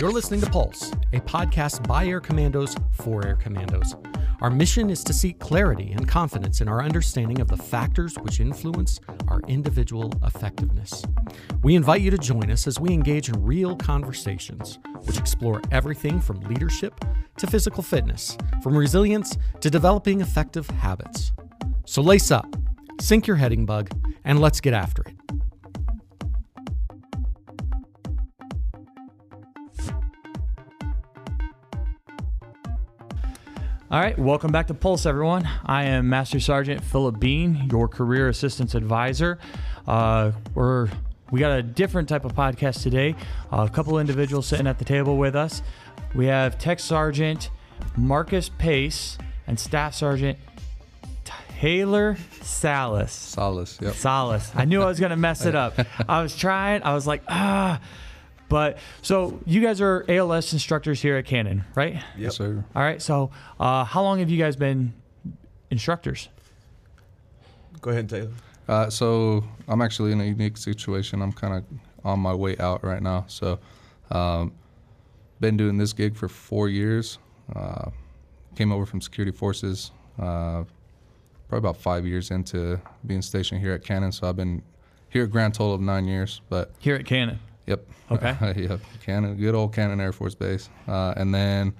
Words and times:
You're 0.00 0.12
listening 0.12 0.40
to 0.40 0.48
Pulse, 0.48 0.92
a 1.12 1.20
podcast 1.20 1.86
by 1.86 2.06
Air 2.06 2.22
Commandos 2.22 2.74
for 2.92 3.26
Air 3.26 3.36
Commandos. 3.36 3.96
Our 4.40 4.48
mission 4.48 4.88
is 4.88 5.04
to 5.04 5.12
seek 5.12 5.38
clarity 5.40 5.92
and 5.92 6.08
confidence 6.08 6.62
in 6.62 6.68
our 6.68 6.82
understanding 6.82 7.38
of 7.38 7.48
the 7.48 7.58
factors 7.58 8.14
which 8.14 8.40
influence 8.40 8.98
our 9.28 9.42
individual 9.46 10.10
effectiveness. 10.24 11.04
We 11.62 11.74
invite 11.74 12.00
you 12.00 12.10
to 12.12 12.16
join 12.16 12.50
us 12.50 12.66
as 12.66 12.80
we 12.80 12.94
engage 12.94 13.28
in 13.28 13.44
real 13.44 13.76
conversations 13.76 14.78
which 15.02 15.18
explore 15.18 15.60
everything 15.70 16.18
from 16.18 16.40
leadership 16.40 16.98
to 17.36 17.46
physical 17.46 17.82
fitness, 17.82 18.38
from 18.62 18.78
resilience 18.78 19.36
to 19.60 19.68
developing 19.68 20.22
effective 20.22 20.66
habits. 20.70 21.32
So 21.84 22.00
lace 22.00 22.30
up, 22.30 22.56
sync 23.02 23.26
your 23.26 23.36
heading 23.36 23.66
bug, 23.66 23.90
and 24.24 24.40
let's 24.40 24.62
get 24.62 24.72
after 24.72 25.02
it. 25.02 25.09
All 33.90 33.98
right, 33.98 34.16
welcome 34.16 34.52
back 34.52 34.68
to 34.68 34.74
Pulse, 34.74 35.04
everyone. 35.04 35.48
I 35.66 35.82
am 35.82 36.08
Master 36.08 36.38
Sergeant 36.38 36.80
Philip 36.80 37.18
Bean, 37.18 37.68
your 37.72 37.88
career 37.88 38.28
assistance 38.28 38.76
advisor. 38.76 39.40
Uh, 39.84 40.30
we're 40.54 40.88
we 41.32 41.40
got 41.40 41.58
a 41.58 41.62
different 41.64 42.08
type 42.08 42.24
of 42.24 42.32
podcast 42.32 42.84
today. 42.84 43.16
Uh, 43.52 43.66
a 43.68 43.74
couple 43.74 43.98
individuals 43.98 44.46
sitting 44.46 44.68
at 44.68 44.78
the 44.78 44.84
table 44.84 45.16
with 45.16 45.34
us. 45.34 45.60
We 46.14 46.26
have 46.26 46.56
Tech 46.56 46.78
Sergeant 46.78 47.50
Marcus 47.96 48.48
Pace 48.48 49.18
and 49.48 49.58
Staff 49.58 49.94
Sergeant 49.94 50.38
Taylor 51.24 52.16
Salas. 52.42 53.10
Salas, 53.10 53.76
yep. 53.82 53.94
Salas. 53.94 54.52
I 54.54 54.66
knew 54.66 54.82
I 54.82 54.86
was 54.86 55.00
gonna 55.00 55.16
mess 55.16 55.44
it 55.46 55.54
up. 55.56 55.74
I 56.08 56.22
was 56.22 56.36
trying. 56.36 56.84
I 56.84 56.94
was 56.94 57.08
like, 57.08 57.24
ah. 57.28 57.80
But 58.50 58.78
so 59.00 59.40
you 59.46 59.62
guys 59.62 59.80
are 59.80 60.04
ALS 60.08 60.52
instructors 60.52 61.00
here 61.00 61.16
at 61.16 61.24
Cannon, 61.24 61.64
right? 61.74 62.02
Yes, 62.18 62.36
sir. 62.36 62.62
All 62.74 62.82
right. 62.82 63.00
So 63.00 63.30
uh, 63.58 63.84
how 63.84 64.02
long 64.02 64.18
have 64.18 64.28
you 64.28 64.38
guys 64.38 64.56
been 64.56 64.92
instructors? 65.70 66.28
Go 67.80 67.92
ahead, 67.92 68.10
Taylor. 68.10 68.32
Uh, 68.68 68.90
so 68.90 69.44
I'm 69.68 69.80
actually 69.80 70.12
in 70.12 70.20
a 70.20 70.24
unique 70.24 70.56
situation. 70.56 71.22
I'm 71.22 71.32
kind 71.32 71.54
of 71.54 71.64
on 72.04 72.18
my 72.18 72.34
way 72.34 72.58
out 72.58 72.84
right 72.84 73.02
now. 73.02 73.24
So, 73.28 73.58
um, 74.10 74.52
been 75.40 75.56
doing 75.56 75.78
this 75.78 75.92
gig 75.92 76.16
for 76.16 76.28
four 76.28 76.68
years. 76.68 77.18
Uh, 77.54 77.90
came 78.56 78.72
over 78.72 78.84
from 78.84 79.00
security 79.00 79.36
forces. 79.36 79.92
Uh, 80.18 80.64
probably 81.48 81.68
about 81.68 81.76
five 81.76 82.04
years 82.04 82.30
into 82.30 82.80
being 83.06 83.22
stationed 83.22 83.60
here 83.60 83.72
at 83.72 83.84
Cannon. 83.84 84.12
So 84.12 84.28
I've 84.28 84.36
been 84.36 84.62
here 85.08 85.24
a 85.24 85.28
grand 85.28 85.54
total 85.54 85.74
of 85.74 85.80
nine 85.80 86.06
years. 86.06 86.40
But 86.48 86.72
Here 86.78 86.96
at 86.96 87.06
Cannon. 87.06 87.38
Yep. 87.70 87.86
Okay. 88.10 88.36
yep. 88.68 88.80
Cannon, 89.06 89.36
good 89.36 89.54
old 89.54 89.72
Cannon 89.72 90.00
Air 90.00 90.12
Force 90.12 90.34
Base. 90.34 90.68
Uh, 90.88 91.14
and 91.16 91.32
then 91.32 91.72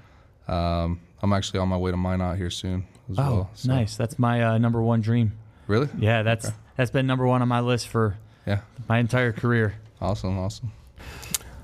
um, 0.47 1.00
I'm 1.20 1.32
actually 1.32 1.58
on 1.58 1.69
my 1.69 1.77
way 1.77 1.91
to 1.91 1.97
Minot 1.97 2.36
here 2.36 2.50
soon 2.50 2.86
as 3.10 3.19
Oh, 3.19 3.22
well. 3.34 3.50
So- 3.55 3.69
nice. 3.74 3.97
That's 3.97 4.19
my 4.19 4.42
uh, 4.42 4.58
number 4.58 4.80
one 4.80 5.00
dream. 5.00 5.32
Really? 5.66 5.88
Yeah, 5.98 6.22
that's 6.22 6.47
Okay. 6.47 6.55
that's 6.77 6.91
been 6.91 7.06
number 7.06 7.27
one 7.27 7.42
on 7.42 7.48
my 7.48 7.60
list 7.60 7.88
for 7.88 8.16
Yeah. 8.47 8.60
my 8.88 8.98
entire 8.98 9.32
career. 9.32 9.74
Awesome. 10.00 10.38
Awesome. 10.38 10.72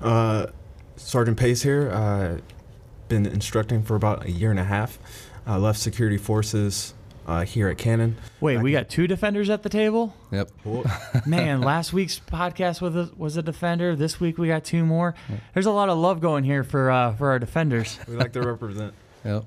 Uh, 0.01 0.47
Sergeant 0.97 1.37
Pace 1.37 1.61
here. 1.63 1.89
Uh, 1.91 2.37
been 3.07 3.25
instructing 3.25 3.81
for 3.83 3.95
about 3.95 4.25
a 4.25 4.31
year 4.31 4.51
and 4.51 4.59
a 4.59 4.63
half. 4.65 4.99
Uh, 5.47 5.57
left 5.57 5.79
security 5.79 6.17
forces 6.17 6.93
uh, 7.27 7.43
here 7.43 7.67
at 7.67 7.77
Cannon. 7.77 8.15
Wait, 8.39 8.55
Back 8.55 8.63
we 8.63 8.73
in- 8.75 8.81
got 8.81 8.89
two 8.89 9.05
defenders 9.07 9.49
at 9.49 9.63
the 9.63 9.69
table. 9.69 10.15
Yep. 10.31 10.49
Man, 11.25 11.61
last 11.61 11.91
week's 11.93 12.19
podcast 12.19 12.81
was 12.81 12.95
a, 12.95 13.11
was 13.17 13.37
a 13.37 13.41
defender. 13.43 13.95
This 13.95 14.19
week 14.19 14.37
we 14.37 14.47
got 14.47 14.63
two 14.63 14.85
more. 14.85 15.13
There's 15.53 15.65
a 15.65 15.71
lot 15.71 15.89
of 15.89 15.97
love 15.97 16.21
going 16.21 16.43
here 16.43 16.63
for 16.63 16.89
uh, 16.89 17.13
for 17.15 17.29
our 17.31 17.39
defenders. 17.39 17.99
We 18.07 18.15
like 18.15 18.33
to 18.33 18.41
represent. 18.41 18.93
Yep. 19.25 19.43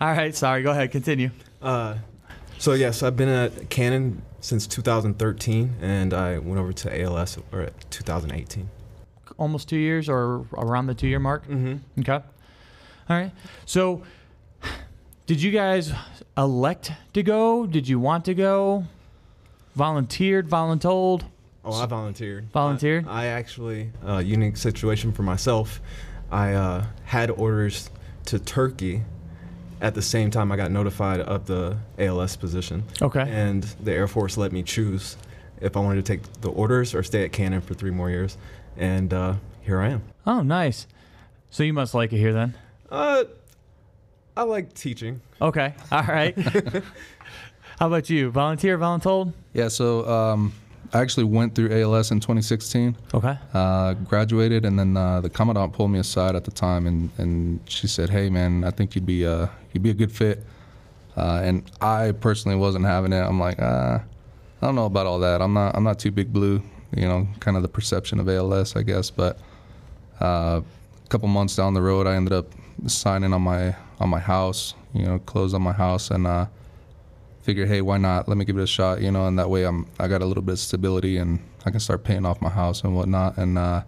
All 0.00 0.08
right, 0.12 0.34
sorry. 0.34 0.62
Go 0.62 0.70
ahead, 0.70 0.90
continue. 0.90 1.30
Uh, 1.60 1.96
so 2.58 2.72
yes, 2.72 3.02
I've 3.02 3.16
been 3.16 3.28
at 3.28 3.68
Cannon 3.68 4.22
since 4.40 4.66
2013, 4.66 5.74
and 5.82 6.14
I 6.14 6.38
went 6.38 6.58
over 6.58 6.72
to 6.72 7.02
ALS 7.02 7.36
or 7.52 7.68
2018. 7.90 8.70
Almost 9.36 9.68
two 9.68 9.76
years 9.76 10.08
or 10.08 10.46
around 10.56 10.86
the 10.86 10.94
two 10.94 11.08
year 11.08 11.18
mark. 11.18 11.46
Mm-hmm. 11.46 12.00
Okay. 12.00 12.12
All 12.12 12.22
right. 13.10 13.32
So, 13.66 14.02
did 15.26 15.40
you 15.40 15.50
guys 15.50 15.92
elect 16.36 16.92
to 17.12 17.22
go? 17.22 17.66
Did 17.66 17.88
you 17.88 17.98
want 17.98 18.24
to 18.26 18.34
go? 18.34 18.84
Volunteered, 19.74 20.48
voluntold? 20.48 21.22
Oh, 21.64 21.72
I 21.72 21.86
volunteered. 21.86 22.50
Volunteered? 22.52 23.08
I, 23.08 23.22
I 23.22 23.26
actually, 23.26 23.90
uh, 24.06 24.18
unique 24.18 24.56
situation 24.56 25.12
for 25.12 25.22
myself. 25.22 25.80
I 26.30 26.52
uh, 26.52 26.84
had 27.04 27.30
orders 27.30 27.90
to 28.26 28.38
Turkey 28.38 29.02
at 29.80 29.94
the 29.94 30.02
same 30.02 30.30
time 30.30 30.52
I 30.52 30.56
got 30.56 30.70
notified 30.70 31.20
of 31.20 31.46
the 31.46 31.76
ALS 31.98 32.36
position. 32.36 32.84
Okay. 33.00 33.26
And 33.28 33.62
the 33.82 33.92
Air 33.92 34.08
Force 34.08 34.36
let 34.36 34.52
me 34.52 34.62
choose 34.62 35.16
if 35.60 35.76
I 35.76 35.80
wanted 35.80 36.04
to 36.04 36.16
take 36.16 36.40
the 36.40 36.50
orders 36.50 36.94
or 36.94 37.02
stay 37.02 37.24
at 37.24 37.32
Cannon 37.32 37.60
for 37.60 37.74
three 37.74 37.90
more 37.90 38.10
years. 38.10 38.36
And 38.76 39.12
uh, 39.12 39.34
here 39.62 39.80
I 39.80 39.88
am. 39.88 40.02
Oh, 40.26 40.42
nice. 40.42 40.86
So 41.50 41.62
you 41.62 41.72
must 41.72 41.94
like 41.94 42.12
it 42.12 42.18
here 42.18 42.32
then. 42.32 42.54
Uh, 42.90 43.24
I 44.36 44.42
like 44.42 44.74
teaching. 44.74 45.20
Okay. 45.40 45.74
All 45.92 46.02
right. 46.02 46.36
How 47.78 47.86
about 47.88 48.10
you? 48.10 48.30
Volunteer, 48.30 48.78
voluntold? 48.78 49.32
Yeah. 49.52 49.68
So 49.68 50.08
um, 50.08 50.52
I 50.92 51.00
actually 51.00 51.24
went 51.24 51.54
through 51.54 51.70
ALS 51.72 52.10
in 52.10 52.20
2016. 52.20 52.96
Okay. 53.14 53.36
Uh, 53.52 53.94
graduated, 53.94 54.64
and 54.64 54.78
then 54.78 54.96
uh, 54.96 55.20
the 55.20 55.30
commandant 55.30 55.72
pulled 55.72 55.90
me 55.90 55.98
aside 55.98 56.36
at 56.36 56.44
the 56.44 56.50
time, 56.50 56.86
and, 56.86 57.10
and 57.18 57.60
she 57.68 57.86
said, 57.86 58.10
"Hey, 58.10 58.30
man, 58.30 58.64
I 58.64 58.70
think 58.70 58.94
you'd 58.94 59.06
be 59.06 59.26
uh, 59.26 59.48
you'd 59.72 59.82
be 59.82 59.90
a 59.90 59.94
good 59.94 60.12
fit." 60.12 60.44
Uh, 61.16 61.40
and 61.44 61.70
I 61.80 62.12
personally 62.12 62.56
wasn't 62.56 62.84
having 62.86 63.12
it. 63.12 63.20
I'm 63.20 63.38
like, 63.38 63.60
uh, 63.60 64.00
I 64.62 64.66
don't 64.66 64.74
know 64.74 64.86
about 64.86 65.06
all 65.06 65.20
that. 65.20 65.42
I'm 65.42 65.52
not 65.52 65.76
I'm 65.76 65.84
not 65.84 65.98
too 65.98 66.10
big 66.10 66.32
blue. 66.32 66.62
You 66.96 67.08
know, 67.08 67.28
kind 67.40 67.56
of 67.56 67.62
the 67.62 67.68
perception 67.68 68.20
of 68.20 68.28
ALS, 68.28 68.76
I 68.76 68.82
guess. 68.82 69.10
But 69.10 69.38
uh, 70.20 70.60
a 71.04 71.08
couple 71.08 71.28
months 71.28 71.56
down 71.56 71.74
the 71.74 71.82
road, 71.82 72.06
I 72.06 72.14
ended 72.14 72.32
up 72.32 72.46
signing 72.86 73.32
on 73.32 73.42
my 73.42 73.74
on 74.00 74.08
my 74.08 74.20
house. 74.20 74.74
You 74.92 75.04
know, 75.06 75.18
closed 75.18 75.54
on 75.54 75.62
my 75.62 75.72
house, 75.72 76.10
and 76.10 76.26
uh, 76.26 76.46
figured, 77.42 77.68
hey, 77.68 77.82
why 77.82 77.98
not? 77.98 78.28
Let 78.28 78.36
me 78.36 78.44
give 78.44 78.58
it 78.58 78.62
a 78.62 78.66
shot. 78.66 79.00
You 79.00 79.10
know, 79.10 79.26
and 79.26 79.38
that 79.38 79.50
way 79.50 79.64
I'm 79.64 79.86
I 79.98 80.08
got 80.08 80.22
a 80.22 80.26
little 80.26 80.42
bit 80.42 80.52
of 80.52 80.58
stability, 80.58 81.16
and 81.16 81.40
I 81.64 81.70
can 81.70 81.80
start 81.80 82.04
paying 82.04 82.24
off 82.24 82.40
my 82.40 82.50
house 82.50 82.84
and 82.84 82.94
whatnot. 82.96 83.36
And 83.36 83.58
uh, 83.58 83.82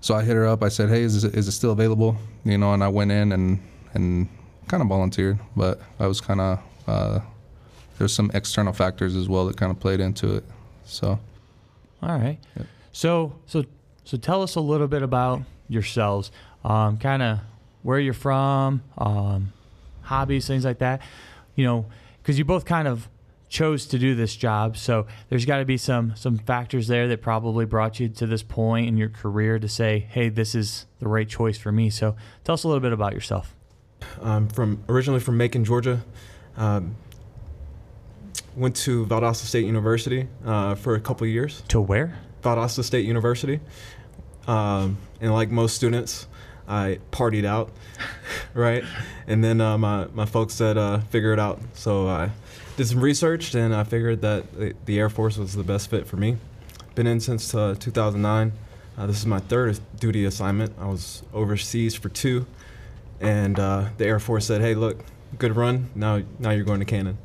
so 0.00 0.14
I 0.14 0.22
hit 0.22 0.34
her 0.34 0.46
up. 0.46 0.62
I 0.62 0.68
said, 0.68 0.88
hey, 0.88 1.02
is 1.02 1.24
it, 1.24 1.34
is 1.34 1.48
it 1.48 1.52
still 1.52 1.72
available? 1.72 2.16
You 2.44 2.58
know, 2.58 2.74
and 2.74 2.84
I 2.84 2.88
went 2.88 3.10
in 3.10 3.32
and 3.32 3.60
and 3.94 4.28
kind 4.68 4.82
of 4.82 4.88
volunteered, 4.88 5.38
but 5.56 5.80
I 5.98 6.06
was 6.06 6.20
kind 6.20 6.40
of 6.40 6.58
uh, 6.86 7.20
there's 7.98 8.12
some 8.12 8.30
external 8.34 8.72
factors 8.72 9.14
as 9.16 9.28
well 9.28 9.46
that 9.46 9.56
kind 9.56 9.70
of 9.70 9.80
played 9.80 10.00
into 10.00 10.34
it. 10.34 10.44
So. 10.84 11.18
All 12.02 12.18
right. 12.18 12.38
Yep. 12.56 12.66
So 12.92 13.34
so 13.46 13.64
so 14.04 14.16
tell 14.16 14.42
us 14.42 14.56
a 14.56 14.60
little 14.60 14.88
bit 14.88 15.02
about 15.02 15.42
yourselves. 15.68 16.30
Um, 16.64 16.98
kind 16.98 17.22
of 17.22 17.40
where 17.84 18.00
you're 18.00 18.12
from, 18.14 18.82
um, 18.98 19.52
hobbies, 20.02 20.48
things 20.48 20.64
like 20.64 20.78
that. 20.78 21.00
You 21.54 21.64
know, 21.64 21.86
because 22.20 22.36
you 22.36 22.44
both 22.44 22.64
kind 22.64 22.88
of 22.88 23.08
chose 23.48 23.86
to 23.86 23.98
do 23.98 24.16
this 24.16 24.34
job, 24.34 24.76
so 24.76 25.06
there's 25.28 25.44
got 25.44 25.58
to 25.58 25.64
be 25.64 25.76
some 25.76 26.16
some 26.16 26.38
factors 26.38 26.88
there 26.88 27.06
that 27.06 27.22
probably 27.22 27.64
brought 27.64 28.00
you 28.00 28.08
to 28.08 28.26
this 28.26 28.42
point 28.42 28.88
in 28.88 28.96
your 28.96 29.10
career 29.10 29.60
to 29.60 29.68
say, 29.68 30.08
hey, 30.10 30.28
this 30.30 30.56
is 30.56 30.86
the 30.98 31.06
right 31.06 31.28
choice 31.28 31.56
for 31.56 31.70
me. 31.70 31.90
So 31.90 32.16
tell 32.42 32.54
us 32.54 32.64
a 32.64 32.68
little 32.68 32.80
bit 32.80 32.92
about 32.92 33.12
yourself. 33.12 33.54
I'm 34.20 34.48
from 34.48 34.82
originally 34.88 35.20
from 35.20 35.36
Macon, 35.36 35.64
Georgia. 35.64 36.02
Um, 36.56 36.96
went 38.56 38.76
to 38.76 39.04
Valdosta 39.06 39.44
State 39.44 39.66
University 39.66 40.28
uh, 40.44 40.74
for 40.74 40.94
a 40.94 41.00
couple 41.00 41.26
of 41.26 41.30
years. 41.30 41.62
To 41.68 41.80
where? 41.80 42.18
Valdosta 42.42 42.82
State 42.82 43.04
University. 43.04 43.60
Um, 44.46 44.98
and 45.20 45.32
like 45.32 45.50
most 45.50 45.74
students, 45.74 46.26
I 46.66 46.98
partied 47.12 47.44
out, 47.44 47.70
right? 48.54 48.84
And 49.26 49.42
then 49.42 49.60
uh, 49.60 49.78
my, 49.78 50.06
my 50.14 50.26
folks 50.26 50.54
said, 50.54 50.76
uh, 50.76 51.00
figure 51.00 51.32
it 51.32 51.38
out. 51.38 51.60
So 51.74 52.08
I 52.08 52.30
did 52.76 52.86
some 52.86 53.00
research 53.00 53.54
and 53.54 53.74
I 53.74 53.84
figured 53.84 54.22
that 54.22 54.44
the, 54.86 54.98
Air 54.98 55.10
Force 55.10 55.36
was 55.36 55.54
the 55.54 55.62
best 55.62 55.90
fit 55.90 56.06
for 56.06 56.16
me. 56.16 56.36
Been 56.94 57.06
in 57.06 57.20
since 57.20 57.54
uh, 57.54 57.74
2009. 57.78 58.52
Uh, 58.96 59.06
this 59.06 59.18
is 59.18 59.26
my 59.26 59.40
third 59.40 59.78
duty 59.98 60.24
assignment. 60.24 60.72
I 60.78 60.86
was 60.86 61.22
overseas 61.32 61.94
for 61.94 62.08
two. 62.08 62.46
And 63.20 63.58
uh, 63.58 63.88
the 63.96 64.06
Air 64.06 64.20
Force 64.20 64.46
said, 64.46 64.60
hey, 64.60 64.74
look, 64.74 65.04
good 65.38 65.56
run. 65.56 65.90
Now, 65.94 66.22
now 66.38 66.50
you're 66.50 66.64
going 66.64 66.80
to 66.80 66.86
Cannon. 66.86 67.18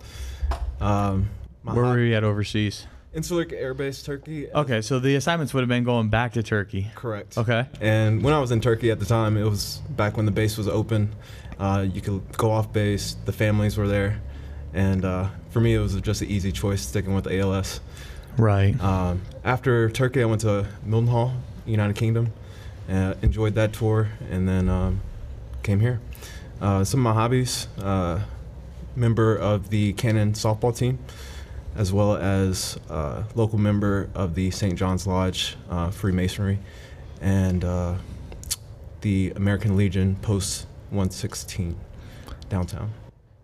Um, 0.81 1.29
Where 1.63 1.85
were 1.85 1.99
you 1.99 2.15
at 2.15 2.23
overseas? 2.23 2.87
Incirlik 3.19 3.51
Air 3.51 3.73
Base, 3.73 4.01
Turkey. 4.01 4.49
Okay, 4.51 4.81
so 4.81 4.99
the 4.99 5.15
assignments 5.15 5.53
would 5.53 5.61
have 5.61 5.69
been 5.69 5.83
going 5.83 6.09
back 6.09 6.33
to 6.33 6.43
Turkey. 6.43 6.87
Correct. 6.95 7.37
Okay. 7.37 7.65
And 7.81 8.23
when 8.23 8.33
I 8.33 8.39
was 8.39 8.51
in 8.51 8.61
Turkey 8.61 8.91
at 8.91 8.99
the 8.99 9.05
time, 9.05 9.35
it 9.35 9.43
was 9.43 9.81
back 9.89 10.15
when 10.15 10.25
the 10.25 10.31
base 10.31 10.57
was 10.57 10.67
open. 10.67 11.13
Uh, 11.59 11.85
you 11.91 11.99
could 11.99 12.21
go 12.37 12.51
off 12.51 12.71
base. 12.71 13.17
The 13.25 13.33
families 13.33 13.77
were 13.77 13.87
there, 13.87 14.21
and 14.73 15.03
uh, 15.03 15.27
for 15.49 15.59
me, 15.59 15.75
it 15.75 15.79
was 15.79 15.99
just 16.01 16.21
an 16.21 16.29
easy 16.29 16.51
choice 16.53 16.81
sticking 16.81 17.13
with 17.13 17.27
ALS. 17.27 17.81
Right. 18.37 18.79
Um, 18.81 19.21
after 19.43 19.89
Turkey, 19.89 20.21
I 20.21 20.25
went 20.25 20.41
to 20.41 20.65
Mildenhall, 20.87 21.33
United 21.65 21.95
Kingdom, 21.95 22.31
Uh, 22.89 23.13
enjoyed 23.21 23.53
that 23.55 23.73
tour, 23.73 24.07
and 24.31 24.47
then 24.47 24.69
um, 24.69 25.01
came 25.61 25.79
here. 25.79 25.99
Uh, 26.61 26.83
some 26.83 27.01
of 27.01 27.03
my 27.03 27.13
hobbies: 27.13 27.67
uh, 27.81 28.21
member 28.95 29.35
of 29.35 29.69
the 29.69 29.93
Cannon 29.93 30.33
softball 30.33 30.75
team, 30.75 30.97
as 31.79 31.93
well 31.93 32.17
as 32.17 32.77
uh, 32.89 33.23
local 33.35 33.57
member 33.57 34.09
of 34.13 34.35
the 34.35 34.51
St. 34.51 34.75
John's 34.75 35.07
Lodge 35.07 35.55
uh, 35.69 35.89
Freemasonry, 35.89 36.59
and 37.21 37.63
uh, 37.63 37.95
the 38.99 39.31
American 39.37 39.77
Legion 39.77 40.17
Post 40.17 40.67
116 40.89 41.77
downtown. 42.49 42.91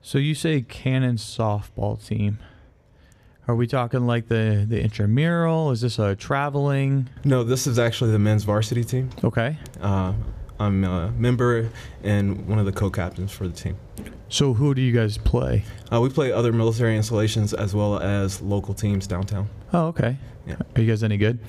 So 0.02 0.18
you 0.18 0.36
say 0.36 0.62
Cannon 0.62 1.16
softball 1.16 2.06
team. 2.06 2.40
Are 3.48 3.56
we 3.56 3.68
talking 3.68 4.06
like 4.06 4.28
the 4.28 4.66
the 4.68 4.82
intramural? 4.82 5.72
Is 5.72 5.80
this 5.82 5.98
a 5.98 6.16
traveling? 6.16 7.08
No, 7.24 7.44
this 7.44 7.66
is 7.68 7.80
actually 7.80 8.12
the 8.12 8.20
men's 8.20 8.44
varsity 8.44 8.84
team. 8.84 9.12
Okay. 9.24 9.58
Uh, 9.80 10.12
I'm 10.60 10.84
a 10.84 11.12
member 11.12 11.70
and 12.04 12.48
one 12.48 12.60
of 12.60 12.66
the 12.66 12.72
co-captains 12.74 13.32
for 13.32 13.48
the 13.48 13.54
team. 13.54 13.78
So 14.30 14.54
who 14.54 14.74
do 14.74 14.82
you 14.82 14.92
guys 14.92 15.18
play? 15.18 15.64
Uh, 15.92 16.02
we 16.02 16.10
play 16.10 16.32
other 16.32 16.52
military 16.52 16.96
installations 16.98 17.54
as 17.54 17.76
well 17.76 18.00
as 18.00 18.42
local 18.42 18.74
teams 18.74 19.08
downtown. 19.08 19.48
Oh, 19.74 19.88
okay. 19.88 20.18
Yeah. 20.48 20.56
Are 20.76 20.82
you 20.82 20.88
guys 20.88 21.04
any 21.04 21.18
good? 21.18 21.40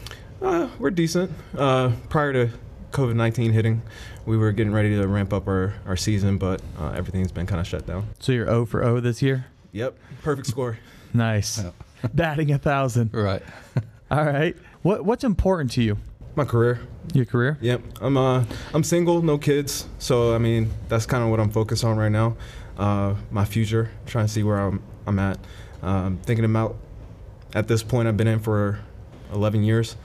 Uh, 0.42 0.68
we're 0.78 0.90
decent. 0.90 1.30
Uh, 1.56 1.92
prior 2.08 2.32
to 2.32 2.50
COVID 2.92 3.16
19 3.16 3.52
hitting, 3.52 3.82
we 4.26 4.36
were 4.36 4.52
getting 4.52 4.72
ready 4.72 4.90
to 4.96 5.06
ramp 5.08 5.32
up 5.32 5.48
our, 5.48 5.74
our 5.86 5.96
season, 5.96 6.38
but 6.38 6.60
uh, 6.78 6.90
everything's 6.90 7.32
been 7.32 7.46
kind 7.46 7.60
of 7.60 7.66
shut 7.66 7.86
down. 7.86 8.08
So 8.20 8.32
you're 8.32 8.46
0 8.46 8.66
for 8.66 8.82
0 8.82 9.00
this 9.00 9.22
year? 9.22 9.46
Yep, 9.72 9.96
perfect 10.22 10.46
score. 10.48 10.78
Nice. 11.14 11.62
Yeah. 11.62 11.70
Batting 12.14 12.52
a 12.52 12.58
thousand. 12.58 13.14
Right. 13.14 13.42
All 14.10 14.24
right. 14.24 14.54
What 14.82 15.06
what's 15.06 15.24
important 15.24 15.70
to 15.72 15.82
you? 15.82 15.96
My 16.34 16.44
career. 16.44 16.80
Your 17.14 17.24
career? 17.24 17.56
Yep, 17.62 17.80
I'm 18.02 18.18
uh, 18.18 18.44
I'm 18.74 18.84
single, 18.84 19.22
no 19.22 19.38
kids, 19.38 19.88
so 19.98 20.34
I 20.34 20.38
mean 20.38 20.70
that's 20.88 21.06
kind 21.06 21.24
of 21.24 21.30
what 21.30 21.40
I'm 21.40 21.50
focused 21.50 21.84
on 21.84 21.96
right 21.96 22.10
now. 22.12 22.36
Uh, 22.76 23.14
my 23.30 23.44
future, 23.44 23.90
trying 24.06 24.26
to 24.26 24.32
see 24.32 24.42
where 24.42 24.58
I'm 24.58 24.82
I'm 25.06 25.18
at. 25.18 25.38
Um, 25.82 26.18
thinking 26.22 26.44
about 26.44 26.76
at 27.54 27.68
this 27.68 27.82
point 27.82 28.08
I've 28.08 28.16
been 28.16 28.26
in 28.26 28.40
for 28.40 28.80
11 29.32 29.62
years, 29.62 29.96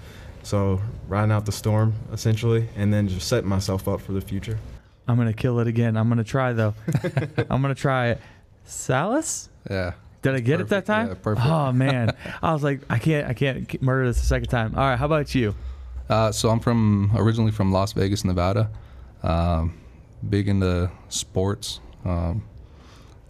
so 0.44 0.82
riding 1.08 1.32
out 1.32 1.46
the 1.46 1.52
storm 1.52 1.94
essentially, 2.14 2.68
and 2.76 2.94
then 2.94 3.08
just 3.08 3.28
setting 3.28 3.50
myself 3.50 3.88
up 3.88 4.02
for 4.02 4.14
the 4.14 4.22
future. 4.22 4.60
I'm 5.08 5.18
gonna 5.18 5.34
kill 5.34 5.60
it 5.60 5.68
again. 5.68 5.98
I'm 5.98 6.08
gonna 6.08 6.24
try 6.24 6.54
though. 6.54 6.74
I'm 7.50 7.62
gonna 7.62 7.76
try 7.76 8.10
it. 8.10 8.22
Salas? 8.64 9.50
Yeah. 9.70 9.94
Did 10.22 10.36
I 10.36 10.40
get 10.40 10.62
it 10.62 10.68
that 10.68 10.86
time? 10.86 11.08
Yeah, 11.10 11.14
perfect. 11.16 11.48
Oh 11.48 11.72
man, 11.72 12.16
I 12.44 12.54
was 12.54 12.64
like, 12.64 12.82
I 12.90 13.00
can't, 13.00 13.28
I 13.28 13.34
can't 13.34 13.82
murder 13.82 14.08
this 14.08 14.22
a 14.22 14.26
second 14.26 14.50
time. 14.50 14.76
All 14.76 14.82
right, 14.88 14.98
how 14.98 15.08
about 15.08 15.34
you? 15.34 15.56
Uh, 16.10 16.32
so 16.32 16.50
I'm 16.50 16.60
from 16.60 17.12
originally 17.16 17.52
from 17.52 17.72
Las 17.72 17.94
Vegas, 17.94 18.24
Nevada. 18.24 18.70
Um, 19.24 19.80
big 20.30 20.48
into 20.48 20.92
sports. 21.10 21.80
Um, 22.06 22.44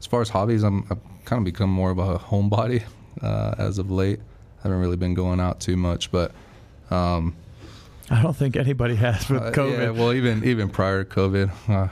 as 0.02 0.08
far 0.08 0.20
as 0.20 0.30
hobbies, 0.30 0.64
I'm 0.64 0.84
I've 0.90 1.00
kind 1.26 1.40
of 1.40 1.46
become 1.46 1.70
more 1.70 1.92
of 1.92 2.00
a 2.00 2.18
homebody 2.18 2.84
uh, 3.22 3.54
as 3.60 3.78
of 3.78 3.92
late. 3.92 4.20
I 4.60 4.64
haven't 4.64 4.80
really 4.80 4.98
been 4.98 5.14
going 5.14 5.40
out 5.40 5.60
too 5.60 5.78
much, 5.78 6.12
but 6.12 6.32
um, 6.90 7.36
I 8.10 8.20
don't 8.24 8.36
think 8.36 8.56
anybody 8.56 8.96
has 8.96 9.30
with 9.30 9.44
uh, 9.44 9.52
COVID. 9.52 9.78
yeah, 9.78 9.90
well, 9.92 10.12
even 10.12 10.44
even 10.44 10.70
prior 10.70 11.04
to 11.04 11.16
COVID, 11.16 11.52
uh, 11.70 11.88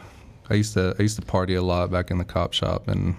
I 0.50 0.54
used 0.56 0.74
to 0.74 0.96
I 0.98 1.04
used 1.04 1.20
to 1.20 1.22
party 1.22 1.54
a 1.54 1.62
lot 1.62 1.92
back 1.92 2.10
in 2.10 2.18
the 2.18 2.26
cop 2.26 2.54
shop, 2.54 2.88
and 2.88 3.16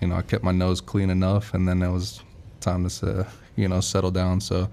you 0.00 0.08
know 0.08 0.16
I 0.16 0.22
kept 0.22 0.42
my 0.42 0.50
nose 0.50 0.80
clean 0.80 1.08
enough, 1.08 1.54
and 1.54 1.68
then 1.68 1.80
it 1.80 1.90
was 1.92 2.20
time 2.58 2.88
to 2.88 3.20
uh, 3.20 3.24
you 3.54 3.68
know 3.68 3.80
settle 3.80 4.10
down. 4.10 4.40
So 4.40 4.68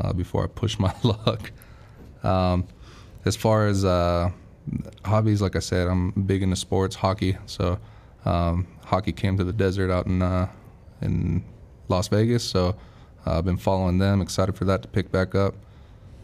uh, 0.00 0.14
before 0.14 0.44
I 0.44 0.46
push 0.46 0.78
my 0.78 0.94
luck, 1.02 1.52
um, 2.22 2.66
as 3.26 3.36
far 3.36 3.66
as 3.66 3.84
uh, 3.84 4.30
hobbies, 5.04 5.42
like 5.42 5.56
I 5.56 5.60
said, 5.60 5.88
I'm 5.88 6.10
big 6.12 6.42
into 6.42 6.56
sports, 6.56 6.96
hockey. 6.96 7.36
So 7.44 7.78
um, 8.24 8.66
hockey 8.84 9.12
came 9.12 9.36
to 9.36 9.44
the 9.44 9.52
desert 9.52 9.90
out 9.90 10.06
in 10.06 10.22
uh, 10.22 10.48
in 11.00 11.42
Las 11.88 12.08
Vegas, 12.08 12.44
so 12.44 12.76
uh, 13.26 13.38
I've 13.38 13.44
been 13.44 13.56
following 13.56 13.98
them. 13.98 14.20
Excited 14.20 14.56
for 14.56 14.64
that 14.66 14.82
to 14.82 14.88
pick 14.88 15.10
back 15.10 15.34
up. 15.34 15.54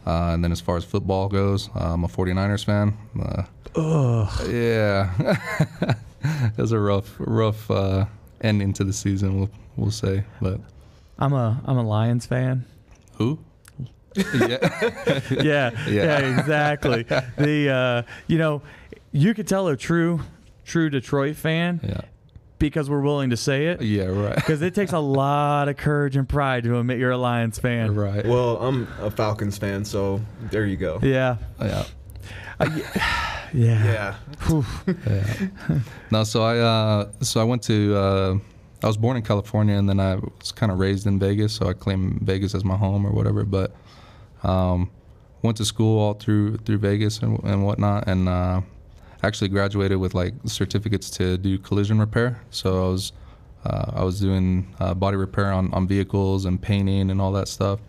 Uh, 0.05 0.31
and 0.33 0.43
then 0.43 0.51
as 0.53 0.61
far 0.61 0.77
as 0.77 0.85
football 0.85 1.27
goes, 1.27 1.69
I'm 1.75 2.05
a 2.05 2.07
49ers 2.07 2.63
fan. 2.63 2.97
Uh, 3.21 3.43
Ugh. 3.75 4.49
yeah, 4.49 5.35
it 6.23 6.57
was 6.57 6.71
a 6.71 6.79
rough, 6.79 7.13
rough 7.19 7.69
uh, 7.69 8.05
ending 8.39 8.71
to 8.73 8.83
the 8.85 8.93
season. 8.93 9.37
We'll 9.39 9.49
we'll 9.75 9.91
say, 9.91 10.23
but 10.41 10.61
I'm 11.19 11.33
a, 11.33 11.61
I'm 11.65 11.77
a 11.77 11.83
Lions 11.83 12.25
fan. 12.25 12.63
who? 13.15 13.39
yeah, 14.15 14.31
yeah, 15.31 15.71
yeah, 15.87 16.19
exactly. 16.39 17.03
The, 17.03 17.69
uh, 17.69 18.11
you 18.27 18.37
know, 18.37 18.61
you 19.11 19.33
could 19.33 19.47
tell 19.47 19.67
a 19.67 19.75
true, 19.77 20.21
true 20.67 20.89
Detroit 20.89 21.35
fan 21.37 21.79
yeah, 21.81 22.01
because 22.59 22.89
we're 22.89 23.01
willing 23.01 23.29
to 23.31 23.37
say 23.37 23.67
it. 23.67 23.81
yeah, 23.81 24.03
right, 24.05 24.35
Because 24.35 24.61
it 24.61 24.75
takes 24.75 24.91
a 24.91 24.99
lot 25.23 25.69
of 25.69 25.77
courage 25.77 26.15
and 26.15 26.27
pride 26.27 26.63
to 26.65 26.77
admit 26.77 26.99
you're 26.99 27.11
a 27.11 27.17
Lions 27.17 27.57
fan. 27.57 27.95
right. 27.95 28.25
Well, 28.25 28.57
I'm 28.57 28.87
a 28.99 29.09
Falcons 29.09 29.57
fan, 29.57 29.85
so 29.85 30.21
there 30.51 30.65
you 30.65 30.75
go. 30.77 30.99
Yeah. 31.01 31.37
yeah, 31.61 31.85
Yeah. 33.53 33.53
Yeah. 33.53 34.15
Whew. 34.47 34.65
yeah. 35.07 35.79
no, 36.11 36.23
so 36.25 36.43
I 36.43 36.57
uh, 36.57 37.11
so 37.21 37.39
I 37.39 37.43
went 37.45 37.63
to 37.63 37.95
uh, 37.95 38.37
I 38.83 38.87
was 38.87 38.97
born 38.97 39.15
in 39.15 39.23
California 39.23 39.75
and 39.77 39.87
then 39.87 39.99
I 40.01 40.15
was 40.15 40.51
kind 40.51 40.71
of 40.71 40.79
raised 40.79 41.07
in 41.07 41.17
Vegas, 41.17 41.53
so 41.53 41.67
I 41.69 41.73
claim 41.73 42.19
Vegas 42.23 42.53
as 42.53 42.65
my 42.65 42.75
home 42.75 43.05
or 43.07 43.11
whatever. 43.11 43.45
But 43.45 43.71
um, 44.43 44.89
went 45.43 45.57
to 45.57 45.65
school 45.65 45.99
all 45.99 46.13
through 46.15 46.57
through 46.57 46.79
Vegas 46.79 47.19
and, 47.19 47.41
and 47.43 47.65
whatnot, 47.65 48.07
and 48.07 48.27
uh, 48.27 48.61
actually 49.27 49.49
graduated 49.49 49.97
with 49.97 50.13
like 50.13 50.33
certificates 50.45 51.09
to 51.11 51.37
do 51.37 51.57
collision 51.59 51.99
repair. 51.99 52.39
So 52.49 52.85
I 52.85 52.89
was 52.89 53.11
uh, 53.65 53.91
I 53.97 54.03
was 54.03 54.19
doing 54.21 54.73
uh, 54.79 54.93
body 54.93 55.17
repair 55.17 55.51
on, 55.51 55.73
on 55.73 55.87
vehicles 55.87 56.45
and 56.45 56.61
painting 56.61 57.11
and 57.11 57.19
all 57.21 57.33
that 57.33 57.47
stuff. 57.49 57.79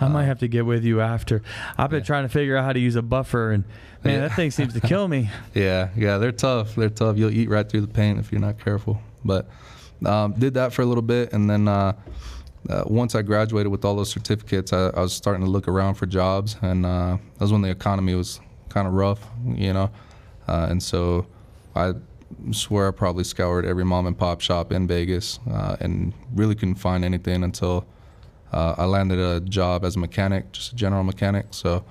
I 0.00 0.08
might 0.08 0.24
have 0.24 0.38
to 0.38 0.48
get 0.48 0.64
with 0.64 0.84
you 0.84 1.00
after. 1.00 1.42
I've 1.76 1.90
been 1.90 2.00
Yeah. 2.00 2.04
trying 2.06 2.22
to 2.24 2.28
figure 2.28 2.56
out 2.56 2.64
how 2.64 2.72
to 2.72 2.78
use 2.78 2.94
a 2.96 3.02
buffer, 3.02 3.50
and 3.50 3.64
man, 4.04 4.14
Yeah. 4.14 4.20
that 4.28 4.36
thing 4.36 4.50
seems 4.50 4.72
to 4.74 4.80
kill 4.80 5.06
me. 5.08 5.28
Yeah, 5.54 5.88
yeah, 5.96 6.18
they're 6.18 6.32
tough. 6.32 6.74
They're 6.76 6.88
tough. 6.88 7.18
You'll 7.18 7.32
eat 7.32 7.48
right 7.50 7.68
through 7.68 7.82
the 7.82 7.88
paint 7.88 8.18
if 8.18 8.30
you're 8.32 8.40
not 8.40 8.58
careful. 8.58 9.00
But 9.24 9.48
um, 10.06 10.32
did 10.38 10.54
that 10.54 10.72
for 10.72 10.82
a 10.82 10.86
little 10.86 11.02
bit, 11.02 11.32
and 11.32 11.50
then 11.50 11.66
uh, 11.68 11.92
uh, 12.70 12.84
once 12.86 13.14
I 13.14 13.22
graduated 13.22 13.70
with 13.72 13.84
all 13.84 13.96
those 13.96 14.08
certificates, 14.10 14.72
I, 14.72 14.86
I 14.90 15.00
was 15.00 15.12
starting 15.12 15.44
to 15.44 15.50
look 15.50 15.66
around 15.68 15.96
for 15.96 16.06
jobs, 16.06 16.56
and 16.62 16.86
uh, 16.86 17.18
that 17.34 17.40
was 17.40 17.52
when 17.52 17.62
the 17.62 17.70
economy 17.70 18.14
was 18.14 18.40
kind 18.68 18.86
of 18.86 18.94
rough, 18.94 19.20
you 19.44 19.72
know. 19.72 19.90
Uh, 20.48 20.66
and 20.70 20.82
so 20.82 21.26
I 21.76 21.92
swear 22.50 22.88
I 22.88 22.90
probably 22.90 23.24
scoured 23.24 23.64
every 23.66 23.84
mom 23.84 24.06
and 24.06 24.16
pop 24.16 24.40
shop 24.40 24.72
in 24.72 24.86
Vegas, 24.86 25.38
uh, 25.50 25.76
and 25.80 26.12
really 26.34 26.54
couldn't 26.54 26.76
find 26.76 27.04
anything 27.04 27.44
until 27.44 27.86
uh, 28.52 28.74
I 28.78 28.86
landed 28.86 29.18
a 29.18 29.40
job 29.40 29.84
as 29.84 29.96
a 29.96 29.98
mechanic, 29.98 30.52
just 30.52 30.72
a 30.72 30.74
general 30.74 31.04
mechanic. 31.04 31.46
So 31.50 31.84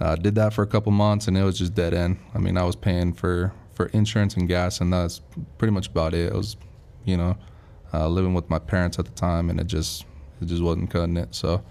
uh, 0.00 0.16
did 0.16 0.34
that 0.36 0.52
for 0.52 0.62
a 0.62 0.66
couple 0.66 0.92
months, 0.92 1.26
and 1.26 1.36
it 1.36 1.42
was 1.42 1.58
just 1.58 1.74
dead 1.74 1.94
end. 1.94 2.18
I 2.34 2.38
mean, 2.38 2.56
I 2.56 2.64
was 2.64 2.76
paying 2.76 3.12
for 3.12 3.52
for 3.74 3.86
insurance 3.86 4.36
and 4.36 4.48
gas, 4.48 4.80
and 4.80 4.92
that's 4.92 5.20
pretty 5.58 5.72
much 5.72 5.88
about 5.88 6.14
it. 6.14 6.32
It 6.32 6.34
was, 6.34 6.56
you 7.04 7.16
know, 7.16 7.36
uh, 7.92 8.08
living 8.08 8.32
with 8.32 8.48
my 8.48 8.58
parents 8.58 8.98
at 8.98 9.04
the 9.04 9.10
time, 9.12 9.50
and 9.50 9.60
it 9.60 9.66
just 9.66 10.06
it 10.40 10.46
just 10.46 10.62
wasn't 10.62 10.90
cutting 10.90 11.16
it. 11.16 11.34
So 11.34 11.62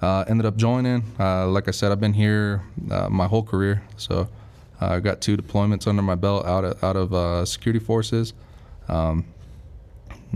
uh, 0.00 0.24
ended 0.28 0.46
up 0.46 0.56
joining. 0.56 1.04
Like 1.18 1.68
I 1.68 1.72
said, 1.72 1.92
I've 1.92 2.00
been 2.00 2.14
here 2.14 2.62
my 3.08 3.26
whole 3.26 3.42
career. 3.42 3.82
So 3.96 4.28
I 4.80 5.00
got 5.00 5.20
two 5.20 5.36
deployments 5.36 5.86
under 5.86 6.02
my 6.02 6.14
belt 6.14 6.46
out 6.46 6.64
of, 6.64 6.84
out 6.84 6.96
of 6.96 7.14
uh, 7.14 7.44
security 7.46 7.82
forces, 7.82 8.34
um, 8.88 9.24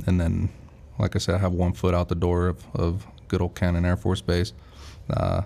and 0.06 0.20
then, 0.20 0.50
like 0.98 1.14
I 1.14 1.18
said, 1.18 1.34
I 1.34 1.38
have 1.38 1.52
one 1.52 1.72
foot 1.72 1.94
out 1.94 2.08
the 2.08 2.14
door 2.14 2.48
of, 2.48 2.64
of 2.74 3.06
good 3.28 3.40
old 3.40 3.54
Cannon 3.54 3.84
Air 3.84 3.96
Force 3.96 4.20
Base. 4.20 4.52
Uh, 5.08 5.42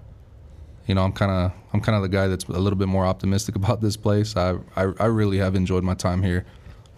you 0.86 0.94
know, 0.94 1.02
I'm 1.02 1.12
kind 1.12 1.30
of 1.30 1.52
I'm 1.72 1.80
kind 1.80 1.96
of 1.96 2.02
the 2.02 2.08
guy 2.08 2.28
that's 2.28 2.44
a 2.44 2.52
little 2.52 2.78
bit 2.78 2.88
more 2.88 3.06
optimistic 3.06 3.56
about 3.56 3.80
this 3.80 3.96
place. 3.96 4.36
I 4.36 4.56
I, 4.76 4.92
I 5.00 5.06
really 5.06 5.38
have 5.38 5.54
enjoyed 5.54 5.84
my 5.84 5.94
time 5.94 6.22
here. 6.22 6.44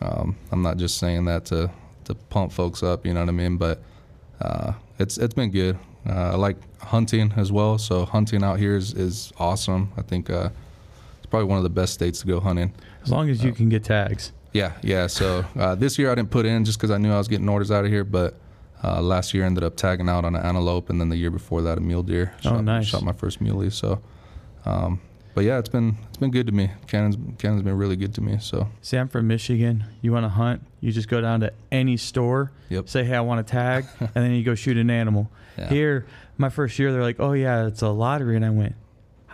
Um, 0.00 0.37
I'm 0.53 0.62
not 0.62 0.76
just 0.76 0.99
saying 0.99 1.25
that 1.26 1.45
to 1.47 1.71
to 2.05 2.15
pump 2.15 2.53
folks 2.53 2.83
up, 2.83 3.07
you 3.07 3.15
know 3.15 3.21
what 3.21 3.29
I 3.29 3.33
mean? 3.33 3.57
But 3.57 3.83
uh, 4.41 4.73
it's 4.99 5.19
it's 5.19 5.35
been 5.35 5.50
good. 5.50 5.79
Uh, 6.09 6.33
I 6.33 6.35
like 6.37 6.57
hunting 6.81 7.33
as 7.37 7.50
well, 7.50 7.79
so 7.79 8.05
hunting 8.05 8.45
out 8.45 8.61
here 8.61 8.76
is, 8.76 8.95
is 8.95 9.33
awesome. 9.38 9.93
I 9.97 10.03
think 10.03 10.31
uh, 10.31 10.50
probably 11.37 11.49
one 11.50 11.59
of 11.59 11.64
the 11.64 11.71
best 11.71 11.93
states 11.93 12.21
to 12.21 12.26
go 12.26 12.40
hunting. 12.40 12.73
As 13.02 13.11
long 13.11 13.28
as 13.28 13.45
you 13.45 13.52
can 13.52 13.69
get 13.69 13.85
tags. 13.85 14.33
Yeah, 14.55 14.73
yeah. 14.83 15.07
So 15.07 15.45
uh, 15.59 15.75
this 15.75 15.99
year 15.99 16.11
I 16.11 16.14
didn't 16.14 16.31
put 16.31 16.47
in 16.47 16.64
just 16.64 16.78
because 16.78 16.90
I 16.90 16.97
knew 16.97 17.12
I 17.12 17.19
was 17.19 17.28
getting 17.28 17.47
orders 17.47 17.71
out 17.71 17.85
of 17.85 17.90
here, 17.90 18.05
but 18.05 18.38
uh, 18.83 19.02
last 19.02 19.35
year 19.35 19.45
ended 19.45 19.62
up 19.62 19.76
tagging 19.76 20.09
out 20.09 20.25
on 20.25 20.35
an 20.35 20.43
antelope, 20.43 20.88
and 20.88 20.99
then 20.99 21.11
the 21.11 21.16
year 21.16 21.31
before 21.31 21.61
that 21.62 21.76
a 21.76 21.81
mule 21.83 22.02
deer. 22.02 22.33
Oh, 22.38 22.40
Shot, 22.43 22.64
nice. 22.64 22.87
Shot 22.87 23.02
my 23.02 23.12
first 23.12 23.43
muley. 23.43 23.69
So, 23.69 24.00
um, 24.64 24.99
but 25.35 25.45
yeah, 25.45 25.59
it's 25.59 25.69
been 25.69 25.97
it's 26.09 26.16
been 26.16 26.31
good 26.31 26.47
to 26.47 26.52
me. 26.55 26.71
Cannon's 26.87 27.19
Cannon's 27.37 27.62
been 27.62 27.76
really 27.76 27.97
good 27.97 28.14
to 28.14 28.23
me. 28.23 28.38
So 28.40 28.66
See, 28.81 28.97
I'm 28.97 29.09
from 29.09 29.26
Michigan. 29.26 29.85
You 30.00 30.12
want 30.12 30.25
to 30.25 30.31
hunt? 30.31 30.62
You 30.81 30.90
just 30.90 31.09
go 31.09 31.21
down 31.21 31.40
to 31.40 31.52
any 31.71 31.99
store, 31.99 32.50
Yep. 32.71 32.88
say, 32.88 33.05
"Hey, 33.05 33.14
I 33.16 33.21
want 33.21 33.40
a 33.40 33.43
tag," 33.43 33.85
and 34.00 34.11
then 34.14 34.31
you 34.33 34.43
go 34.43 34.55
shoot 34.55 34.78
an 34.78 34.88
animal. 34.88 35.31
yeah, 35.59 35.69
Here, 35.69 36.07
my 36.38 36.49
first 36.49 36.78
year, 36.78 36.93
they're 36.93 37.02
like, 37.02 37.21
"Oh 37.21 37.33
yeah, 37.33 37.66
it's 37.66 37.83
a 37.83 37.90
lottery," 37.90 38.37
and 38.37 38.45
I 38.47 38.50
went, 38.50 38.75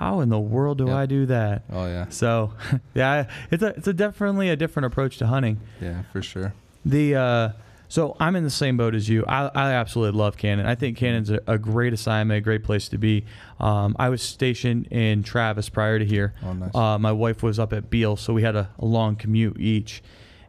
"How 0.03 0.21
in 0.21 0.29
the 0.31 0.41
world 0.41 0.79
do 0.79 0.87
Yep. 0.87 0.95
I 0.97 1.07
do 1.07 1.27
that? 1.27 1.63
Oh 1.73 1.87
yeah, 1.87 2.07
So, 2.09 2.53
yeah, 2.95 3.29
it's 3.51 3.63
a 3.63 3.69
it's 3.77 3.87
a 3.87 3.93
definitely 3.93 4.49
a 4.51 4.57
different 4.57 4.87
approach 4.87 5.19
to 5.19 5.27
hunting. 5.29 5.61
yeah, 5.81 6.03
for 6.13 6.23
sure. 6.23 6.53
The 6.85 7.15
uh, 7.15 7.49
so 7.89 8.17
I'm 8.19 8.35
in 8.37 8.43
the 8.43 8.51
same 8.51 8.77
boat 8.79 8.95
as 8.95 9.09
you. 9.09 9.25
I, 9.29 9.49
I 9.55 9.73
absolutely 9.75 10.19
love 10.19 10.37
Cannon. 10.37 10.67
I 10.67 10.75
think 10.75 10.97
Cannon's 10.97 11.31
a, 11.31 11.41
a 11.47 11.59
great 11.59 11.93
assignment, 11.93 12.39
a 12.39 12.41
great 12.41 12.65
place 12.65 12.89
to 12.89 12.99
be. 12.99 13.25
Um, 13.61 13.95
I 13.99 14.09
was 14.09 14.23
stationed 14.23 14.87
in 14.91 15.23
Travis 15.23 15.69
prior 15.69 15.99
to 15.99 16.05
here. 16.05 16.33
Oh 16.45 16.53
nice. 16.55 16.75
Uh, 16.75 16.99
my 16.99 17.13
wife 17.13 17.43
was 17.43 17.59
up 17.59 17.73
at 17.73 17.91
Beale, 17.91 18.17
so 18.17 18.33
we 18.33 18.43
had 18.43 18.57
a, 18.57 18.71
a 18.79 18.85
long 18.85 19.15
commute 19.17 19.61
each, 19.61 20.03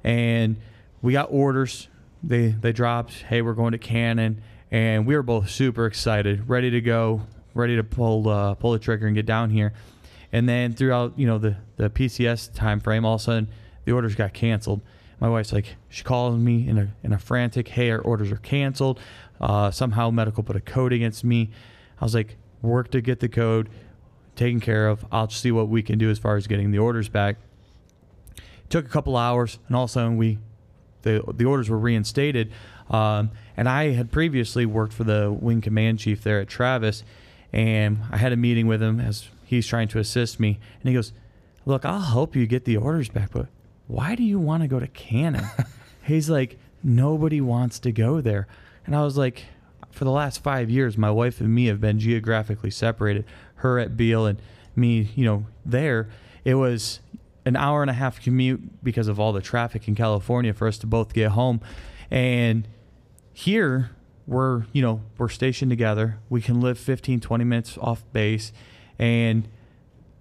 and 0.03 0.55
we 1.01 1.13
got 1.13 1.27
orders. 1.31 1.89
They 2.23 2.47
they 2.47 2.71
dropped. 2.71 3.13
Hey, 3.23 3.41
we're 3.41 3.53
going 3.53 3.73
to 3.73 3.77
Cannon, 3.77 4.41
and 4.71 5.05
we 5.05 5.15
were 5.15 5.23
both 5.23 5.49
super 5.49 5.85
excited, 5.85 6.49
ready 6.49 6.71
to 6.71 6.81
go, 6.81 7.21
ready 7.53 7.75
to 7.75 7.83
pull 7.83 8.27
uh, 8.29 8.55
pull 8.55 8.71
the 8.71 8.79
trigger 8.79 9.07
and 9.07 9.15
get 9.15 9.25
down 9.25 9.49
here. 9.49 9.73
And 10.31 10.49
then 10.49 10.73
throughout 10.73 11.17
you 11.17 11.27
know 11.27 11.37
the 11.37 11.57
the 11.77 11.89
PCS 11.89 12.53
time 12.53 12.79
frame, 12.79 13.05
all 13.05 13.15
of 13.15 13.21
a 13.21 13.23
sudden 13.23 13.49
the 13.85 13.91
orders 13.91 14.15
got 14.15 14.33
canceled. 14.33 14.81
My 15.19 15.29
wife's 15.29 15.53
like, 15.53 15.77
she 15.87 16.03
calls 16.03 16.37
me 16.37 16.67
in 16.67 16.77
a 16.77 16.93
in 17.03 17.13
a 17.13 17.19
frantic, 17.19 17.69
hey, 17.69 17.91
our 17.91 17.99
orders 17.99 18.31
are 18.31 18.37
canceled. 18.37 18.99
Uh, 19.39 19.71
somehow 19.71 20.09
medical 20.09 20.43
put 20.43 20.55
a 20.55 20.61
code 20.61 20.93
against 20.93 21.23
me. 21.23 21.51
I 21.99 22.05
was 22.05 22.15
like, 22.15 22.37
work 22.61 22.91
to 22.91 23.01
get 23.01 23.19
the 23.19 23.29
code 23.29 23.69
taken 24.35 24.59
care 24.59 24.87
of. 24.87 25.05
I'll 25.11 25.29
see 25.29 25.51
what 25.51 25.69
we 25.69 25.81
can 25.83 25.97
do 25.97 26.09
as 26.09 26.19
far 26.19 26.35
as 26.35 26.47
getting 26.47 26.71
the 26.71 26.79
orders 26.79 27.09
back. 27.09 27.37
It 28.35 28.69
took 28.69 28.85
a 28.85 28.89
couple 28.89 29.15
hours, 29.15 29.59
and 29.67 29.75
all 29.75 29.83
of 29.83 29.89
a 29.89 29.93
sudden 29.93 30.17
we, 30.17 30.39
the 31.03 31.23
the 31.33 31.45
orders 31.45 31.69
were 31.69 31.77
reinstated. 31.77 32.51
Um, 32.89 33.31
and 33.55 33.69
I 33.69 33.91
had 33.91 34.11
previously 34.11 34.65
worked 34.65 34.93
for 34.93 35.03
the 35.03 35.31
wing 35.31 35.61
command 35.61 35.99
chief 35.99 36.23
there 36.23 36.41
at 36.41 36.47
Travis, 36.47 37.03
and 37.53 37.99
I 38.11 38.17
had 38.17 38.33
a 38.33 38.37
meeting 38.37 38.65
with 38.65 38.81
him 38.81 38.99
as 38.99 39.29
he's 39.45 39.67
trying 39.67 39.87
to 39.89 39.99
assist 39.99 40.39
me, 40.39 40.59
and 40.81 40.89
he 40.89 40.93
goes, 40.93 41.13
"Look, 41.65 41.85
I'll 41.85 42.01
help 42.01 42.35
you 42.35 42.47
get 42.47 42.65
the 42.65 42.77
orders 42.77 43.09
back, 43.09 43.31
but 43.31 43.47
why 43.87 44.15
do 44.15 44.23
you 44.23 44.39
want 44.39 44.63
to 44.63 44.67
go 44.67 44.79
to 44.79 44.87
Cannon?" 44.87 45.45
he's 46.03 46.29
like, 46.29 46.57
"Nobody 46.81 47.39
wants 47.39 47.79
to 47.79 47.91
go 47.91 48.19
there," 48.19 48.47
and 48.85 48.95
I 48.95 49.03
was 49.03 49.17
like, 49.17 49.45
"For 49.91 50.03
the 50.03 50.11
last 50.11 50.41
five 50.41 50.69
years, 50.69 50.97
my 50.97 51.11
wife 51.11 51.39
and 51.39 51.53
me 51.53 51.67
have 51.67 51.79
been 51.79 51.99
geographically 51.99 52.71
separated. 52.71 53.25
Her 53.55 53.77
at 53.79 53.95
Beale 53.95 54.25
and 54.25 54.41
me, 54.75 55.11
you 55.15 55.25
know, 55.25 55.45
there. 55.63 56.09
It 56.43 56.55
was." 56.55 56.99
An 57.45 57.57
hour 57.57 57.81
and 57.81 57.89
a 57.89 57.93
half 57.93 58.21
commute 58.21 58.81
because 58.81 59.09
of 59.09 59.19
all 59.19 59.33
the 59.33 59.41
traffic 59.41 59.89
in 59.89 59.95
California 59.95 60.53
for 60.53 60.65
us 60.65 60.77
to 60.77 60.87
both 60.87 61.11
get 61.11 61.31
home. 61.31 61.59
And 62.09 62.65
here 63.33 63.91
we're 64.25 64.65
you 64.71 64.81
know 64.81 65.01
we're 65.17 65.29
stationed 65.29 65.69
together 65.69 66.17
we 66.29 66.41
can 66.41 66.61
live 66.61 66.79
15 66.79 67.19
20 67.19 67.43
minutes 67.43 67.77
off 67.79 68.03
base 68.13 68.53
and 68.97 69.47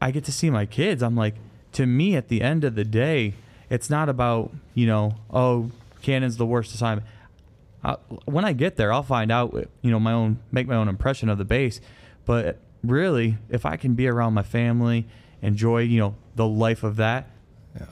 i 0.01 0.11
get 0.11 0.25
to 0.25 0.33
see 0.33 0.51
my 0.51 0.67
kids 0.67 1.03
i'm 1.03 1.15
like 1.15 1.37
to 1.73 1.87
me 1.87 2.17
at 2.17 2.29
the 2.29 2.43
end 2.43 2.65
of 2.65 2.75
the 2.75 2.85
day 2.85 3.35
it's 3.71 3.89
not 3.89 4.09
about 4.09 4.51
you 4.75 4.87
know 4.87 5.15
oh 5.31 5.71
cannon's 6.03 6.37
the 6.37 6.47
worst 6.47 6.75
assignment 6.75 7.07
when 8.25 8.45
i 8.45 8.53
get 8.53 8.77
there 8.77 8.93
i'll 8.93 9.03
find 9.03 9.31
out 9.31 9.55
you 9.83 9.91
know 9.91 10.01
my 10.01 10.13
own 10.13 10.39
make 10.51 10.67
my 10.67 10.75
own 10.75 10.89
impression 10.89 11.29
of 11.29 11.39
the 11.39 11.45
base 11.45 11.81
but 12.25 12.59
really 12.83 13.39
if 13.49 13.65
i 13.65 13.77
can 13.77 13.95
be 13.95 14.09
around 14.09 14.35
my 14.35 14.43
family 14.43 15.07
enjoy 15.43 15.79
you 15.79 15.99
know 15.99 16.15
the 16.37 16.47
life 16.47 16.83
of 16.83 16.97
that 16.97 17.29
yeah. 17.79 17.87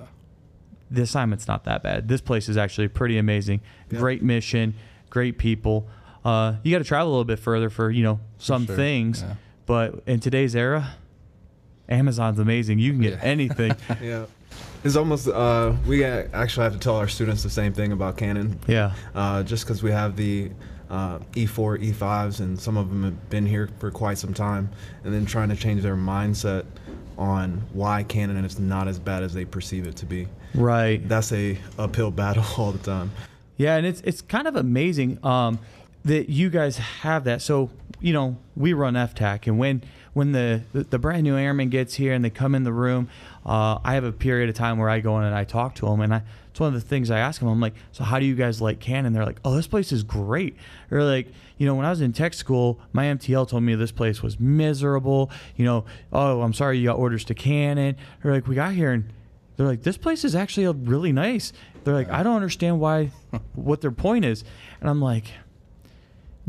the 0.90 1.02
assignment's 1.02 1.46
not 1.46 1.64
that 1.64 1.82
bad. 1.82 2.08
This 2.08 2.20
place 2.20 2.48
is 2.48 2.56
actually 2.56 2.88
pretty 2.88 3.18
amazing. 3.18 3.60
Yeah. 3.90 3.98
Great 3.98 4.22
mission, 4.22 4.74
great 5.10 5.38
people. 5.38 5.88
Uh, 6.24 6.54
you 6.62 6.70
got 6.72 6.78
to 6.78 6.84
travel 6.84 7.08
a 7.08 7.12
little 7.12 7.24
bit 7.24 7.38
further 7.38 7.70
for 7.70 7.90
you 7.90 8.02
know 8.02 8.20
some 8.38 8.66
sure, 8.66 8.76
things, 8.76 9.22
yeah. 9.22 9.34
but 9.66 10.02
in 10.06 10.20
today's 10.20 10.54
era, 10.54 10.94
Amazon's 11.88 12.38
amazing. 12.38 12.78
You 12.78 12.92
can 12.92 13.00
get 13.02 13.12
Yeah. 13.14 13.18
anything. 13.22 13.74
Yeah. 14.02 14.26
It's 14.82 14.96
almost 14.96 15.28
uh, 15.28 15.74
we 15.86 16.04
actually 16.04 16.64
have 16.64 16.72
to 16.72 16.78
tell 16.78 16.96
our 16.96 17.06
students 17.08 17.42
the 17.42 17.50
same 17.50 17.72
thing 17.74 17.92
about 17.92 18.16
Cannon, 18.16 18.58
yeah, 18.66 18.92
uh, 19.14 19.42
just 19.42 19.64
because 19.64 19.82
we 19.82 19.90
have 19.90 20.16
the 20.16 20.50
uh, 20.88 21.18
E4, 21.32 21.92
E5s, 21.92 22.40
and 22.40 22.58
some 22.58 22.76
of 22.78 22.88
them 22.88 23.04
have 23.04 23.28
been 23.30 23.44
here 23.44 23.68
for 23.78 23.90
quite 23.90 24.16
some 24.16 24.32
time, 24.32 24.70
and 25.04 25.12
then 25.12 25.26
trying 25.26 25.50
to 25.50 25.56
change 25.56 25.82
their 25.82 25.96
mindset 25.96 26.64
on 27.18 27.62
why 27.74 28.02
Cannon 28.04 28.42
is 28.42 28.58
not 28.58 28.88
as 28.88 28.98
bad 28.98 29.22
as 29.22 29.34
they 29.34 29.44
perceive 29.44 29.86
it 29.86 29.96
to 29.96 30.06
be. 30.06 30.26
right. 30.54 31.06
That's 31.06 31.30
a 31.32 31.58
uphill 31.78 32.10
battle 32.10 32.44
all 32.58 32.72
the 32.72 32.78
time. 32.78 33.10
Yeah, 33.58 33.76
and 33.76 33.84
it's 33.86 34.00
it's 34.00 34.22
kind 34.22 34.48
of 34.48 34.56
amazing 34.56 35.22
um, 35.24 35.58
that 36.04 36.28
you 36.28 36.50
guys 36.50 36.78
have 36.78 37.24
that. 37.24 37.42
So 37.42 37.70
you 38.00 38.14
know, 38.14 38.38
we 38.56 38.72
run 38.72 38.94
FTAC, 38.94 39.46
and 39.46 39.58
when 39.58 39.84
when 40.12 40.32
the 40.32 40.62
the, 40.72 40.98
brand 40.98 41.22
new 41.22 41.36
airman 41.36 41.68
gets 41.68 41.94
here 41.94 42.12
and 42.12 42.24
they 42.24 42.30
come 42.30 42.54
in 42.54 42.64
the 42.64 42.72
room, 42.72 43.08
uh, 43.44 43.78
I 43.84 43.94
have 43.94 44.04
a 44.04 44.12
period 44.12 44.48
of 44.48 44.54
time 44.54 44.78
where 44.78 44.88
I 44.88 45.00
go 45.00 45.18
in 45.18 45.24
and 45.24 45.34
I 45.34 45.44
talk 45.44 45.74
to 45.76 45.86
them, 45.86 46.00
and 46.00 46.14
I 46.14 46.22
it's 46.50 46.58
one 46.58 46.74
of 46.74 46.80
the 46.80 46.86
things 46.86 47.10
I 47.10 47.18
ask 47.18 47.40
them. 47.40 47.48
I'm 47.48 47.60
like, 47.60 47.74
so 47.92 48.02
how 48.02 48.18
do 48.18 48.24
you 48.24 48.34
guys 48.34 48.60
like 48.60 48.80
Cannon? 48.80 49.12
They're 49.12 49.24
like, 49.24 49.38
oh, 49.44 49.54
this 49.54 49.68
place 49.68 49.92
is 49.92 50.02
great. 50.02 50.56
Or 50.90 51.04
like, 51.04 51.28
you 51.58 51.66
know, 51.66 51.76
when 51.76 51.86
I 51.86 51.90
was 51.90 52.00
in 52.00 52.12
tech 52.12 52.34
school, 52.34 52.80
my 52.92 53.04
MTL 53.04 53.48
told 53.48 53.62
me 53.62 53.74
this 53.76 53.92
place 53.92 54.20
was 54.20 54.40
miserable. 54.40 55.30
You 55.56 55.64
know, 55.64 55.84
oh, 56.12 56.42
I'm 56.42 56.52
sorry 56.52 56.78
you 56.78 56.88
got 56.88 56.98
orders 56.98 57.24
to 57.26 57.34
Cannon. 57.34 57.96
Or 58.24 58.32
like, 58.32 58.48
we 58.48 58.56
got 58.56 58.74
here 58.74 58.90
and 58.90 59.12
they're 59.56 59.66
like, 59.66 59.82
this 59.82 59.96
place 59.96 60.24
is 60.24 60.34
actually 60.34 60.66
really 60.66 61.12
nice. 61.12 61.52
They're 61.84 61.94
like, 61.94 62.10
I 62.10 62.24
don't 62.24 62.34
understand 62.34 62.80
why, 62.80 63.12
what 63.54 63.80
their 63.80 63.92
point 63.92 64.24
is. 64.24 64.42
And 64.80 64.90
I'm 64.90 65.00
like, 65.00 65.26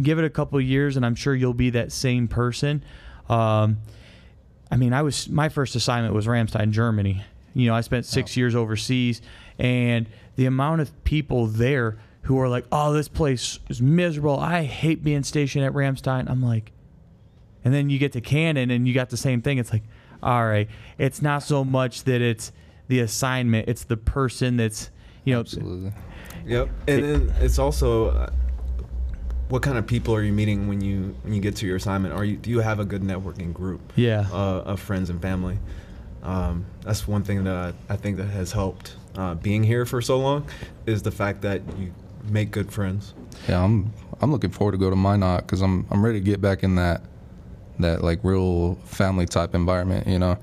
give 0.04 0.20
it 0.20 0.26
a 0.26 0.30
couple 0.30 0.58
of 0.58 0.64
years 0.64 0.98
and 0.98 1.06
I'm 1.06 1.16
sure 1.16 1.36
you'll 1.36 1.54
be 1.54 1.72
that 1.72 1.92
same 1.92 2.28
person. 2.28 2.84
Um, 3.30 3.78
I 4.70 4.78
mean, 4.78 4.94
I 4.94 5.02
was, 5.02 5.30
my 5.30 5.50
first 5.50 5.76
assignment 5.76 6.14
was 6.14 6.28
Ramstein, 6.28 6.72
Germany. 6.72 7.24
You 7.54 7.68
know, 7.68 7.76
I 7.76 7.82
spent 7.82 8.06
six 8.06 8.38
years 8.38 8.56
overseas 8.56 9.22
and 9.60 10.08
the 10.36 10.46
amount 10.46 10.82
of 10.82 11.04
people 11.04 11.48
there 11.48 11.98
who 12.24 12.40
are 12.40 12.48
like, 12.48 12.66
oh, 12.72 12.94
this 12.94 13.08
place 13.08 13.60
is 13.70 13.82
miserable. 13.82 14.40
I 14.40 14.64
hate 14.64 15.04
being 15.04 15.24
stationed 15.24 15.66
at 15.66 15.74
Ramstein. 15.74 16.30
I'm 16.30 16.42
like, 16.42 16.72
and 17.64 17.74
then 17.74 17.90
you 17.90 18.00
get 18.00 18.14
to 18.14 18.22
Cannon 18.22 18.72
and 18.72 18.88
you 18.88 18.94
got 18.94 19.10
the 19.10 19.18
same 19.18 19.42
thing. 19.42 19.58
It's 19.58 19.72
like, 19.72 19.84
all 20.24 20.46
right, 20.46 20.70
it's 20.98 21.22
not 21.22 21.44
so 21.44 21.64
much 21.64 22.04
that 22.04 22.22
it's 22.22 22.52
the 22.88 23.00
assignment, 23.00 23.68
it's 23.68 23.84
the 23.86 23.98
person 23.98 24.58
that's, 24.58 24.90
you 25.24 25.34
know, 25.34 25.42
Absolutely. 25.42 25.94
Yep. 26.46 26.70
And 26.88 27.04
then 27.04 27.34
it's 27.40 27.60
also 27.60 28.10
uh, 28.10 28.30
what 29.52 29.62
kind 29.62 29.78
of 29.78 29.86
people 29.86 30.16
are 30.16 30.24
you 30.24 30.32
meeting 30.32 30.70
when 30.70 30.80
you 30.80 31.14
when 31.24 31.34
you 31.34 31.42
get 31.42 31.58
to 31.58 31.68
your 31.68 31.76
assignment? 31.76 32.14
Are 32.14 32.24
you 32.24 32.38
do 32.38 32.50
you 32.50 32.60
have 32.60 32.80
a 32.80 32.86
good 32.86 33.02
networking 33.02 33.54
group 33.54 33.82
yeah. 33.98 34.26
uh, 34.32 34.64
of 34.66 34.80
friends 34.80 35.10
and 35.10 35.22
family? 35.22 35.60
Um, 36.24 36.66
that's 36.84 37.06
one 37.06 37.24
thing 37.24 37.44
that 37.44 37.56
I, 37.56 37.94
I 37.94 37.98
think 37.98 38.18
that 38.18 38.28
has 38.28 38.54
helped 38.54 38.96
uh, 39.16 39.36
being 39.36 39.64
here 39.64 39.86
for 39.86 40.02
so 40.02 40.20
long 40.20 40.48
is 40.86 41.02
the 41.02 41.12
fact 41.12 41.42
that 41.42 41.62
you 41.78 41.94
make 42.30 42.52
good 42.52 42.72
friends. 42.72 43.14
Yeah, 43.50 43.62
I'm 43.62 43.92
I'm 44.22 44.32
looking 44.32 44.52
forward 44.52 44.72
to 44.72 44.78
go 44.78 44.90
to 44.90 44.96
Minot 44.96 45.42
because 45.42 45.62
I'm 45.62 45.86
I'm 45.92 46.04
ready 46.04 46.20
to 46.20 46.26
get 46.26 46.40
back 46.40 46.64
in 46.64 46.76
that 46.76 47.02
that 47.80 48.04
like 48.04 48.20
real 48.24 48.76
family 48.86 49.26
type 49.26 49.54
environment, 49.54 50.08
you 50.08 50.20
know. 50.20 50.38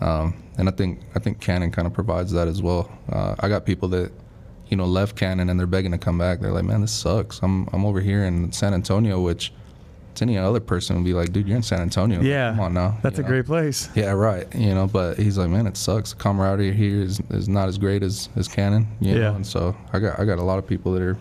Um, 0.00 0.42
and 0.58 0.68
I 0.68 0.72
think 0.72 1.00
I 1.14 1.18
think 1.18 1.40
Cannon 1.40 1.70
kind 1.70 1.86
of 1.86 1.94
provides 1.94 2.32
that 2.32 2.46
as 2.46 2.60
well. 2.60 2.90
Uh, 3.10 3.36
I 3.40 3.48
got 3.48 3.64
people 3.64 3.88
that 3.88 4.12
you 4.70 4.76
know 4.76 4.86
left 4.86 5.16
Cannon 5.16 5.50
and 5.50 5.58
they're 5.58 5.66
begging 5.66 5.92
to 5.92 5.98
come 5.98 6.16
back. 6.18 6.40
They're 6.40 6.52
like, 6.52 6.64
man, 6.64 6.80
this 6.80 6.92
sucks. 6.92 7.40
I'm 7.42 7.68
I'm 7.72 7.84
over 7.84 8.00
here 8.00 8.24
in 8.24 8.52
San 8.52 8.72
Antonio, 8.74 9.20
which 9.20 9.52
to 10.16 10.24
any 10.24 10.36
other 10.38 10.58
person 10.60 10.96
would 10.96 11.04
be 11.04 11.12
like, 11.14 11.32
dude, 11.32 11.46
you're 11.46 11.56
in 11.56 11.62
San 11.62 11.80
Antonio. 11.80 12.20
Yeah. 12.20 12.50
come 12.50 12.60
on 12.60 12.74
now. 12.74 12.98
That's 13.02 13.18
you 13.18 13.24
a 13.24 13.26
know? 13.26 13.32
great 13.32 13.46
place. 13.46 13.88
Yeah, 13.94 14.10
right. 14.10 14.46
You 14.54 14.74
know, 14.74 14.86
but 14.88 15.16
he's 15.18 15.38
like, 15.38 15.48
man, 15.50 15.66
it 15.68 15.76
sucks. 15.76 16.12
The 16.12 16.18
camaraderie 16.18 16.72
here 16.72 17.00
is, 17.02 17.20
is 17.30 17.48
not 17.48 17.68
as 17.68 17.78
great 17.78 18.02
as 18.02 18.28
as 18.36 18.48
Cannon. 18.48 18.86
You 19.00 19.14
Yeah. 19.14 19.20
know? 19.20 19.34
and 19.36 19.46
so 19.46 19.76
I 19.92 19.98
got 19.98 20.18
I 20.18 20.24
got 20.24 20.38
a 20.38 20.42
lot 20.42 20.58
of 20.58 20.66
people 20.66 20.92
that 20.92 21.02
are 21.02 21.16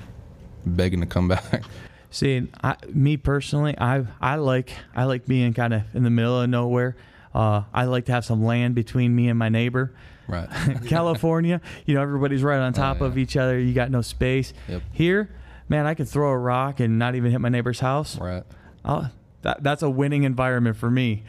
begging 0.66 1.00
to 1.02 1.06
come 1.06 1.28
back. 1.28 1.64
See, 2.12 2.48
I, 2.64 2.76
me 2.92 3.18
personally, 3.18 3.76
I 3.78 4.04
I 4.20 4.36
like 4.36 4.72
I 4.96 5.04
like 5.04 5.28
being 5.28 5.54
kind 5.54 5.74
of 5.76 5.84
in 5.94 6.04
the 6.04 6.10
middle 6.10 6.42
of 6.42 6.50
nowhere. 6.50 6.96
Uh, 7.34 7.64
I 7.74 7.86
like 7.86 8.06
to 8.06 8.12
have 8.12 8.26
some 8.26 8.44
land 8.44 8.76
between 8.76 9.16
me 9.16 9.30
and 9.30 9.38
my 9.38 9.50
neighbor. 9.50 9.94
right. 10.28 10.50
California, 10.88 11.62
you 11.86 11.94
know, 11.96 12.02
everybody's 12.02 12.42
right 12.44 12.60
on 12.60 12.74
top 12.74 13.02
of 13.02 13.14
Oh, 13.14 13.16
yeah. 13.16 13.22
each 13.22 13.38
other. 13.38 13.60
You 13.60 13.74
got 13.74 13.92
no 13.92 14.02
space. 14.02 14.54
Yep. 14.68 14.82
Here, 14.92 15.30
man, 15.68 15.86
I 15.86 15.94
could 15.94 16.08
throw 16.08 16.30
a 16.32 16.38
rock 16.38 16.80
and 16.80 16.98
not 16.98 17.16
even 17.16 17.32
hit 17.32 17.40
my 17.42 17.50
neighbor's 17.50 17.80
house. 17.80 18.18
Right. 18.18 18.44
I'll, 18.84 19.12
that, 19.44 19.62
that's 19.64 19.84
a 19.84 19.90
winning 19.90 20.24
environment 20.24 20.76
for 20.78 20.90
me. 20.90 21.24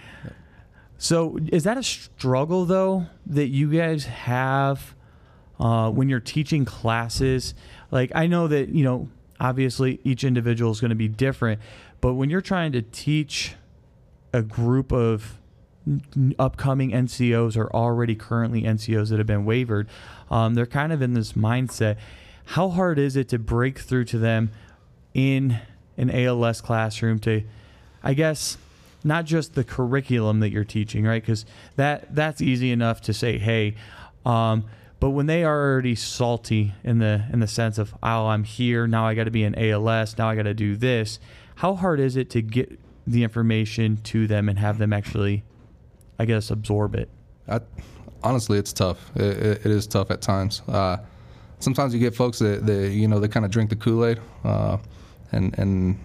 So, 0.99 1.39
is 1.51 1.65
that 1.65 1.79
a 1.79 1.83
struggle 1.83 2.65
though 2.67 3.07
that 3.27 3.47
you 3.49 3.71
guys 3.71 4.05
have 4.05 4.95
uh, 5.59 5.91
when 5.91 6.09
you're 6.09 6.21
teaching 6.21 6.65
classes? 6.65 7.55
Like, 7.91 8.13
I 8.15 8.27
know 8.27 8.49
that 8.49 8.69
you 8.71 8.85
know, 8.85 9.09
obviously, 9.39 10.01
each 10.05 10.25
individual 10.25 10.71
is 10.73 10.81
going 10.81 10.91
to 10.91 10.95
be 10.97 11.09
different, 11.09 11.61
but 12.03 12.15
when 12.15 12.29
you're 12.31 12.41
trying 12.43 12.73
to 12.73 12.83
teach 12.83 13.55
a 14.35 14.43
group 14.43 14.93
of 14.93 15.40
upcoming 16.39 16.91
NCOs 16.91 17.57
or 17.57 17.71
already 17.75 18.15
currently 18.15 18.63
NCOs 18.63 19.09
that 19.09 19.19
have 19.19 19.27
been 19.27 19.45
wavered, 19.45 19.89
um, 20.31 20.55
they're 20.55 20.67
kind 20.67 20.93
of 20.93 21.03
in 21.03 21.15
this 21.15 21.33
mindset. 21.33 21.97
How 22.47 22.69
hard 22.69 22.99
is 22.99 23.17
it 23.17 23.29
to 23.31 23.39
break 23.39 23.79
through 23.79 24.05
to 24.07 24.19
them 24.19 24.51
in 25.15 25.59
an 25.97 26.11
ALS 26.11 26.61
classroom 26.61 27.19
to, 27.21 27.43
I 28.03 28.15
guess, 28.15 28.57
not 29.05 29.25
just 29.25 29.55
the 29.55 29.65
curriculum 29.65 30.41
that 30.41 30.51
you're 30.51 30.65
teaching, 30.65 31.05
right? 31.05 31.23
Because 31.23 31.47
that 31.77 32.15
that's 32.15 32.41
easy 32.41 32.71
enough 32.71 33.01
to 33.03 33.15
say, 33.15 33.39
hey. 33.39 33.75
Um, 34.25 34.65
but 34.99 35.11
when 35.11 35.27
they 35.27 35.45
are 35.45 35.73
already 35.73 35.95
salty 35.95 36.75
in 36.85 36.99
the 36.99 37.25
in 37.33 37.41
the 37.41 37.47
sense 37.47 37.79
of 37.79 37.95
oh 38.03 38.27
I'm 38.27 38.45
here 38.45 38.87
now 38.87 39.07
I 39.07 39.15
got 39.15 39.25
to 39.25 39.31
be 39.31 39.45
in 39.45 39.55
ALS 39.59 40.19
now 40.19 40.29
I 40.29 40.37
got 40.37 40.43
to 40.43 40.55
do 40.55 40.77
this, 40.77 41.19
how 41.57 41.75
hard 41.75 42.01
is 42.01 42.17
it 42.17 42.29
to 42.31 42.43
get 42.43 42.79
the 43.07 43.25
information 43.25 43.99
to 44.05 44.27
them 44.27 44.49
and 44.49 44.59
have 44.59 44.79
them 44.79 44.93
actually, 44.93 45.43
I 46.21 46.27
guess, 46.27 46.51
absorb 46.51 46.97
it? 46.97 47.09
I, 47.49 47.61
honestly, 48.23 48.59
it's 48.59 48.75
tough. 48.75 49.11
It, 49.17 49.23
it, 49.23 49.59
it 49.65 49.73
is 49.73 49.87
tough 49.87 50.11
at 50.11 50.21
times. 50.21 50.61
Uh, 50.69 50.99
sometimes 51.61 51.95
you 51.95 51.99
get 51.99 52.15
folks 52.15 52.41
that, 52.41 52.67
that 52.67 52.91
you 52.91 53.09
know 53.09 53.19
they 53.19 53.27
kind 53.27 53.47
of 53.47 53.51
drink 53.51 53.71
the 53.71 53.77
Kool 53.77 54.05
Aid, 54.05 54.21
uh, 54.45 54.77
and 55.33 55.59
and 55.59 55.99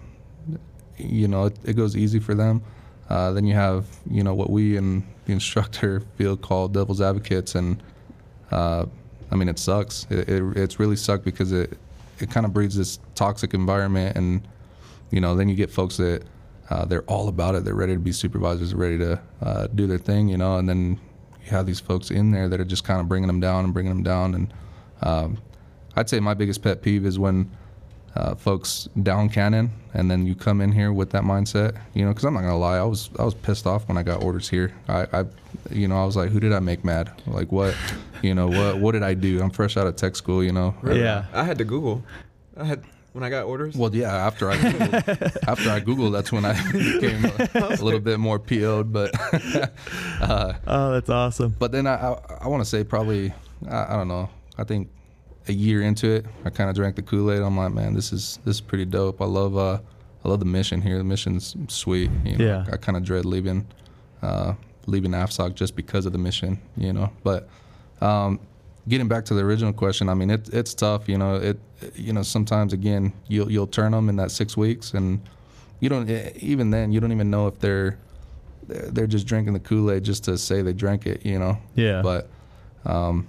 you 0.96 1.28
know 1.28 1.44
it, 1.44 1.58
it 1.66 1.76
goes 1.76 1.98
easy 1.98 2.18
for 2.18 2.34
them. 2.34 2.62
Uh, 3.10 3.32
then 3.32 3.44
you 3.44 3.52
have 3.52 3.84
you 4.10 4.24
know 4.24 4.32
what 4.32 4.48
we 4.48 4.78
in 4.78 5.06
the 5.26 5.34
instructor 5.34 6.00
field 6.16 6.40
call 6.40 6.66
devil's 6.68 7.02
advocates, 7.02 7.54
and 7.54 7.82
uh, 8.52 8.86
I 9.30 9.36
mean 9.36 9.50
it 9.50 9.58
sucks. 9.58 10.06
It, 10.08 10.30
it, 10.30 10.56
it's 10.56 10.80
really 10.80 10.96
sucked 10.96 11.26
because 11.26 11.52
it 11.52 11.76
it 12.20 12.30
kind 12.30 12.46
of 12.46 12.54
breeds 12.54 12.74
this 12.74 13.00
toxic 13.14 13.52
environment, 13.52 14.16
and 14.16 14.48
you 15.10 15.20
know 15.20 15.36
then 15.36 15.50
you 15.50 15.54
get 15.54 15.70
folks 15.70 15.98
that 15.98 16.22
uh, 16.70 16.84
they're 16.84 17.02
all 17.02 17.28
about 17.28 17.54
it. 17.54 17.64
They're 17.64 17.74
ready 17.74 17.94
to 17.94 18.00
be 18.00 18.12
supervisors, 18.12 18.74
ready 18.74 18.98
to 18.98 19.20
uh, 19.42 19.66
do 19.68 19.86
their 19.86 19.98
thing, 19.98 20.28
you 20.28 20.36
know, 20.36 20.56
and 20.56 20.68
then 20.68 21.00
you 21.44 21.50
have 21.50 21.66
these 21.66 21.80
folks 21.80 22.10
in 22.10 22.32
there 22.32 22.48
that 22.48 22.60
are 22.60 22.64
just 22.64 22.84
kind 22.84 23.00
of 23.00 23.08
bringing 23.08 23.28
them 23.28 23.40
down 23.40 23.64
and 23.64 23.72
bringing 23.72 23.92
them 23.92 24.02
down. 24.02 24.34
And 24.34 24.54
um, 25.02 25.38
I'd 25.94 26.08
say 26.08 26.20
my 26.20 26.34
biggest 26.34 26.62
pet 26.62 26.82
peeve 26.82 27.06
is 27.06 27.18
when 27.18 27.50
uh, 28.16 28.34
folks 28.34 28.88
down 29.02 29.28
cannon 29.28 29.70
and 29.94 30.10
then 30.10 30.26
you 30.26 30.34
come 30.34 30.60
in 30.60 30.72
here 30.72 30.92
with 30.92 31.10
that 31.10 31.22
mindset, 31.22 31.78
you 31.94 32.04
know, 32.04 32.10
because 32.10 32.24
I'm 32.24 32.34
not 32.34 32.40
gonna 32.40 32.58
lie, 32.58 32.78
I 32.78 32.84
was 32.84 33.10
I 33.18 33.24
was 33.24 33.34
pissed 33.34 33.66
off 33.66 33.86
when 33.88 33.98
I 33.98 34.02
got 34.02 34.22
orders 34.22 34.48
here. 34.48 34.72
I, 34.88 35.06
I, 35.12 35.24
you 35.70 35.86
know, 35.86 36.02
I 36.02 36.06
was 36.06 36.16
like, 36.16 36.30
who 36.30 36.40
did 36.40 36.52
I 36.52 36.60
make 36.60 36.84
mad? 36.84 37.12
Like 37.26 37.52
what, 37.52 37.76
you 38.22 38.34
know, 38.34 38.48
what 38.48 38.78
what 38.78 38.92
did 38.92 39.02
I 39.02 39.14
do? 39.14 39.40
I'm 39.40 39.50
fresh 39.50 39.76
out 39.76 39.86
of 39.86 39.96
tech 39.96 40.16
school, 40.16 40.42
you 40.42 40.52
know. 40.52 40.74
Really? 40.82 41.00
Yeah. 41.00 41.26
I 41.32 41.44
had 41.44 41.58
to 41.58 41.64
Google. 41.64 42.02
I 42.56 42.64
had 42.64 42.82
when 43.16 43.24
I 43.24 43.30
got 43.30 43.46
orders. 43.46 43.74
Well, 43.74 43.94
yeah. 43.96 44.14
After 44.14 44.50
I 44.50 44.56
googled, 44.58 45.38
after 45.48 45.70
I 45.70 45.80
googled, 45.80 46.12
that's 46.12 46.30
when 46.30 46.44
I 46.44 46.52
became 46.72 47.24
a, 47.24 47.48
a 47.80 47.82
little 47.82 47.98
bit 47.98 48.20
more 48.20 48.38
PO'd. 48.38 48.92
But 48.92 49.10
uh, 50.20 50.52
Oh, 50.66 50.92
that's 50.92 51.10
awesome. 51.10 51.56
but 51.58 51.72
then 51.72 51.86
I 51.86 51.94
I, 51.94 52.36
I 52.42 52.48
want 52.48 52.60
to 52.62 52.68
say 52.68 52.84
probably 52.84 53.32
I, 53.68 53.94
I 53.94 53.96
don't 53.96 54.08
know. 54.08 54.28
I 54.58 54.64
think 54.64 54.88
a 55.48 55.52
year 55.52 55.82
into 55.82 56.08
it, 56.10 56.26
I 56.44 56.50
kind 56.50 56.68
of 56.70 56.76
drank 56.76 56.96
the 56.96 57.02
Kool 57.02 57.30
Aid. 57.32 57.40
I'm 57.42 57.56
like, 57.56 57.72
man, 57.72 57.94
this 57.94 58.12
is 58.12 58.38
this 58.44 58.56
is 58.56 58.60
pretty 58.60 58.84
dope. 58.84 59.20
I 59.20 59.26
love 59.26 59.56
uh 59.56 59.78
I 60.24 60.28
love 60.28 60.40
the 60.40 60.44
mission 60.46 60.82
here. 60.82 60.98
The 60.98 61.04
mission's 61.04 61.56
sweet. 61.68 62.10
You 62.24 62.36
know? 62.36 62.44
Yeah. 62.44 62.64
I 62.72 62.76
kind 62.76 62.96
of 62.98 63.04
dread 63.04 63.24
leaving 63.24 63.66
uh 64.22 64.54
leaving 64.86 65.12
AFSOC 65.12 65.54
just 65.54 65.74
because 65.74 66.04
of 66.06 66.12
the 66.12 66.18
mission. 66.18 66.60
You 66.76 66.92
know, 66.92 67.10
but 67.24 67.48
um, 68.00 68.40
getting 68.88 69.08
back 69.08 69.24
to 69.26 69.34
the 69.34 69.42
original 69.42 69.72
question, 69.72 70.08
I 70.08 70.14
mean, 70.14 70.30
it, 70.30 70.48
it's 70.52 70.74
tough. 70.74 71.08
You 71.08 71.18
know, 71.18 71.36
it 71.36 71.58
you 71.94 72.12
know 72.12 72.22
sometimes 72.22 72.72
again 72.72 73.12
you'll 73.28 73.50
you'll 73.50 73.66
turn 73.66 73.92
them 73.92 74.08
in 74.08 74.16
that 74.16 74.30
six 74.30 74.56
weeks, 74.56 74.94
and 74.94 75.20
you 75.80 75.88
don't 75.88 76.08
e- 76.08 76.32
even 76.36 76.70
then 76.70 76.92
you 76.92 77.00
don't 77.00 77.12
even 77.12 77.30
know 77.30 77.46
if 77.46 77.58
they're 77.58 77.98
they're 78.66 78.90
they're 78.90 79.06
just 79.06 79.26
drinking 79.26 79.54
the 79.54 79.60
Kool 79.60 79.90
Aid 79.90 80.04
just 80.04 80.24
to 80.24 80.38
say 80.38 80.62
they 80.62 80.72
drank 80.72 81.06
it. 81.06 81.24
You 81.24 81.38
know. 81.38 81.58
Yeah. 81.74 82.02
But 82.02 82.28
um, 82.84 83.28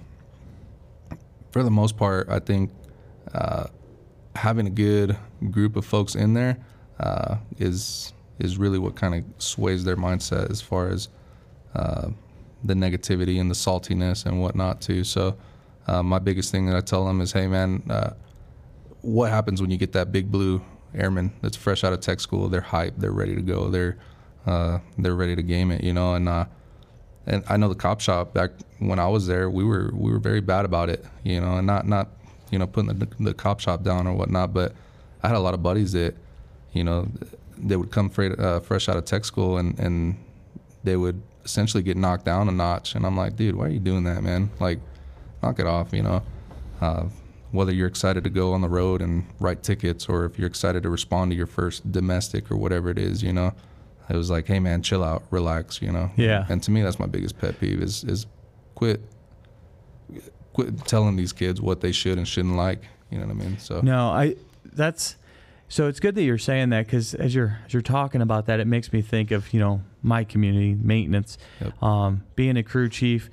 for 1.50 1.62
the 1.62 1.70
most 1.70 1.96
part, 1.96 2.28
I 2.28 2.38
think 2.38 2.70
uh, 3.34 3.66
having 4.34 4.66
a 4.66 4.70
good 4.70 5.16
group 5.50 5.76
of 5.76 5.84
folks 5.84 6.14
in 6.14 6.34
there 6.34 6.58
uh, 7.00 7.36
is 7.58 8.12
is 8.38 8.56
really 8.56 8.78
what 8.78 8.94
kind 8.94 9.14
of 9.14 9.42
sways 9.42 9.84
their 9.84 9.96
mindset 9.96 10.50
as 10.50 10.60
far 10.60 10.88
as 10.88 11.08
uh, 11.74 12.08
the 12.64 12.74
negativity 12.74 13.40
and 13.40 13.50
the 13.50 13.54
saltiness 13.54 14.26
and 14.26 14.40
whatnot 14.40 14.80
too. 14.80 15.04
So 15.04 15.36
uh, 15.88 16.02
my 16.02 16.18
biggest 16.18 16.52
thing 16.52 16.66
that 16.66 16.76
I 16.76 16.80
tell 16.80 17.04
them 17.06 17.20
is, 17.20 17.32
hey 17.32 17.46
man, 17.46 17.82
uh, 17.90 18.10
what 19.02 19.30
happens 19.30 19.60
when 19.60 19.70
you 19.70 19.76
get 19.76 19.92
that 19.92 20.12
big 20.12 20.30
blue 20.30 20.62
airman 20.94 21.32
that's 21.40 21.56
fresh 21.56 21.82
out 21.84 21.92
of 21.92 22.00
tech 22.00 22.20
school? 22.20 22.48
They're 22.48 22.60
hyped, 22.60 22.98
they're 22.98 23.12
ready 23.12 23.34
to 23.34 23.42
go, 23.42 23.70
they're 23.70 23.96
uh, 24.46 24.78
they're 24.96 25.14
ready 25.14 25.34
to 25.36 25.42
game 25.42 25.70
it, 25.70 25.82
you 25.82 25.92
know, 25.92 26.14
and 26.14 26.28
uh, 26.28 26.46
and 27.26 27.44
I 27.48 27.56
know 27.56 27.68
the 27.68 27.74
cop 27.74 28.00
shop 28.00 28.32
back 28.32 28.50
when 28.78 28.98
I 28.98 29.08
was 29.08 29.26
there, 29.26 29.50
we 29.50 29.64
were 29.64 29.90
we 29.94 30.10
were 30.10 30.18
very 30.18 30.40
bad 30.40 30.64
about 30.64 30.88
it, 30.88 31.04
you 31.24 31.40
know, 31.40 31.56
and 31.56 31.66
not 31.66 31.86
not 31.86 32.08
you 32.50 32.58
know 32.58 32.66
putting 32.66 32.98
the, 32.98 33.08
the 33.20 33.34
cop 33.34 33.60
shop 33.60 33.82
down 33.82 34.06
or 34.06 34.14
whatnot, 34.14 34.54
but 34.54 34.74
I 35.22 35.28
had 35.28 35.36
a 35.36 35.40
lot 35.40 35.54
of 35.54 35.62
buddies 35.62 35.92
that, 35.92 36.14
you 36.72 36.84
know, 36.84 37.08
they 37.56 37.76
would 37.76 37.90
come 37.90 38.10
uh, 38.16 38.60
fresh 38.60 38.88
out 38.88 38.96
of 38.96 39.04
tech 39.04 39.24
school 39.24 39.58
and 39.58 39.78
and 39.78 40.16
they 40.84 40.96
would 40.96 41.20
essentially 41.44 41.82
get 41.82 41.96
knocked 41.96 42.24
down 42.24 42.48
a 42.48 42.52
notch, 42.52 42.94
and 42.94 43.04
I'm 43.04 43.16
like, 43.16 43.36
dude, 43.36 43.56
why 43.56 43.66
are 43.66 43.70
you 43.70 43.80
doing 43.80 44.04
that, 44.04 44.22
man? 44.22 44.50
Like, 44.60 44.80
knock 45.42 45.58
it 45.58 45.66
off, 45.66 45.92
you 45.92 46.02
know. 46.02 46.22
Uh, 46.80 47.04
whether 47.50 47.72
you're 47.72 47.88
excited 47.88 48.24
to 48.24 48.30
go 48.30 48.52
on 48.52 48.60
the 48.60 48.68
road 48.68 49.00
and 49.00 49.24
write 49.40 49.62
tickets, 49.62 50.06
or 50.08 50.24
if 50.26 50.38
you're 50.38 50.46
excited 50.48 50.82
to 50.82 50.90
respond 50.90 51.30
to 51.30 51.36
your 51.36 51.46
first 51.46 51.90
domestic 51.90 52.50
or 52.50 52.56
whatever 52.56 52.90
it 52.90 52.98
is, 52.98 53.22
you 53.22 53.32
know, 53.32 53.54
it 54.10 54.16
was 54.16 54.30
like, 54.30 54.46
hey 54.46 54.60
man, 54.60 54.82
chill 54.82 55.02
out, 55.02 55.22
relax, 55.30 55.80
you 55.80 55.90
know. 55.90 56.10
Yeah. 56.16 56.44
And 56.48 56.62
to 56.64 56.70
me, 56.70 56.82
that's 56.82 56.98
my 56.98 57.06
biggest 57.06 57.38
pet 57.38 57.58
peeve 57.58 57.80
is 57.82 58.04
is 58.04 58.26
quit 58.74 59.00
quit 60.52 60.76
telling 60.86 61.16
these 61.16 61.32
kids 61.32 61.60
what 61.60 61.80
they 61.80 61.92
should 61.92 62.18
and 62.18 62.26
shouldn't 62.26 62.56
like. 62.56 62.82
You 63.10 63.18
know 63.18 63.26
what 63.26 63.32
I 63.36 63.38
mean? 63.38 63.58
So 63.58 63.80
No, 63.80 64.08
I 64.10 64.36
that's 64.64 65.16
so 65.68 65.86
it's 65.88 66.00
good 66.00 66.14
that 66.14 66.22
you're 66.22 66.38
saying 66.38 66.70
that 66.70 66.86
because 66.86 67.14
as 67.14 67.34
you're 67.34 67.58
as 67.66 67.72
you're 67.72 67.82
talking 67.82 68.20
about 68.22 68.46
that, 68.46 68.60
it 68.60 68.66
makes 68.66 68.92
me 68.92 69.02
think 69.02 69.30
of 69.30 69.52
you 69.52 69.60
know 69.60 69.82
my 70.02 70.24
community 70.24 70.74
maintenance, 70.74 71.38
Yep. 71.60 71.82
um, 71.82 72.24
being 72.36 72.56
a 72.56 72.62
crew 72.62 72.88
chief. 72.88 73.30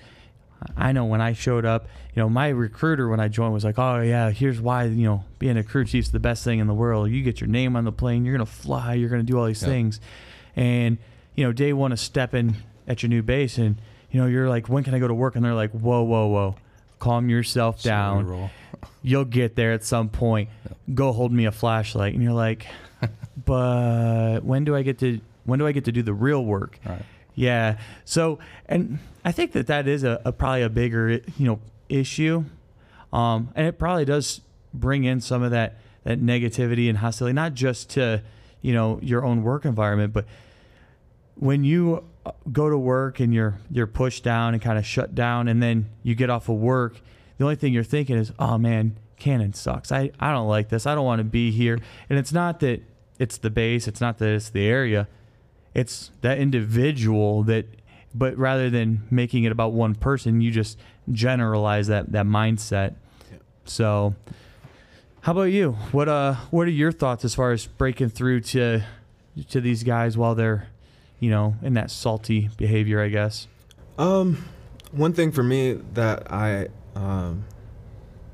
I 0.77 0.91
know 0.91 1.05
when 1.05 1.21
I 1.21 1.33
showed 1.33 1.65
up, 1.65 1.87
you 2.15 2.21
know, 2.21 2.29
my 2.29 2.47
recruiter 2.49 3.07
when 3.09 3.19
I 3.19 3.27
joined 3.27 3.53
was 3.53 3.63
like, 3.63 3.77
"Oh 3.77 4.01
yeah, 4.01 4.31
here's 4.31 4.59
why 4.59 4.85
you 4.85 5.05
know 5.05 5.23
being 5.39 5.57
a 5.57 5.63
crew 5.63 5.85
chief's 5.85 6.09
the 6.09 6.19
best 6.19 6.43
thing 6.43 6.59
in 6.59 6.67
the 6.67 6.73
world. 6.73 7.09
You 7.11 7.21
get 7.23 7.39
your 7.41 7.49
name 7.49 7.75
on 7.75 7.83
the 7.83 7.91
plane, 7.91 8.25
you're 8.25 8.33
gonna 8.33 8.45
fly, 8.45 8.93
you're 8.93 9.09
gonna 9.09 9.23
do 9.23 9.37
all 9.37 9.45
these 9.45 9.61
Yep. 9.61 9.69
things." 9.69 9.99
And 10.55 10.97
you 11.35 11.43
know, 11.45 11.51
day 11.51 11.73
one 11.73 11.91
of 11.91 11.99
stepping 11.99 12.55
at 12.87 13.03
your 13.03 13.09
new 13.09 13.21
base, 13.21 13.57
and 13.57 13.75
you 14.11 14.21
know, 14.21 14.27
you're 14.27 14.47
like, 14.49 14.69
"When 14.69 14.83
can 14.83 14.93
I 14.93 14.99
go 14.99 15.07
to 15.07 15.13
work?" 15.13 15.35
And 15.35 15.43
they're 15.43 15.53
like, 15.53 15.71
"Whoa, 15.71 16.01
whoa, 16.03 16.27
whoa, 16.27 16.55
calm 16.99 17.29
yourself 17.29 17.81
Slow 17.81 17.89
down." 17.91 18.25
roll. 18.27 18.49
you'll 19.03 19.25
get 19.25 19.55
there 19.55 19.73
at 19.73 19.83
some 19.83 20.09
point. 20.09 20.49
Go 20.93 21.11
hold 21.11 21.31
me 21.31 21.45
a 21.45 21.51
flashlight, 21.51 22.13
and 22.13 22.23
you're 22.23 22.33
like, 22.33 22.65
but 23.45 24.39
when 24.43 24.63
do 24.63 24.75
I 24.75 24.81
get 24.81 24.99
to 24.99 25.19
when 25.45 25.59
do 25.59 25.67
I 25.67 25.71
get 25.73 25.85
to 25.85 25.91
do 25.91 26.01
the 26.01 26.13
real 26.13 26.43
work? 26.43 26.79
Right. 26.85 27.01
Yeah. 27.35 27.77
So, 28.05 28.39
and 28.65 28.99
I 29.23 29.31
think 29.31 29.51
that 29.51 29.67
that 29.67 29.87
is 29.87 30.03
a, 30.03 30.21
a 30.25 30.31
probably 30.31 30.63
a 30.63 30.69
bigger 30.69 31.19
you 31.37 31.45
know 31.45 31.59
issue, 31.89 32.45
um, 33.13 33.49
and 33.55 33.67
it 33.67 33.77
probably 33.77 34.05
does 34.05 34.41
bring 34.73 35.03
in 35.03 35.21
some 35.21 35.43
of 35.43 35.51
that 35.51 35.77
that 36.03 36.21
negativity 36.21 36.87
and 36.89 36.99
hostility, 36.99 37.33
not 37.33 37.53
just 37.53 37.89
to 37.91 38.21
you 38.61 38.73
know 38.73 38.99
your 39.01 39.23
own 39.25 39.43
work 39.43 39.65
environment, 39.65 40.13
but 40.13 40.25
when 41.35 41.63
you 41.63 42.03
uh, 42.25 42.31
go 42.51 42.69
to 42.69 42.77
work 42.77 43.19
and 43.19 43.33
you're 43.33 43.59
you're 43.69 43.87
pushed 43.87 44.23
down 44.23 44.53
and 44.53 44.63
kind 44.63 44.77
of 44.77 44.85
shut 44.85 45.13
down, 45.13 45.47
and 45.47 45.61
then 45.61 45.89
you 46.03 46.15
get 46.15 46.29
off 46.29 46.49
of 46.49 46.55
work, 46.55 47.01
the 47.37 47.43
only 47.43 47.55
thing 47.55 47.73
you're 47.73 47.83
thinking 47.83 48.15
is, 48.15 48.31
"Oh 48.39 48.57
man, 48.57 48.97
Cannon 49.17 49.53
sucks. 49.53 49.91
I 49.91 50.11
I 50.19 50.31
don't 50.31 50.47
like 50.47 50.69
this. 50.69 50.85
I 50.85 50.95
don't 50.95 51.05
want 51.05 51.19
to 51.19 51.25
be 51.25 51.51
here." 51.51 51.79
And 52.09 52.17
it's 52.17 52.31
not 52.31 52.61
that 52.61 52.81
it's 53.19 53.37
the 53.37 53.49
base. 53.49 53.87
It's 53.87 54.01
not 54.01 54.17
that 54.19 54.29
it's 54.29 54.49
the 54.49 54.65
area. 54.65 55.07
It's 55.75 56.09
that 56.21 56.39
individual 56.39 57.43
that. 57.43 57.67
But 58.17 58.37
rather 58.37 58.69
than 58.69 59.05
making 59.11 59.43
it 59.43 59.51
about 59.51 59.73
one 59.73 59.93
person, 59.93 60.39
you 60.39 60.49
just 60.49 60.79
generalize 61.11 61.87
that 61.87 62.13
that 62.13 62.25
mindset. 62.25 62.95
So, 63.65 64.15
how 65.21 65.33
about 65.33 65.51
you? 65.51 65.73
What 65.91 66.07
uh 66.07 66.35
what 66.49 66.65
are 66.67 66.71
your 66.71 66.93
thoughts 66.93 67.25
as 67.25 67.35
far 67.35 67.51
as 67.51 67.67
breaking 67.67 68.09
through 68.09 68.39
to 68.41 68.83
to 69.49 69.59
these 69.59 69.83
guys 69.83 70.17
while 70.17 70.33
they're, 70.33 70.69
you 71.19 71.29
know, 71.29 71.55
in 71.61 71.73
that 71.73 71.91
salty 71.91 72.49
behavior, 72.57 73.01
I 73.01 73.09
guess? 73.09 73.47
Um, 73.97 74.45
one 74.91 75.13
thing 75.13 75.31
for 75.31 75.43
me 75.43 75.73
that 75.93 76.31
I 76.31 76.69
um, 76.95 77.43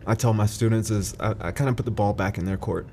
I 0.06 0.16
tell 0.16 0.34
my 0.34 0.46
students 0.46 0.92
is 0.92 1.16
I, 1.20 1.36
I 1.40 1.52
kind 1.52 1.70
of 1.70 1.76
put 1.76 1.86
the 1.86 1.92
ball 1.92 2.14
back 2.14 2.38
in 2.38 2.46
their 2.46 2.58
court, 2.58 2.88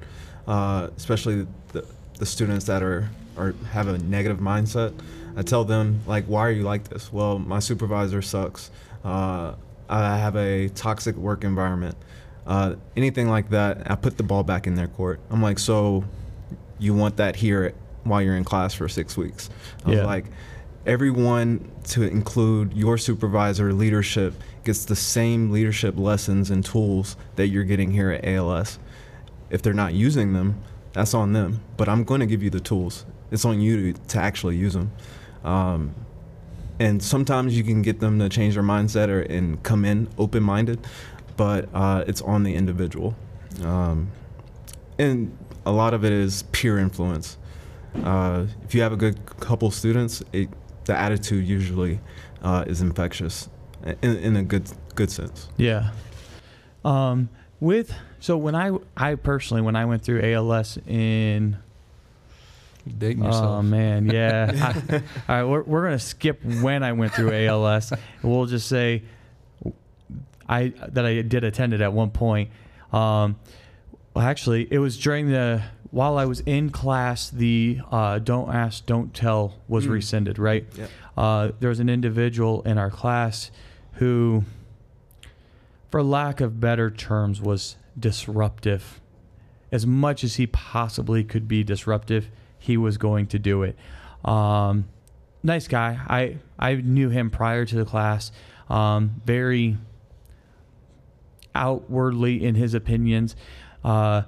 uh, 0.47 0.89
especially 0.97 1.47
the, 1.73 1.87
the 2.19 2.27
students 2.27 2.67
that 2.67 2.83
are 2.83 3.11
or 3.39 3.55
have 3.71 3.89
a 3.89 3.99
negative 3.99 4.39
mindset. 4.39 4.93
I 5.37 5.43
tell 5.43 5.65
them 5.65 6.01
like, 6.07 6.25
why 6.27 6.41
are 6.47 6.51
you 6.51 6.63
like 6.65 6.89
this? 6.89 7.13
Well, 7.13 7.39
my 7.39 7.61
supervisor 7.61 8.21
sucks. 8.23 8.71
Uh, 9.05 9.55
I 9.89 10.19
have 10.19 10.37
a 10.37 10.69
toxic 10.71 11.17
work 11.17 11.45
environment. 11.45 11.97
Uh, 12.47 12.75
anything 12.97 13.29
like 13.29 13.51
that, 13.51 13.91
I 13.91 13.95
put 13.95 14.17
the 14.17 14.23
ball 14.23 14.43
back 14.43 14.67
in 14.67 14.75
their 14.75 14.89
court. 14.89 15.21
I'm 15.31 15.41
like, 15.43 15.59
so 15.59 16.05
you 16.79 16.95
want 16.95 17.17
that 17.19 17.37
here 17.37 17.75
while 18.05 18.21
you're 18.23 18.37
in 18.37 18.45
class 18.45 18.75
for 18.75 18.89
six 18.89 19.17
weeks? 19.17 19.49
I 19.85 19.93
Yeah. 19.93 20.05
like, 20.07 20.27
everyone 20.87 21.71
to 21.85 22.03
include 22.03 22.73
your 22.73 22.97
supervisor 22.99 23.73
leadership 23.73 24.35
gets 24.65 24.85
the 24.87 24.97
same 24.97 25.51
leadership 25.51 25.99
lessons 25.99 26.51
and 26.51 26.65
tools 26.65 27.17
that 27.37 27.49
you're 27.49 27.65
getting 27.65 27.91
here 27.91 28.11
at 28.11 28.25
ALS. 28.25 28.79
If 29.51 29.63
they're 29.63 29.75
not 29.75 29.93
using 29.95 30.33
them, 30.33 30.61
that's 30.93 31.15
on 31.15 31.33
them. 31.35 31.61
But 31.77 31.89
I'm 31.89 32.05
going 32.05 32.21
to 32.21 32.27
give 32.27 32.43
you 32.43 32.51
the 32.51 32.61
tools. 32.61 33.05
It's 33.31 33.45
on 33.45 33.61
you 33.61 33.93
to, 33.93 34.01
to 34.09 34.19
actually 34.19 34.57
use 34.57 34.75
them. 34.75 34.93
Um, 35.45 35.95
and 36.79 37.03
sometimes 37.03 37.57
you 37.57 37.65
can 37.65 37.83
get 37.83 38.01
them 38.01 38.19
to 38.19 38.29
change 38.29 38.55
their 38.55 38.63
mindset 38.63 39.09
or 39.09 39.21
and 39.21 39.63
come 39.63 39.85
in 39.85 40.09
open-minded, 40.17 40.87
but 41.37 41.69
uh, 41.75 42.05
it's 42.07 42.23
on 42.23 42.43
the 42.43 42.55
individual. 42.55 43.17
Um, 43.63 44.11
and 44.99 45.37
a 45.67 45.73
lot 45.73 45.95
of 45.95 46.05
it 46.05 46.13
is 46.13 46.45
peer 46.53 46.79
influence. 46.79 47.37
Uh, 48.05 48.47
if 48.65 48.75
you 48.75 48.83
have 48.83 48.93
a 48.93 48.97
good 48.97 49.25
couple 49.41 49.71
students, 49.71 50.23
it, 50.33 50.49
the 50.85 50.97
attitude 50.97 51.47
usually 51.47 52.01
uh, 52.43 52.65
is 52.67 52.81
infectious 52.81 53.49
in, 54.03 54.17
in 54.17 54.37
a 54.37 54.43
good 54.43 54.71
good 54.95 55.11
sense. 55.11 55.49
Yeah. 55.57 55.91
Um, 56.85 57.29
with 57.61 57.93
so 58.21 58.37
when 58.37 58.55
I 58.55 58.73
I 58.97 59.15
personally 59.17 59.63
when 59.63 59.77
I 59.77 59.85
went 59.85 60.03
through 60.03 60.23
ALS 60.23 60.79
in 60.87 61.59
dating 62.99 63.25
yourself. 63.25 63.45
oh 63.47 63.63
man 63.63 64.07
yeah 64.07 64.73
I- 64.89 64.97
all 64.97 65.03
right 65.29 65.45
we're 65.45 65.63
we're 65.63 65.85
gonna 65.85 65.99
skip 65.99 66.45
when 66.45 66.83
I 66.83 66.93
went 66.93 67.13
through 67.13 67.33
ALS 67.33 67.93
we'll 68.23 68.47
just 68.47 68.69
say 68.69 69.03
I 70.49 70.69
that 70.89 71.05
I 71.05 71.21
did 71.23 71.45
attend 71.45 71.75
it 71.75 71.81
at 71.83 71.93
one 71.93 72.11
point. 72.11 72.51
Um, 72.91 73.37
well, 74.15 74.25
actually, 74.27 74.67
it 74.73 74.79
was 74.79 74.97
during 74.99 75.29
the 75.31 75.63
while 75.91 76.17
I 76.17 76.25
was 76.25 76.41
in 76.41 76.71
class. 76.71 77.29
The 77.29 77.81
uh, 77.91 78.19
"Don't 78.19 78.49
Ask, 78.55 78.87
Don't 78.87 79.13
Tell" 79.13 79.57
was 79.69 79.87
Mm. 79.87 79.91
rescinded. 79.91 80.39
Right. 80.39 80.67
Yep. 80.75 80.91
Uh, 81.19 81.51
there 81.61 81.69
was 81.69 81.81
an 81.81 81.91
individual 81.91 82.63
in 82.63 82.79
our 82.79 82.91
class 82.91 83.51
who, 83.95 84.45
for 85.91 86.03
lack 86.03 86.41
of 86.41 86.61
better 86.61 86.91
terms, 86.91 87.43
was 87.43 87.77
disruptive. 87.99 89.01
As 89.71 89.87
much 89.87 90.25
as 90.25 90.37
he 90.37 90.47
possibly 90.47 91.25
could 91.25 91.47
be 91.47 91.63
disruptive, 91.63 92.29
he 92.59 92.77
was 92.77 92.99
going 92.99 93.27
to 93.29 93.39
do 93.39 93.63
it. 93.63 93.77
Um, 94.25 94.89
nice 95.43 95.69
guy. 95.69 95.99
I 96.09 96.39
I 96.59 96.75
knew 96.77 97.09
him 97.09 97.31
prior 97.31 97.65
to 97.65 97.77
the 97.77 97.85
class. 97.85 98.33
Um, 98.69 99.23
very 99.25 99.79
outwardly 101.55 102.45
in 102.45 102.55
his 102.55 102.75
opinions. 102.75 103.35
Uh, 103.83 104.23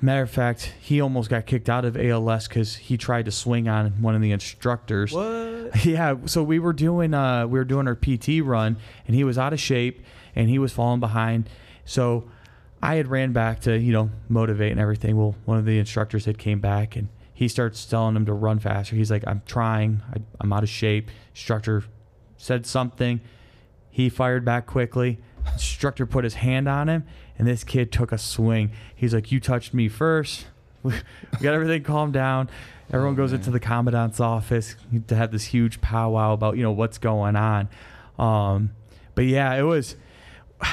matter 0.00 0.22
of 0.22 0.30
fact, 0.30 0.72
he 0.80 1.00
almost 1.00 1.30
got 1.30 1.46
kicked 1.46 1.68
out 1.68 1.84
of 1.84 1.96
ALS 1.96 2.48
because 2.48 2.76
he 2.76 2.96
tried 2.96 3.24
to 3.24 3.30
swing 3.30 3.68
on 3.68 4.02
one 4.02 4.14
of 4.14 4.22
the 4.22 4.32
instructors. 4.32 5.12
What? 5.12 5.52
Yeah, 5.84 6.16
so 6.26 6.42
we 6.42 6.58
were 6.58 6.74
doing 6.74 7.14
uh 7.14 7.46
we 7.46 7.58
were 7.58 7.64
doing 7.64 7.88
our 7.88 7.94
PT 7.94 8.42
run 8.42 8.76
and 9.06 9.16
he 9.16 9.24
was 9.24 9.38
out 9.38 9.54
of 9.54 9.60
shape 9.60 10.04
and 10.34 10.50
he 10.50 10.58
was 10.58 10.70
falling 10.70 11.00
behind. 11.00 11.48
So 11.86 12.28
I 12.82 12.96
had 12.96 13.06
ran 13.06 13.32
back 13.32 13.60
to, 13.60 13.78
you 13.78 13.92
know, 13.92 14.10
motivate 14.28 14.72
and 14.72 14.80
everything. 14.80 15.16
Well, 15.16 15.34
one 15.46 15.56
of 15.56 15.64
the 15.64 15.78
instructors 15.78 16.26
had 16.26 16.36
came 16.36 16.60
back 16.60 16.94
and 16.94 17.08
he 17.42 17.48
starts 17.48 17.84
telling 17.84 18.14
him 18.14 18.24
to 18.26 18.32
run 18.32 18.58
faster. 18.58 18.94
He's 18.94 19.10
like, 19.10 19.24
"I'm 19.26 19.42
trying. 19.46 20.02
I, 20.14 20.20
I'm 20.40 20.52
out 20.52 20.62
of 20.62 20.68
shape." 20.68 21.10
Instructor 21.30 21.84
said 22.36 22.66
something. 22.66 23.20
He 23.90 24.08
fired 24.08 24.44
back 24.44 24.66
quickly. 24.66 25.18
Instructor 25.52 26.06
put 26.06 26.22
his 26.24 26.34
hand 26.34 26.68
on 26.68 26.88
him 26.88 27.04
and 27.36 27.48
this 27.48 27.64
kid 27.64 27.90
took 27.90 28.12
a 28.12 28.18
swing. 28.18 28.70
He's 28.94 29.12
like, 29.12 29.32
"You 29.32 29.40
touched 29.40 29.74
me 29.74 29.88
first. 29.88 30.46
We 30.84 30.94
got 31.40 31.54
everything 31.54 31.82
calmed 31.82 32.12
down. 32.12 32.50
Everyone 32.92 33.14
goes 33.14 33.32
into 33.32 33.50
the 33.50 33.60
commandant's 33.60 34.20
office 34.20 34.74
to 35.06 35.14
have 35.14 35.30
this 35.30 35.44
huge 35.44 35.80
powwow 35.80 36.32
about 36.32 36.56
you 36.56 36.62
know 36.62 36.72
what's 36.72 36.98
going 36.98 37.36
on. 37.36 37.68
Um, 38.18 38.70
but 39.14 39.24
yeah, 39.24 39.54
it 39.54 39.62
was. 39.62 39.96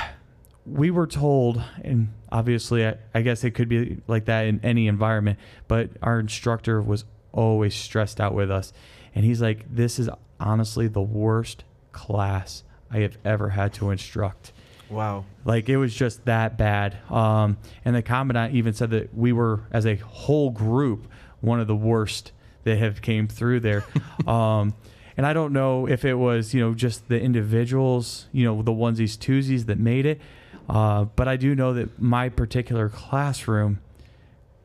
We 0.65 0.91
were 0.91 1.08
told, 1.08 1.63
and 1.84 2.10
obviously, 2.32 2.86
I, 2.86 2.96
I 3.13 3.22
guess 3.22 3.44
it 3.44 3.52
could 3.52 3.70
be 3.70 4.02
like 4.08 4.26
that 4.26 4.46
in 4.46 4.60
any 4.63 4.88
environment. 4.88 5.39
But 5.68 5.92
our 6.02 6.20
instructor 6.20 6.82
was 6.82 7.06
always 7.32 7.76
stressed 7.76 8.20
out 8.20 8.34
with 8.34 8.52
us, 8.52 8.74
and 9.15 9.26
he's 9.26 9.42
like, 9.42 9.74
"This 9.74 10.00
is 10.00 10.10
honestly 10.39 10.88
the 10.88 11.02
worst 11.02 11.63
class 11.92 12.63
I 12.92 13.00
have 13.00 13.18
ever 13.26 13.50
had 13.50 13.74
to 13.76 13.92
instruct." 13.92 14.52
Wow. 14.89 15.26
Like 15.46 15.70
it 15.70 15.78
was 15.78 15.94
just 15.94 16.26
that 16.26 16.58
bad. 16.58 16.98
Um, 17.12 17.58
and 17.86 17.96
the 17.96 18.02
commandant 18.02 18.56
even 18.56 18.74
said 18.74 18.89
that 18.92 19.13
we 19.15 19.32
were, 19.32 19.62
as 19.72 19.86
a 19.86 19.96
whole 19.96 20.50
group, 20.50 21.08
one 21.42 21.60
of 21.60 21.68
the 21.68 21.76
worst 21.76 22.32
that 22.63 22.78
have 22.78 23.02
came 23.02 23.28
through 23.28 23.62
there. 23.62 23.86
um, 24.28 24.74
and 25.15 25.26
I 25.26 25.34
don't 25.34 25.54
know 25.54 25.88
if 25.88 26.06
it 26.06 26.15
was, 26.15 26.54
you 26.54 26.62
know, 26.62 26.74
just 26.74 27.08
the 27.10 27.20
individuals, 27.20 28.28
you 28.32 28.46
know, 28.46 28.62
the 28.62 28.72
onesies, 28.72 29.18
twosies 29.18 29.65
that 29.65 29.78
made 29.78 30.06
it. 30.06 30.22
Uh, 30.69 31.05
but 31.05 31.27
I 31.27 31.36
do 31.36 31.55
know 31.55 31.73
that 31.73 31.99
my 31.99 32.29
particular 32.29 32.89
classroom, 32.89 33.79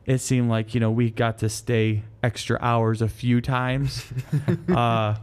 it 0.05 0.19
seemed 0.19 0.49
like, 0.49 0.73
you 0.75 0.79
know, 0.79 0.91
we 0.91 1.09
got 1.09 1.39
to 1.39 1.49
stay 1.49 2.03
extra 2.21 2.59
hours 2.61 3.01
a 3.01 3.07
few 3.09 3.41
times 3.41 4.05
uh, 4.69 5.15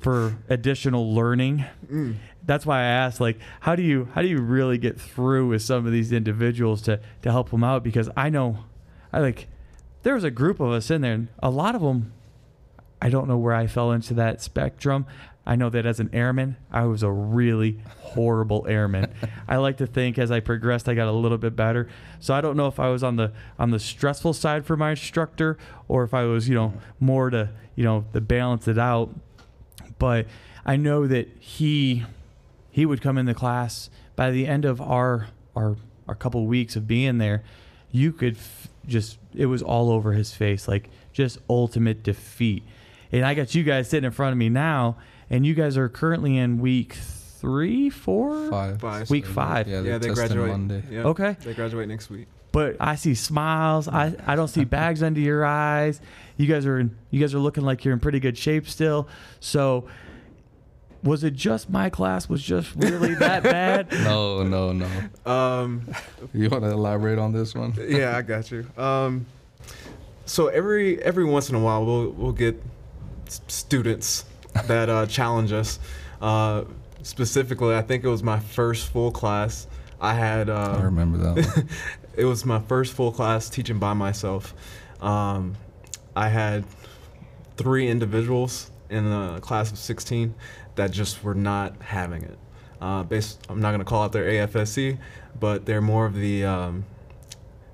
for 0.00 0.36
additional 0.48 1.14
learning 1.14 1.64
Mm. 1.90 2.16
that's 2.44 2.66
why 2.66 2.80
I 2.80 2.84
asked, 2.84 3.18
like, 3.22 3.38
how 3.60 3.74
do 3.74 3.82
you 3.82 4.08
how 4.12 4.20
do 4.20 4.28
you 4.28 4.40
really 4.42 4.76
get 4.76 5.00
through 5.00 5.48
with 5.48 5.62
some 5.62 5.86
of 5.86 5.92
these 5.92 6.12
individuals 6.12 6.82
to 6.82 7.00
to 7.22 7.30
help 7.32 7.50
them 7.50 7.64
out? 7.64 7.82
Because 7.82 8.10
I 8.14 8.28
know, 8.28 8.64
I 9.10 9.20
like, 9.20 9.48
there 10.02 10.12
was 10.12 10.24
a 10.24 10.30
group 10.30 10.60
of 10.60 10.70
us 10.72 10.90
in 10.90 11.00
there, 11.00 11.14
and 11.14 11.28
a 11.42 11.48
lot 11.48 11.74
of 11.74 11.80
them, 11.80 12.12
I 13.00 13.10
don't 13.10 13.28
know 13.28 13.36
where 13.36 13.54
I 13.54 13.66
fell 13.66 13.92
into 13.92 14.14
that 14.14 14.42
spectrum. 14.42 15.06
I 15.46 15.56
know 15.56 15.70
that 15.70 15.86
as 15.86 15.98
an 15.98 16.10
airman, 16.12 16.56
I 16.70 16.84
was 16.84 17.02
a 17.02 17.10
really 17.10 17.80
horrible 17.98 18.66
airman. 18.68 19.14
I 19.48 19.56
like 19.56 19.78
to 19.78 19.86
think 19.86 20.18
as 20.18 20.30
I 20.30 20.40
progressed, 20.40 20.88
I 20.88 20.94
got 20.94 21.08
a 21.08 21.12
little 21.12 21.38
bit 21.38 21.56
better. 21.56 21.88
So 22.20 22.34
I 22.34 22.40
don't 22.40 22.56
know 22.56 22.66
if 22.66 22.78
I 22.78 22.88
was 22.88 23.02
on 23.02 23.16
the 23.16 23.32
on 23.58 23.70
the 23.70 23.78
stressful 23.78 24.34
side 24.34 24.66
for 24.66 24.76
my 24.76 24.90
instructor, 24.90 25.56
or 25.86 26.04
if 26.04 26.12
I 26.12 26.24
was, 26.24 26.48
you 26.48 26.54
know, 26.54 26.68
mm-hmm. 26.68 27.06
more 27.06 27.30
to 27.30 27.50
you 27.76 27.84
know 27.84 28.04
to 28.12 28.20
balance 28.20 28.68
it 28.68 28.78
out. 28.78 29.14
But 29.98 30.26
I 30.66 30.76
know 30.76 31.06
that 31.06 31.28
he 31.38 32.04
he 32.70 32.84
would 32.84 33.00
come 33.00 33.16
in 33.16 33.26
the 33.26 33.34
class 33.34 33.88
by 34.16 34.30
the 34.30 34.46
end 34.46 34.64
of 34.64 34.80
our 34.80 35.28
our 35.56 35.76
our 36.06 36.14
couple 36.14 36.46
weeks 36.46 36.76
of 36.76 36.86
being 36.86 37.18
there 37.18 37.42
you 37.90 38.12
could 38.12 38.36
f- 38.36 38.68
just 38.86 39.18
it 39.34 39.46
was 39.46 39.62
all 39.62 39.90
over 39.90 40.12
his 40.12 40.32
face 40.32 40.68
like 40.68 40.88
just 41.12 41.38
ultimate 41.48 42.02
defeat 42.02 42.62
and 43.12 43.24
i 43.24 43.34
got 43.34 43.54
you 43.54 43.62
guys 43.62 43.88
sitting 43.88 44.04
in 44.06 44.10
front 44.12 44.32
of 44.32 44.38
me 44.38 44.48
now 44.48 44.96
and 45.30 45.44
you 45.46 45.54
guys 45.54 45.76
are 45.76 45.88
currently 45.88 46.36
in 46.36 46.58
week 46.58 46.94
three 46.94 47.88
four 47.90 48.50
Five. 48.50 48.80
Five. 48.80 49.10
week 49.10 49.26
five 49.26 49.68
Yeah, 49.68 49.80
yeah, 49.82 49.98
they 49.98 50.08
graduate 50.08 50.50
Monday. 50.50 50.82
Yeah. 50.90 51.02
Okay. 51.04 51.36
They 51.44 51.54
graduate 51.54 51.86
next 51.88 52.10
week. 52.10 52.26
but 52.52 52.76
i 52.80 52.94
see 52.96 53.14
smiles 53.14 53.86
i 53.88 54.14
i 54.26 54.34
don't 54.36 54.48
see 54.48 54.64
bags 54.64 55.02
under 55.02 55.20
your 55.20 55.44
eyes 55.44 56.00
you 56.36 56.46
guys 56.46 56.66
are 56.66 56.78
in, 56.80 56.96
you 57.10 57.20
guys 57.20 57.34
are 57.34 57.38
looking 57.38 57.62
like 57.64 57.84
you're 57.84 57.94
in 57.94 58.00
pretty 58.00 58.18
good 58.20 58.36
shape 58.38 58.68
still 58.68 59.06
so 59.40 59.86
was 61.04 61.22
it 61.22 61.34
just 61.34 61.70
my 61.70 61.88
class 61.90 62.28
was 62.28 62.42
just 62.42 62.74
really 62.74 63.14
that 63.14 63.42
bad 63.44 63.92
No, 64.02 64.42
no, 64.42 64.72
no. 64.72 64.88
Um, 65.30 65.82
You 66.34 66.48
want 66.50 66.64
to 66.64 66.70
elaborate 66.70 67.20
on 67.20 67.30
this 67.32 67.54
one? 67.54 67.72
yeah, 67.88 68.16
I 68.16 68.22
got 68.22 68.50
you. 68.50 68.66
Um, 68.76 69.24
so 70.26 70.48
every 70.48 71.00
every 71.02 71.24
once 71.24 71.48
in 71.50 71.54
a 71.54 71.60
while, 71.60 71.84
we'll 71.86 72.10
we'll 72.10 72.32
get 72.32 72.56
s- 72.56 72.60
students 73.30 74.24
that 74.66 74.88
uh, 74.88 75.06
challenge 75.06 75.52
us. 75.52 75.78
Uh, 76.20 76.64
specifically, 77.02 77.74
I 77.74 77.82
think 77.82 78.04
it 78.04 78.08
was 78.08 78.22
my 78.22 78.38
first 78.38 78.88
full 78.88 79.10
class. 79.10 79.66
I 80.00 80.14
had. 80.14 80.48
Uh, 80.48 80.76
I 80.78 80.82
remember 80.82 81.18
that 81.18 81.56
one. 81.56 81.68
it 82.16 82.24
was 82.24 82.44
my 82.44 82.60
first 82.60 82.92
full 82.94 83.12
class 83.12 83.48
teaching 83.48 83.78
by 83.78 83.94
myself. 83.94 84.54
Um, 85.00 85.56
I 86.14 86.28
had 86.28 86.64
three 87.56 87.88
individuals 87.88 88.70
in 88.90 89.06
a 89.06 89.40
class 89.40 89.70
of 89.70 89.78
16 89.78 90.34
that 90.76 90.90
just 90.90 91.22
were 91.22 91.34
not 91.34 91.80
having 91.82 92.22
it. 92.22 92.38
Uh, 92.80 93.02
based, 93.02 93.44
I'm 93.48 93.60
not 93.60 93.70
going 93.70 93.80
to 93.80 93.84
call 93.84 94.04
out 94.04 94.12
their 94.12 94.24
AFSC, 94.24 94.98
but 95.38 95.66
they're 95.66 95.82
more 95.82 96.06
of 96.06 96.14
the 96.14 96.44
um, 96.44 96.84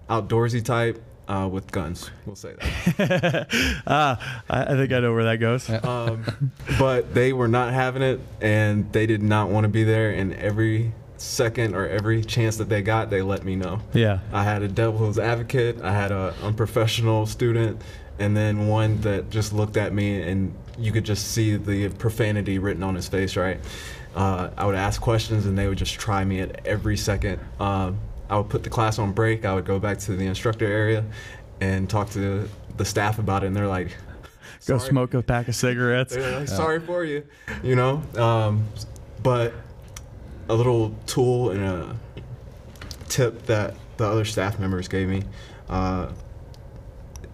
outdoorsy 0.08 0.64
type 0.64 1.02
uh, 1.28 1.48
with 1.50 1.70
guns. 1.70 2.10
We'll 2.26 2.36
say 2.36 2.54
that. 2.54 3.82
ah, 3.86 4.42
I, 4.48 4.62
I 4.62 4.76
think 4.76 4.92
I 4.92 5.00
know 5.00 5.12
where 5.12 5.24
that 5.24 5.36
goes. 5.36 5.68
Um, 5.70 6.52
but 6.78 7.14
they 7.14 7.32
were 7.32 7.48
not 7.48 7.72
having 7.72 8.02
it, 8.02 8.20
and 8.40 8.92
they 8.92 9.06
did 9.06 9.22
not 9.22 9.50
want 9.50 9.64
to 9.64 9.68
be 9.68 9.84
there. 9.84 10.10
And 10.10 10.34
every 10.34 10.92
second 11.16 11.74
or 11.74 11.88
every 11.88 12.22
chance 12.22 12.56
that 12.56 12.68
they 12.68 12.82
got, 12.82 13.10
they 13.10 13.22
let 13.22 13.44
me 13.44 13.56
know. 13.56 13.80
Yeah. 13.92 14.20
I 14.32 14.44
had 14.44 14.62
a 14.62 14.68
devil's 14.68 15.18
advocate. 15.18 15.80
I 15.82 15.92
had 15.92 16.12
a 16.12 16.34
unprofessional 16.42 17.26
student, 17.26 17.80
and 18.18 18.36
then 18.36 18.68
one 18.68 19.00
that 19.00 19.30
just 19.30 19.52
looked 19.52 19.76
at 19.76 19.92
me, 19.92 20.22
and 20.22 20.54
you 20.78 20.92
could 20.92 21.04
just 21.04 21.28
see 21.32 21.56
the 21.56 21.88
profanity 21.90 22.58
written 22.58 22.82
on 22.82 22.94
his 22.94 23.08
face. 23.08 23.36
Right. 23.36 23.60
Uh, 24.14 24.50
I 24.56 24.64
would 24.66 24.76
ask 24.76 25.00
questions, 25.00 25.46
and 25.46 25.58
they 25.58 25.66
would 25.66 25.78
just 25.78 25.94
try 25.94 26.24
me 26.24 26.40
at 26.40 26.66
every 26.66 26.96
second. 26.96 27.40
Um, 27.58 27.98
I 28.28 28.36
would 28.36 28.48
put 28.48 28.62
the 28.62 28.70
class 28.70 28.98
on 28.98 29.12
break. 29.12 29.44
I 29.44 29.54
would 29.54 29.64
go 29.64 29.78
back 29.78 29.98
to 30.00 30.16
the 30.16 30.26
instructor 30.26 30.66
area, 30.66 31.04
and 31.60 31.88
talk 31.88 32.10
to 32.10 32.48
the 32.76 32.84
staff 32.84 33.18
about 33.18 33.44
it, 33.44 33.48
and 33.48 33.56
they're 33.56 33.68
like, 33.68 33.96
Go 34.66 34.78
smoke 34.78 35.12
a 35.12 35.22
pack 35.22 35.48
of 35.48 35.54
cigarettes. 35.54 36.16
Like, 36.16 36.48
sorry 36.48 36.80
for 36.80 37.04
you, 37.04 37.24
you 37.62 37.76
know. 37.76 38.02
Um, 38.16 38.66
but 39.22 39.52
a 40.48 40.54
little 40.54 40.94
tool 41.06 41.50
and 41.50 41.62
a 41.62 41.96
tip 43.08 43.44
that 43.46 43.74
the 43.98 44.04
other 44.06 44.24
staff 44.24 44.58
members 44.58 44.88
gave 44.88 45.08
me. 45.08 45.22
Uh, 45.68 46.12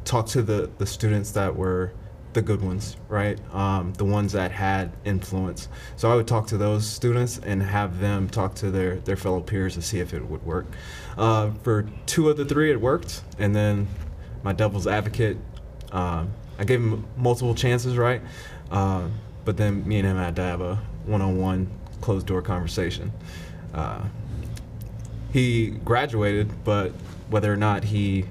talk 0.04 0.26
to 0.26 0.42
the 0.42 0.70
the 0.78 0.86
students 0.86 1.30
that 1.32 1.54
were 1.54 1.92
the 2.32 2.42
good 2.42 2.62
ones, 2.62 2.96
right? 3.08 3.38
Um, 3.52 3.92
the 3.94 4.04
ones 4.04 4.32
that 4.32 4.52
had 4.52 4.92
influence. 5.04 5.68
So 5.96 6.10
I 6.10 6.14
would 6.14 6.28
talk 6.28 6.46
to 6.48 6.56
those 6.56 6.86
students 6.86 7.38
and 7.38 7.62
have 7.62 7.98
them 7.98 8.28
talk 8.28 8.54
to 8.56 8.70
their, 8.70 8.96
their 9.00 9.16
fellow 9.16 9.40
peers 9.40 9.74
to 9.74 9.82
see 9.82 9.98
if 9.98 10.14
it 10.14 10.24
would 10.24 10.44
work. 10.44 10.66
Uh, 11.18 11.50
for 11.62 11.88
two 12.06 12.28
of 12.28 12.36
the 12.36 12.44
three, 12.44 12.70
it 12.70 12.80
worked. 12.80 13.22
And 13.38 13.54
then 13.54 13.88
my 14.42 14.52
devil's 14.52 14.86
advocate, 14.86 15.36
um, 15.92 16.32
I 16.58 16.64
gave 16.64 16.80
him 16.80 17.04
multiple 17.16 17.54
chances, 17.54 17.96
right? 17.96 18.22
Uh, 18.70 19.08
but 19.44 19.56
then 19.56 19.86
me 19.86 19.98
and 19.98 20.06
him 20.06 20.16
had 20.16 20.36
to 20.36 20.42
have 20.42 20.60
a 20.60 20.76
one 21.06 21.22
on 21.22 21.38
one 21.38 21.70
closed 22.00 22.26
door 22.26 22.42
conversation. 22.42 23.12
Uh, 23.74 24.04
he 25.32 25.70
graduated, 25.84 26.64
but 26.64 26.92
whether 27.28 27.52
or 27.52 27.56
not 27.56 27.84
he 27.84 28.24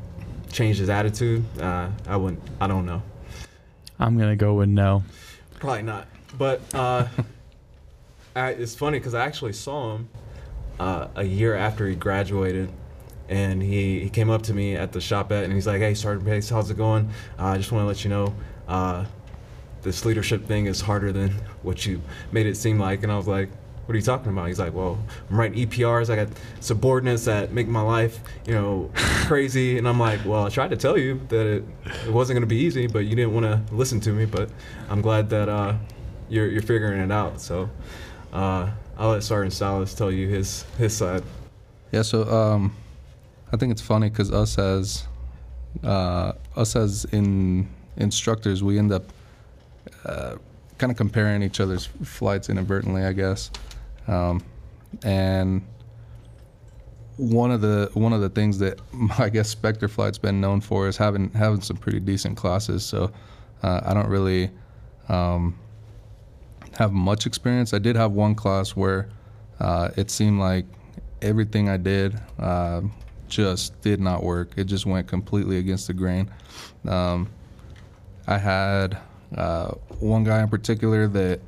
changed 0.52 0.80
his 0.80 0.90
attitude, 0.90 1.44
uh, 1.60 1.90
I 2.08 2.18
wouldn't, 2.18 2.42
I 2.60 2.68
don't 2.68 2.86
know. 2.86 3.02
I'm 4.00 4.18
gonna 4.18 4.36
go 4.36 4.54
with 4.54 4.70
no. 4.70 5.04
Probably 5.60 5.84
not. 5.84 6.08
But 6.38 6.62
uh, 6.74 7.08
I, 8.36 8.50
it's 8.52 8.76
funny 8.76 9.00
because 9.00 9.14
I 9.14 9.26
actually 9.26 9.54
saw 9.54 9.96
him 9.96 10.10
uh, 10.80 11.08
a 11.16 11.24
year 11.24 11.56
after 11.56 11.88
he 11.88 11.96
graduated, 11.96 12.70
and 13.28 13.62
he, 13.62 14.00
he 14.00 14.10
came 14.10 14.30
up 14.30 14.44
to 14.44 14.54
me 14.54 14.76
at 14.76 14.94
the 14.94 15.02
shop 15.02 15.32
at, 15.32 15.44
and 15.44 15.54
he's 15.54 15.68
like, 15.68 15.82
"Hey, 15.82 15.94
Sergeant 15.94 16.26
Pace, 16.26 16.50
how's 16.50 16.72
it 16.72 16.78
going? 16.78 17.10
Uh, 17.38 17.46
I 17.46 17.58
just 17.58 17.72
want 17.72 17.84
to 17.84 17.88
let 17.88 18.04
you 18.04 18.10
know." 18.10 18.34
Uh, 18.68 19.06
this 19.82 20.06
leadership 20.06 20.46
thing 20.46 20.66
is 20.66 20.82
harder 20.82 21.12
than 21.12 21.30
what 21.64 21.86
you 21.86 22.02
made 22.32 22.46
it 22.46 22.56
seem 22.56 22.80
like. 22.80 23.04
And 23.04 23.12
I 23.12 23.18
was 23.18 23.28
like, 23.28 23.50
what 23.90 23.96
are 23.96 23.98
you 23.98 24.04
talking 24.04 24.32
about? 24.32 24.50
He's 24.50 24.60
like, 24.60 24.76
well, 24.76 25.00
I'm 25.32 25.40
writing 25.40 25.68
EPRs. 25.68 26.12
I 26.12 26.16
got 26.16 26.28
subordinates 26.60 27.26
that 27.26 27.54
make 27.54 27.68
my 27.68 27.82
life, 27.82 28.20
you 28.46 28.54
know, 28.54 28.92
crazy. 29.26 29.80
And 29.80 29.88
I'm 29.88 30.00
like, 30.00 30.24
well, 30.26 30.46
I 30.46 30.50
tried 30.50 30.70
to 30.70 30.78
tell 30.78 30.96
you 30.96 31.20
that 31.30 31.48
it, 31.48 31.64
it 32.06 32.14
wasn't 32.14 32.36
going 32.36 32.48
to 32.48 32.56
be 32.56 32.58
easy, 32.58 32.86
but 32.86 33.00
you 33.00 33.16
didn't 33.16 33.34
want 33.34 33.48
to 33.48 33.74
listen 33.74 34.00
to 34.02 34.12
me. 34.12 34.26
But 34.26 34.52
I'm 34.92 35.02
glad 35.02 35.28
that 35.32 35.50
uh, 35.50 35.74
you're, 36.30 36.48
you're 36.50 36.62
figuring 36.62 37.02
it 37.02 37.12
out. 37.12 37.42
So 37.42 37.68
uh, 38.32 38.70
I'll 38.96 39.10
let 39.10 39.24
Sergeant 39.24 39.54
Salas 39.54 39.96
tell 39.96 40.12
you 40.12 40.28
his, 40.28 40.66
his 40.78 40.96
side. 40.96 41.24
Yeah, 41.92 42.04
so 42.04 42.32
um, 42.32 42.76
I 43.52 43.58
think 43.58 43.72
it's 43.72 43.82
funny 43.82 44.12
because 44.12 44.32
us 44.32 44.60
as 44.60 45.08
uh, 45.84 46.34
us 46.56 46.76
as 46.76 47.06
in 47.06 47.68
instructors, 47.98 48.62
we 48.62 48.78
end 48.78 48.92
up 48.92 49.06
uh, 50.06 50.36
kind 50.78 50.92
of 50.92 50.98
comparing 50.98 51.42
each 51.42 51.60
other's 51.60 51.88
flights 52.04 52.50
inadvertently, 52.50 53.04
I 53.04 53.14
guess. 53.14 53.50
Um, 54.10 54.44
and 55.04 55.62
one 57.18 57.52
of 57.52 57.60
the 57.62 57.90
one 57.94 58.14
of 58.14 58.22
the 58.22 58.30
things 58.30 58.60
that 58.60 58.80
I 59.20 59.30
guess 59.30 59.50
Spectre 59.50 59.88
Flight's 59.88 60.18
been 60.18 60.42
known 60.42 60.62
for 60.62 60.88
is 60.88 60.98
having 60.98 61.30
having 61.32 61.62
some 61.62 61.78
pretty 61.78 62.00
decent 62.00 62.38
classes. 62.38 62.86
So 62.86 63.12
uh, 63.62 63.82
I 63.84 63.94
don't 63.94 64.08
really 64.08 64.52
um, 65.10 65.58
have 66.78 66.92
much 66.92 67.26
experience. 67.26 67.74
I 67.74 67.80
did 67.80 67.96
have 67.96 68.12
one 68.12 68.36
class 68.36 68.72
where 68.72 69.10
uh, 69.60 69.90
it 69.98 70.10
seemed 70.10 70.40
like 70.40 70.66
everything 71.22 71.68
I 71.68 71.78
did 71.78 72.20
uh, 72.40 72.82
just 73.28 73.80
did 73.82 74.00
not 74.00 74.24
work. 74.24 74.52
It 74.56 74.66
just 74.66 74.86
went 74.86 75.08
completely 75.08 75.58
against 75.58 75.88
the 75.88 75.94
grain. 75.94 76.32
Um, 76.88 77.30
I 78.28 78.38
had 78.38 78.98
uh, 79.36 79.72
one 80.00 80.24
guy 80.24 80.42
in 80.42 80.50
particular 80.50 81.08
that 81.08 81.42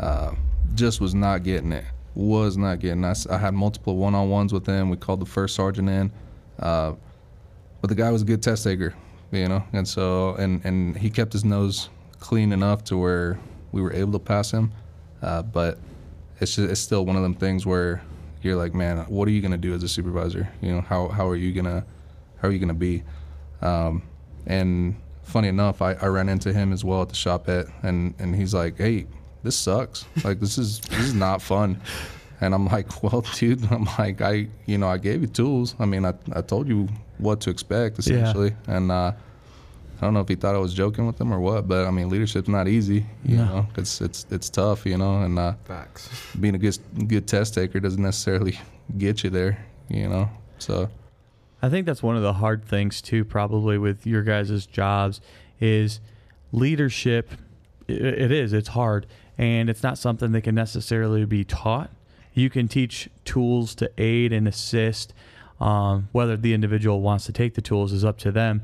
uh, 0.00 0.34
just 0.74 1.00
was 1.00 1.14
not 1.14 1.42
getting 1.42 1.72
it. 1.72 1.84
Was 2.20 2.56
not 2.56 2.80
getting. 2.80 3.04
I, 3.04 3.14
I 3.30 3.38
had 3.38 3.54
multiple 3.54 3.96
one-on-ones 3.96 4.52
with 4.52 4.66
him. 4.66 4.90
We 4.90 4.96
called 4.96 5.20
the 5.20 5.26
first 5.26 5.54
sergeant 5.54 5.88
in, 5.88 6.10
uh, 6.58 6.94
but 7.80 7.90
the 7.90 7.94
guy 7.94 8.10
was 8.10 8.22
a 8.22 8.24
good 8.24 8.42
test 8.42 8.64
taker, 8.64 8.92
you 9.30 9.48
know. 9.48 9.62
And 9.72 9.86
so, 9.86 10.34
and 10.34 10.60
and 10.64 10.98
he 10.98 11.10
kept 11.10 11.32
his 11.32 11.44
nose 11.44 11.90
clean 12.18 12.50
enough 12.50 12.82
to 12.84 12.96
where 12.96 13.38
we 13.70 13.80
were 13.80 13.92
able 13.92 14.10
to 14.14 14.18
pass 14.18 14.50
him. 14.50 14.72
Uh, 15.22 15.42
but 15.42 15.78
it's 16.40 16.56
just, 16.56 16.68
it's 16.68 16.80
still 16.80 17.06
one 17.06 17.14
of 17.14 17.22
them 17.22 17.34
things 17.34 17.64
where 17.64 18.02
you're 18.42 18.56
like, 18.56 18.74
man, 18.74 18.98
what 19.06 19.28
are 19.28 19.30
you 19.30 19.40
gonna 19.40 19.56
do 19.56 19.72
as 19.72 19.84
a 19.84 19.88
supervisor? 19.88 20.48
You 20.60 20.72
know, 20.72 20.80
how 20.80 21.06
how 21.06 21.28
are 21.28 21.36
you 21.36 21.52
gonna 21.52 21.86
how 22.42 22.48
are 22.48 22.50
you 22.50 22.58
gonna 22.58 22.74
be? 22.74 23.04
Um, 23.62 24.02
and 24.44 24.96
funny 25.22 25.46
enough, 25.46 25.82
I, 25.82 25.92
I 25.92 26.06
ran 26.06 26.28
into 26.28 26.52
him 26.52 26.72
as 26.72 26.84
well 26.84 27.02
at 27.02 27.10
the 27.10 27.14
shop 27.14 27.48
at, 27.48 27.66
and 27.84 28.16
and 28.18 28.34
he's 28.34 28.54
like, 28.54 28.76
hey, 28.76 29.06
this 29.42 29.56
sucks. 29.56 30.04
Like 30.24 30.40
this 30.40 30.58
is 30.58 30.80
this 30.80 31.00
is 31.00 31.14
not 31.14 31.42
fun. 31.42 31.80
And 32.40 32.54
I'm 32.54 32.66
like, 32.66 33.02
well, 33.02 33.22
dude, 33.34 33.70
I'm 33.70 33.88
like, 33.98 34.20
I, 34.20 34.48
you 34.66 34.78
know, 34.78 34.88
I 34.88 34.98
gave 34.98 35.22
you 35.22 35.26
tools. 35.26 35.74
I 35.78 35.86
mean, 35.86 36.04
I, 36.04 36.14
I 36.32 36.40
told 36.42 36.68
you 36.68 36.88
what 37.18 37.40
to 37.42 37.50
expect 37.50 37.98
essentially. 37.98 38.54
Yeah. 38.68 38.76
And 38.76 38.92
uh, 38.92 39.12
I 40.00 40.04
don't 40.04 40.14
know 40.14 40.20
if 40.20 40.28
he 40.28 40.36
thought 40.36 40.54
I 40.54 40.58
was 40.58 40.74
joking 40.74 41.06
with 41.06 41.20
him 41.20 41.32
or 41.32 41.40
what, 41.40 41.66
but 41.66 41.86
I 41.86 41.90
mean, 41.90 42.08
leadership's 42.08 42.48
not 42.48 42.68
easy. 42.68 43.04
You 43.24 43.38
no. 43.38 43.44
know, 43.44 43.66
it's 43.76 44.00
it's 44.00 44.26
it's 44.30 44.48
tough. 44.48 44.86
You 44.86 44.96
know, 44.96 45.22
and 45.22 45.38
uh, 45.38 45.54
facts. 45.64 46.08
Being 46.40 46.54
a 46.54 46.58
good 46.58 46.78
good 47.08 47.26
test 47.26 47.54
taker 47.54 47.80
doesn't 47.80 48.02
necessarily 48.02 48.58
get 48.96 49.24
you 49.24 49.30
there. 49.30 49.64
You 49.88 50.08
know, 50.08 50.30
so. 50.58 50.88
I 51.60 51.68
think 51.68 51.86
that's 51.86 52.04
one 52.04 52.14
of 52.14 52.22
the 52.22 52.34
hard 52.34 52.64
things 52.64 53.02
too, 53.02 53.24
probably 53.24 53.78
with 53.78 54.06
your 54.06 54.22
guys' 54.22 54.64
jobs, 54.64 55.20
is 55.58 55.98
leadership. 56.52 57.32
it 57.88 58.30
is. 58.30 58.52
It's 58.52 58.68
hard, 58.68 59.06
and 59.38 59.70
it's 59.70 59.82
not 59.82 59.96
something 59.96 60.32
that 60.32 60.42
can 60.42 60.54
necessarily 60.54 61.24
be 61.24 61.44
taught. 61.44 61.90
You 62.34 62.50
can 62.50 62.68
teach 62.68 63.08
tools 63.24 63.74
to 63.76 63.90
aid 63.96 64.32
and 64.32 64.46
assist. 64.46 65.14
Um, 65.60 66.08
whether 66.12 66.36
the 66.36 66.54
individual 66.54 67.00
wants 67.00 67.26
to 67.26 67.32
take 67.32 67.54
the 67.54 67.60
tools 67.60 67.92
is 67.92 68.04
up 68.04 68.16
to 68.18 68.30
them, 68.30 68.62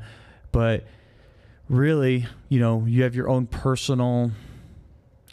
but 0.53 0.85
really, 1.67 2.25
you 2.47 2.57
know, 2.57 2.85
you 2.85 3.03
have 3.03 3.15
your 3.15 3.27
own 3.27 3.47
personal 3.47 4.31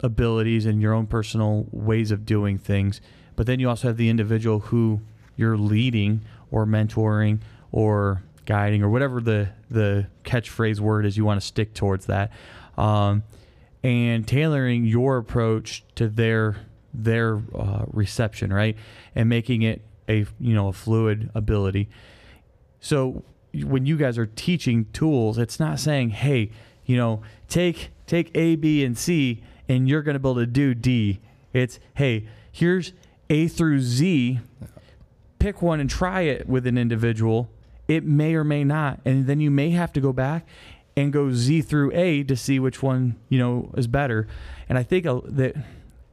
abilities 0.01 0.65
and 0.65 0.81
your 0.81 0.93
own 0.93 1.07
personal 1.07 1.65
ways 1.71 2.11
of 2.11 2.25
doing 2.25 2.57
things, 2.57 2.99
but 3.37 3.47
then 3.47 3.61
you 3.61 3.69
also 3.69 3.87
have 3.87 3.95
the 3.95 4.09
individual 4.09 4.59
who 4.59 4.99
you're 5.37 5.57
leading 5.57 6.21
or 6.51 6.65
mentoring 6.65 7.39
or 7.71 8.21
guiding 8.45 8.83
or 8.83 8.89
whatever 8.89 9.21
the 9.21 9.49
the 9.69 10.05
catchphrase 10.23 10.79
word 10.79 11.05
is 11.05 11.15
you 11.15 11.23
want 11.23 11.39
to 11.39 11.45
stick 11.45 11.73
towards 11.73 12.07
that 12.07 12.31
um, 12.77 13.23
and 13.83 14.27
tailoring 14.27 14.85
your 14.85 15.17
approach 15.17 15.83
to 15.95 16.07
their 16.07 16.57
their 16.93 17.41
uh, 17.57 17.85
reception 17.87 18.53
right? 18.53 18.77
And 19.15 19.29
making 19.29 19.61
it 19.63 19.81
a 20.07 20.25
you 20.39 20.53
know 20.53 20.69
a 20.69 20.73
fluid 20.73 21.29
ability. 21.35 21.89
So 22.79 23.23
when 23.53 23.85
you 23.85 23.97
guys 23.97 24.17
are 24.17 24.25
teaching 24.25 24.85
tools 24.93 25.37
it's 25.37 25.59
not 25.59 25.79
saying 25.79 26.09
hey 26.09 26.49
you 26.85 26.97
know 26.97 27.21
take 27.47 27.91
take 28.07 28.31
a 28.35 28.55
b 28.55 28.83
and 28.83 28.97
c 28.97 29.43
and 29.69 29.87
you're 29.87 30.01
going 30.01 30.15
to 30.15 30.19
be 30.19 30.27
able 30.27 30.35
to 30.35 30.45
do 30.45 30.73
d. 30.73 31.19
It's 31.53 31.79
hey 31.95 32.27
here's 32.51 32.93
a 33.29 33.47
through 33.47 33.81
z. 33.81 34.39
Pick 35.39 35.61
one 35.61 35.79
and 35.79 35.89
try 35.89 36.21
it 36.21 36.47
with 36.47 36.65
an 36.67 36.77
individual. 36.77 37.49
It 37.87 38.05
may 38.05 38.33
or 38.33 38.45
may 38.45 38.63
not. 38.63 39.01
And 39.03 39.27
then 39.27 39.41
you 39.41 39.51
may 39.51 39.71
have 39.71 39.91
to 39.93 39.99
go 39.99 40.13
back 40.13 40.47
and 40.95 41.11
go 41.11 41.31
Z 41.31 41.61
through 41.63 41.91
A 41.93 42.23
to 42.23 42.35
see 42.35 42.59
which 42.59 42.83
one, 42.83 43.15
you 43.29 43.39
know, 43.39 43.71
is 43.75 43.87
better. 43.87 44.27
And 44.69 44.77
I 44.77 44.83
think 44.83 45.05
that, 45.05 45.55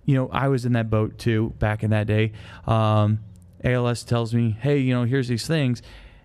you 0.05 0.15
know, 0.15 0.29
I 0.33 0.49
was 0.49 0.65
in 0.65 0.73
that 0.73 0.91
boat 0.91 1.19
too 1.19 1.55
back 1.59 1.83
in 1.83 1.91
that 1.91 2.07
day. 2.07 2.33
Um, 2.67 3.21
ALS 3.63 4.05
tells 4.05 4.35
me, 4.35 4.57
hey, 4.61 4.79
you 4.79 4.95
know, 4.95 5.05
here's 5.05 5.29
these 5.29 5.47
things. 5.47 5.83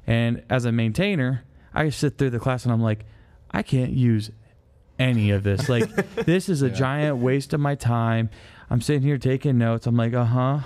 And 0.08 0.44
as 0.50 0.65
a 0.65 0.72
maintainer, 0.72 1.44
I 1.74 1.89
sit 1.89 2.18
through 2.18 2.30
the 2.30 2.39
class 2.39 2.63
and 2.63 2.74
I'm 2.74 2.82
like, 2.82 3.06
I 3.52 3.62
can't 3.62 3.91
use 3.91 4.32
any 4.98 5.32
of 5.32 5.44
this. 5.44 5.68
Like, 5.70 6.15
this 6.15 6.48
is 6.48 6.62
a 6.62 6.70
yeah. 6.70 6.74
giant 6.74 7.18
waste 7.18 7.54
of 7.54 7.60
my 7.60 7.76
time. 7.76 8.30
I'm 8.70 8.82
sitting 8.82 9.02
here 9.04 9.18
taking 9.18 9.58
notes. 9.58 9.86
I'm 9.86 9.98
like, 9.98 10.13
uh 10.13 10.26
huh. 10.26 10.60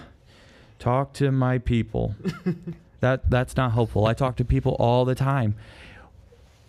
Talk 0.77 1.13
to 1.13 1.31
my 1.31 1.57
people. 1.57 2.15
That 3.01 3.29
that's 3.29 3.55
not 3.55 3.71
helpful. 3.71 4.05
I 4.05 4.13
talk 4.13 4.35
to 4.37 4.45
people 4.45 4.73
all 4.73 5.05
the 5.05 5.15
time. 5.15 5.55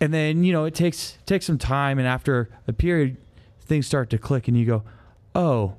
And 0.01 0.11
then, 0.11 0.43
you 0.43 0.51
know, 0.51 0.65
it 0.65 0.73
takes 0.73 1.19
takes 1.27 1.45
some 1.45 1.59
time 1.59 1.99
and 1.99 2.07
after 2.07 2.49
a 2.67 2.73
period 2.73 3.17
things 3.61 3.85
start 3.85 4.09
to 4.09 4.17
click 4.17 4.47
and 4.47 4.57
you 4.57 4.65
go, 4.65 4.83
"Oh, 5.35 5.75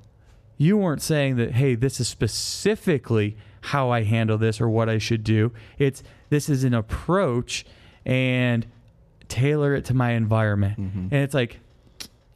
you 0.57 0.79
weren't 0.79 1.03
saying 1.03 1.37
that, 1.37 1.53
hey, 1.53 1.75
this 1.75 1.99
is 1.99 2.07
specifically 2.07 3.37
how 3.63 3.91
I 3.91 4.05
handle 4.05 4.39
this 4.39 4.61
or 4.61 4.69
what 4.69 4.89
I 4.89 4.99
should 4.99 5.25
do. 5.25 5.53
It's 5.77 6.05
this 6.31 6.49
is 6.49 6.63
an 6.63 6.73
approach 6.73 7.67
and 8.07 8.65
tailor 9.29 9.75
it 9.75 9.85
to 9.87 9.95
my 9.95 10.13
environment." 10.13 10.79
Mm-hmm. 10.79 11.09
And 11.11 11.25
it's 11.25 11.35
like, 11.35 11.59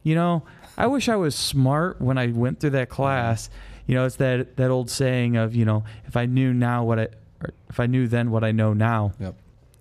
you 0.03 0.17
know, 0.17 0.43
I 0.77 0.89
wish 0.89 1.09
I 1.09 1.17
was 1.17 1.37
smart 1.37 2.01
when 2.01 2.19
I 2.19 2.27
went 2.27 2.59
through 2.59 2.71
that 2.71 2.89
class. 2.89 3.49
You 3.87 3.95
know, 3.95 4.07
it's 4.07 4.17
that 4.17 4.57
that 4.57 4.73
old 4.73 4.91
saying 4.91 5.37
of, 5.37 5.55
you 5.55 5.65
know, 5.65 5.85
if 6.07 6.17
I 6.17 6.27
knew 6.27 6.53
now 6.53 6.83
what 6.83 6.99
I 6.99 7.09
if 7.71 7.79
I 7.79 7.87
knew 7.87 8.09
then 8.09 8.33
what 8.33 8.43
I 8.43 8.51
know 8.51 8.73
now. 8.73 9.13
Yep. 9.21 9.37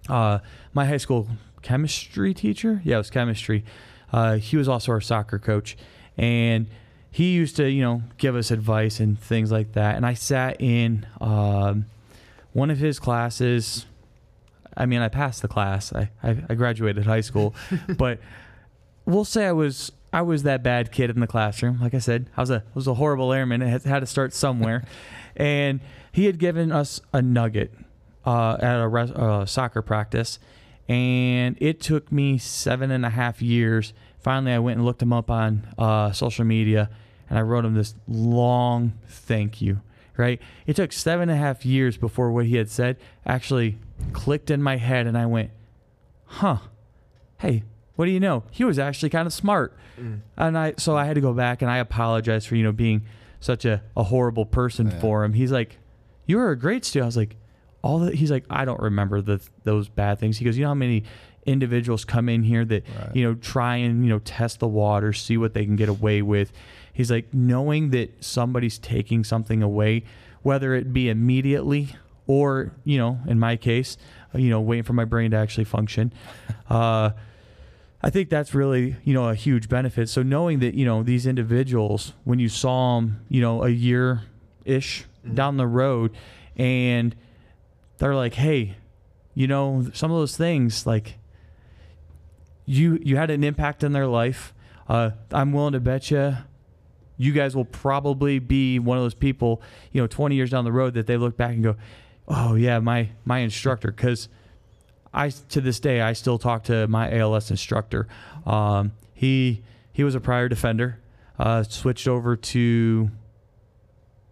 Uh, 0.08 0.40
my 0.72 0.86
high 0.86 0.98
school 0.98 1.28
chemistry 1.66 2.32
teacher, 2.32 2.80
yeah, 2.86 2.96
it 2.96 3.00
was 3.00 3.10
chemistry. 3.10 3.66
Uh, 4.14 4.36
he 4.36 4.56
was 4.56 4.68
also 4.68 4.92
our 4.92 5.02
soccer 5.02 5.40
coach, 5.40 5.76
and 6.16 6.68
he 7.10 7.34
used 7.34 7.56
to, 7.56 7.68
you 7.68 7.82
know, 7.82 8.04
give 8.20 8.36
us 8.36 8.52
advice 8.52 9.00
and 9.00 9.20
things 9.20 9.52
like 9.52 9.74
that. 9.74 9.96
And 9.96 10.06
I 10.06 10.14
sat 10.14 10.62
in 10.62 11.08
um, 11.20 11.88
one 12.54 12.70
of 12.70 12.78
his 12.78 13.00
classes. 13.00 13.88
I 14.78 14.86
mean, 14.86 15.02
I 15.02 15.08
passed 15.08 15.42
the 15.42 15.48
class. 15.48 15.92
I 15.92 16.12
I, 16.22 16.38
I 16.50 16.54
graduated 16.54 17.06
high 17.06 17.22
school, 17.22 17.56
but 17.98 18.20
we'll 19.06 19.26
say 19.26 19.48
I 19.48 19.52
was 19.52 19.92
I 20.14 20.22
was 20.22 20.44
that 20.44 20.62
bad 20.62 20.92
kid 20.92 21.10
in 21.10 21.20
the 21.20 21.28
classroom. 21.28 21.82
Like 21.82 21.96
I 21.96 22.00
said, 22.00 22.30
I 22.38 22.42
was 22.42 22.52
a 22.52 22.58
I 22.58 22.76
was 22.76 22.86
a 22.86 22.94
horrible 22.94 23.34
airman. 23.34 23.64
It 23.64 23.84
had, 23.86 24.02
to 24.02 24.06
start 24.06 24.34
somewhere, 24.34 24.86
and 25.36 25.80
he 26.12 26.26
had 26.26 26.38
given 26.38 26.72
us 26.72 27.02
a 27.12 27.24
nugget 27.24 27.74
uh, 28.24 28.58
at 28.62 28.80
a 28.80 28.88
res- 28.88 29.12
uh, 29.12 29.48
soccer 29.48 29.82
practice, 29.82 30.38
and 30.88 31.58
it 31.60 31.82
took 31.82 32.12
me 32.12 32.38
seven 32.38 32.92
and 32.92 33.06
a 33.06 33.10
half 33.10 33.42
years. 33.42 33.94
Finally, 34.20 34.54
I 34.54 34.60
went 34.60 34.78
and 34.78 34.86
looked 34.86 35.02
him 35.02 35.14
up 35.14 35.30
on 35.32 35.68
uh, 35.78 36.12
social 36.12 36.46
media, 36.46 36.90
and 37.30 37.38
I 37.40 37.42
wrote 37.42 37.66
him 37.66 37.74
this 37.74 37.96
long 38.08 38.94
thank 39.08 39.62
you. 39.62 39.82
Right? 40.18 40.42
It 40.66 40.78
took 40.78 40.94
seven 40.94 41.30
and 41.30 41.38
a 41.38 41.42
half 41.44 41.66
years 41.66 41.98
before 41.98 42.32
what 42.32 42.46
he 42.46 42.56
had 42.56 42.70
said 42.70 42.96
actually 43.26 43.78
clicked 44.14 44.50
in 44.50 44.64
my 44.64 44.78
head, 44.78 45.08
and 45.08 45.18
I 45.18 45.26
went, 45.26 45.52
"Huh? 46.26 46.58
Hey, 47.40 47.64
what 47.96 48.06
do 48.06 48.12
you 48.12 48.20
know? 48.22 48.44
He 48.52 48.64
was 48.64 48.80
actually 48.80 49.10
kind 49.10 49.26
of 49.28 49.34
smart." 49.34 49.74
And 50.38 50.58
I 50.58 50.74
so 50.78 50.96
I 50.98 51.06
had 51.06 51.16
to 51.16 51.22
go 51.22 51.34
back 51.34 51.62
and 51.62 51.72
I 51.72 51.78
apologized 51.78 52.48
for 52.48 52.56
you 52.56 52.64
know 52.64 52.72
being 52.74 53.04
such 53.40 53.64
a, 53.66 53.82
a 53.96 54.04
horrible 54.04 54.46
person 54.46 54.88
Yeah. 54.88 55.00
for 55.00 55.24
him. 55.24 55.34
He's 55.34 55.52
like, 55.52 55.78
"You 56.26 56.38
were 56.38 56.52
a 56.52 56.58
great 56.58 56.84
student." 56.86 57.06
I 57.06 57.08
was 57.08 57.18
like, 57.18 57.36
"All 57.86 58.00
that." 58.00 58.16
He's 58.16 58.32
like, 58.32 58.46
"I 58.50 58.66
don't 58.66 58.80
remember 58.82 59.22
the 59.22 59.40
those 59.64 59.88
bad 59.90 60.20
things." 60.20 60.38
He 60.38 60.46
goes, 60.46 60.58
"You 60.58 60.64
know 60.64 60.70
how 60.70 60.74
many 60.76 61.04
individuals 61.46 62.04
come 62.06 62.28
in 62.28 62.42
here 62.44 62.66
that 62.66 62.84
Right. 63.00 63.16
you 63.16 63.24
know 63.24 63.36
try 63.36 63.76
and 63.78 64.04
you 64.04 64.10
know 64.10 64.20
test 64.20 64.60
the 64.60 64.68
water, 64.68 65.14
see 65.14 65.38
what 65.38 65.54
they 65.54 65.66
can 65.66 65.76
get 65.76 65.90
away 65.90 66.22
with." 66.22 66.52
He's 66.94 67.12
like, 67.12 67.34
knowing 67.34 67.90
that 67.92 68.24
somebody's 68.24 68.78
taking 68.80 69.24
something 69.26 69.62
away, 69.62 70.04
whether 70.44 70.74
it 70.74 70.94
be 70.94 71.10
immediately 71.10 71.90
or 72.26 72.72
you 72.86 72.98
know, 72.98 73.20
in 73.28 73.38
my 73.38 73.56
case, 73.58 73.98
you 74.34 74.50
know, 74.50 74.62
waiting 74.62 74.84
for 74.84 74.94
my 74.94 75.06
brain 75.06 75.32
to 75.32 75.38
actually 75.38 75.66
function. 75.66 76.12
Uh, 76.70 77.12
I 78.02 78.10
think 78.12 78.30
that's 78.30 78.54
really, 78.56 78.96
you 79.04 79.14
know, 79.14 79.30
a 79.30 79.36
huge 79.36 79.68
benefit. 79.70 80.10
So 80.10 80.22
knowing 80.24 80.60
that, 80.60 80.74
you 80.76 80.86
know, 80.86 81.02
these 81.04 81.26
individuals, 81.28 82.14
when 82.24 82.38
you 82.40 82.50
saw 82.50 83.00
them, 83.00 83.20
you 83.30 83.42
know, 83.42 83.64
a 83.64 83.70
year 83.70 84.22
ish 84.64 85.06
down 85.34 85.58
the 85.58 85.66
road, 85.68 86.12
and 86.56 87.16
they're 87.98 88.16
like, 88.16 88.34
hey, 88.34 88.76
you 89.34 89.48
know, 89.48 89.88
some 89.94 90.12
of 90.12 90.18
those 90.18 90.38
things, 90.38 90.86
like, 90.86 91.18
you 92.66 93.00
you 93.04 93.16
had 93.18 93.30
an 93.30 93.44
impact 93.44 93.84
in 93.84 93.92
their 93.92 94.08
life. 94.08 94.54
Uh, 94.88 95.12
I'm 95.32 95.54
willing 95.54 95.74
to 95.74 95.80
bet 95.80 96.12
you, 96.12 96.38
you 97.18 97.32
guys 97.32 97.56
will 97.56 97.66
probably 97.66 98.40
be 98.40 98.80
one 98.80 98.98
of 98.98 99.04
those 99.04 99.14
people, 99.14 99.62
you 99.92 100.02
know, 100.02 100.08
20 100.08 100.36
years 100.36 100.50
down 100.50 100.64
the 100.64 100.72
road 100.72 100.94
that 100.96 101.08
they 101.08 101.18
look 101.18 101.38
back 101.38 101.52
and 101.52 101.64
go, 101.64 101.76
oh 102.28 102.56
yeah, 102.56 102.80
my 102.80 103.10
my 103.24 103.40
instructor, 103.40 103.92
because 103.92 104.30
I 105.14 105.30
to 105.30 105.62
this 105.62 105.80
day 105.80 106.02
I 106.02 106.14
still 106.14 106.38
talk 106.38 106.64
to 106.66 106.88
my 106.88 107.18
ALS 107.18 107.52
instructor. 107.52 108.08
Um, 108.46 108.94
he 109.14 109.64
he 109.92 110.04
was 110.04 110.16
a 110.16 110.20
prior 110.20 110.50
defender, 110.50 111.00
uh, 111.40 111.64
switched 111.64 112.08
over 112.08 112.36
to 112.36 113.10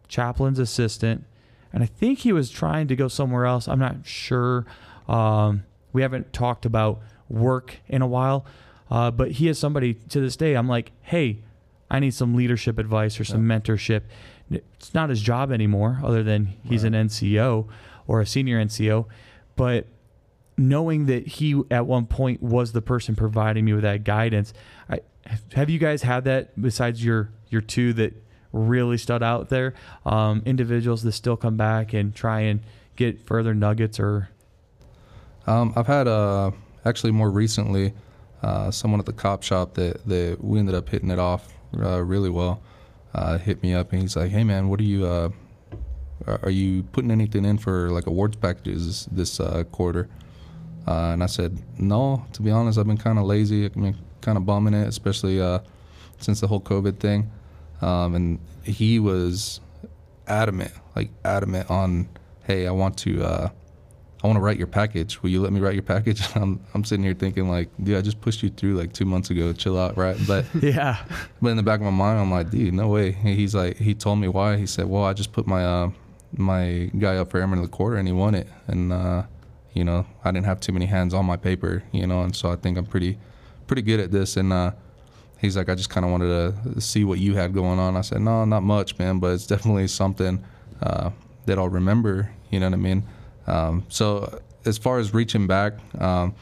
chaplain's 0.08 0.60
assistant, 0.60 1.26
and 1.74 1.84
I 1.84 1.88
think 1.88 2.20
he 2.20 2.32
was 2.32 2.50
trying 2.50 2.88
to 2.88 2.96
go 2.96 3.08
somewhere 3.08 3.46
else. 3.46 3.68
I'm 3.68 3.80
not 3.80 4.06
sure. 4.06 4.66
Um, 5.08 5.64
we 5.92 6.02
haven't 6.02 6.32
talked 6.32 6.66
about 6.66 7.02
work 7.30 7.78
in 7.88 8.02
a 8.02 8.08
while, 8.08 8.46
uh, 8.92 9.12
but 9.12 9.32
he 9.32 9.48
is 9.48 9.58
somebody 9.58 9.96
to 9.96 10.22
this 10.22 10.38
day. 10.38 10.54
I'm 10.54 10.68
like, 10.68 10.92
hey, 11.02 11.40
I 11.90 12.00
need 12.00 12.14
some 12.14 12.36
leadership 12.36 12.78
advice 12.78 13.20
or 13.20 13.24
some 13.24 13.46
mentorship. 13.46 14.04
It's 14.50 14.94
not 14.94 15.10
his 15.10 15.22
job 15.22 15.52
anymore, 15.52 16.00
other 16.04 16.24
than 16.24 16.54
he's 16.64 16.84
an 16.84 16.94
NCO 16.94 17.68
or 18.08 18.22
a 18.22 18.26
senior 18.26 18.64
NCO, 18.64 19.06
but 19.56 19.88
knowing 20.58 21.08
that 21.08 21.28
he 21.28 21.60
at 21.72 21.86
one 21.86 22.06
point 22.06 22.42
was 22.42 22.72
the 22.72 22.82
person 22.82 23.16
providing 23.16 23.66
me 23.66 23.74
with 23.74 23.84
that 23.84 24.04
guidance. 24.04 24.54
I, 24.90 25.00
have 25.54 25.70
you 25.70 25.80
guys 25.80 26.04
had 26.04 26.26
that 26.26 26.60
besides 26.62 27.04
your 27.04 27.32
your 27.50 27.62
two 27.62 27.94
that 27.94 28.23
really 28.54 28.98
stood 28.98 29.22
out 29.22 29.50
there? 29.50 29.74
Um, 30.06 30.42
individuals 30.46 31.04
that 31.04 31.12
still 31.12 31.36
come 31.36 31.58
back 31.58 31.94
and 31.94 32.16
try 32.16 32.42
and 32.42 32.62
get 32.96 33.26
further 33.28 33.54
nuggets 33.54 34.00
or 34.00 34.30
Um, 35.46 35.74
I've 35.76 35.88
had 35.88 36.08
uh, 36.08 36.52
actually 36.86 37.12
more 37.12 37.30
recently 37.30 37.94
uh, 38.42 38.72
someone 38.72 39.00
at 39.00 39.06
the 39.06 39.14
cop 39.14 39.44
shop 39.44 39.74
that, 39.74 40.06
that 40.08 40.38
we 40.42 40.60
ended 40.60 40.76
up 40.76 40.88
hitting 40.88 41.10
it 41.10 41.20
off 41.20 41.54
uh, 41.78 42.02
really 42.02 42.30
well. 42.30 42.62
Uh, 43.14 43.38
hit 43.38 43.62
me 43.62 43.74
up 43.74 43.92
and 43.92 44.02
he's 44.02 44.16
like, 44.16 44.32
"Hey 44.32 44.44
man, 44.44 44.70
what 44.70 44.80
are 44.80 44.84
you? 44.84 45.06
Uh, 45.06 45.30
are 46.26 46.50
you 46.50 46.84
putting 46.84 47.12
anything 47.12 47.46
in 47.46 47.58
for 47.58 47.90
like 47.92 48.08
awards 48.08 48.36
packages 48.38 48.88
this, 48.88 49.06
this 49.06 49.40
uh, 49.40 49.64
quarter?" 49.66 50.10
Uh, 50.88 51.12
and 51.14 51.24
I 51.24 51.28
said, 51.28 51.62
"No, 51.78 52.26
to 52.34 52.42
be 52.42 52.50
honest, 52.50 52.80
I've 52.80 52.88
been 52.88 52.98
kind 52.98 53.20
of 53.20 53.26
lazy. 53.26 53.66
I've 53.66 53.74
been 53.74 53.96
kind 54.22 54.38
of 54.38 54.46
bumming 54.46 54.74
it, 54.74 54.88
especially 54.88 55.40
uh, 55.40 55.60
since 56.20 56.40
the 56.42 56.48
whole 56.48 56.62
COVID 56.62 56.98
thing." 57.00 57.30
Um, 57.84 58.16
and 58.16 58.40
he 58.64 59.00
was 59.00 59.60
adamant, 60.28 60.72
like 60.96 61.10
adamant 61.26 61.70
on, 61.70 62.08
"Hey, 62.44 62.68
I 62.68 62.72
want 62.72 62.98
to." 63.00 63.24
Uh, 63.24 63.50
I 64.24 64.28
want 64.28 64.38
to 64.38 64.42
write 64.42 64.58
your 64.58 64.68
package. 64.68 65.22
Will 65.22 65.32
you 65.32 65.42
let 65.42 65.52
me 65.52 65.60
write 65.60 65.74
your 65.74 65.84
package? 65.84 66.24
I'm, 66.36 66.62
I'm 66.74 66.86
sitting 66.86 67.04
here 67.04 67.14
thinking 67.14 67.50
like, 67.50 67.68
dude, 67.84 67.98
I 67.98 68.02
just 68.02 68.22
pushed 68.22 68.42
you 68.42 68.50
through 68.50 68.76
like 68.76 68.94
two 68.94 69.04
months 69.04 69.30
ago. 69.30 69.52
Chill 69.52 69.78
out, 69.78 69.98
right? 69.98 70.16
But 70.28 70.46
yeah, 70.62 71.04
but 71.42 71.50
in 71.50 71.58
the 71.58 71.64
back 71.64 71.82
of 71.82 71.86
my 71.86 71.92
mind, 71.92 72.20
I'm 72.20 72.32
like, 72.32 72.50
dude, 72.50 72.74
no 72.74 72.88
way. 72.88 73.12
He's 73.12 73.54
like, 73.54 73.78
he 73.78 73.94
told 73.94 74.20
me 74.20 74.30
why. 74.30 74.56
He 74.56 74.66
said, 74.66 74.88
well, 74.88 75.04
I 75.04 75.12
just 75.12 75.34
put 75.34 75.46
my 75.46 75.66
uh, 75.66 75.92
my 76.38 76.90
guy 76.98 77.18
up 77.18 77.32
for 77.32 77.40
airman 77.40 77.60
of 77.60 77.66
the 77.66 77.72
quarter, 77.72 77.98
and 77.98 78.08
he 78.08 78.14
won 78.14 78.34
it. 78.34 78.48
And 78.68 78.94
uh, 78.94 79.24
you 79.74 79.84
know, 79.84 80.06
I 80.24 80.32
didn't 80.32 80.46
have 80.46 80.62
too 80.62 80.72
many 80.72 80.86
hands 80.86 81.14
on 81.14 81.26
my 81.26 81.36
paper, 81.36 81.84
you 81.92 82.08
know, 82.08 82.22
and 82.22 82.34
so 82.34 82.50
I 82.50 82.56
think 82.56 82.78
I'm 82.78 82.86
pretty 82.86 83.18
pretty 83.68 83.82
good 83.82 84.00
at 84.00 84.12
this. 84.12 84.38
And 84.38 84.54
uh, 84.54 84.72
he's 85.44 85.58
like, 85.58 85.68
I 85.68 85.76
just 85.76 85.90
kind 85.90 86.06
of 86.06 86.12
wanted 86.12 86.74
to 86.74 86.82
see 86.82 87.04
what 87.04 87.20
you 87.20 87.36
had 87.36 87.54
going 87.54 87.78
on. 87.78 87.98
I 87.98 88.02
said, 88.02 88.22
no, 88.22 88.46
not 88.46 88.64
much, 88.64 88.98
man, 88.98 89.20
but 89.20 89.34
it's 89.34 89.46
definitely 89.46 89.88
something 89.90 90.42
uh, 90.82 91.12
that 91.46 91.60
I'll 91.60 91.68
remember. 91.70 92.32
You 92.50 92.62
know 92.62 92.68
what 92.68 92.74
I 92.74 92.78
mean? 92.78 93.04
Um, 93.46 93.86
so 93.90 94.40
as 94.66 94.78
far 94.78 95.00
as 95.00 95.14
reaching 95.14 95.46
back, 95.46 95.74
um, 96.00 96.34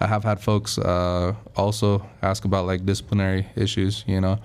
I 0.00 0.08
have 0.08 0.24
had 0.24 0.40
folks 0.40 0.78
uh, 0.78 1.34
also 1.56 2.04
ask 2.22 2.44
about 2.44 2.66
like 2.66 2.84
disciplinary 2.84 3.46
issues. 3.54 4.04
You 4.08 4.20
know, 4.20 4.38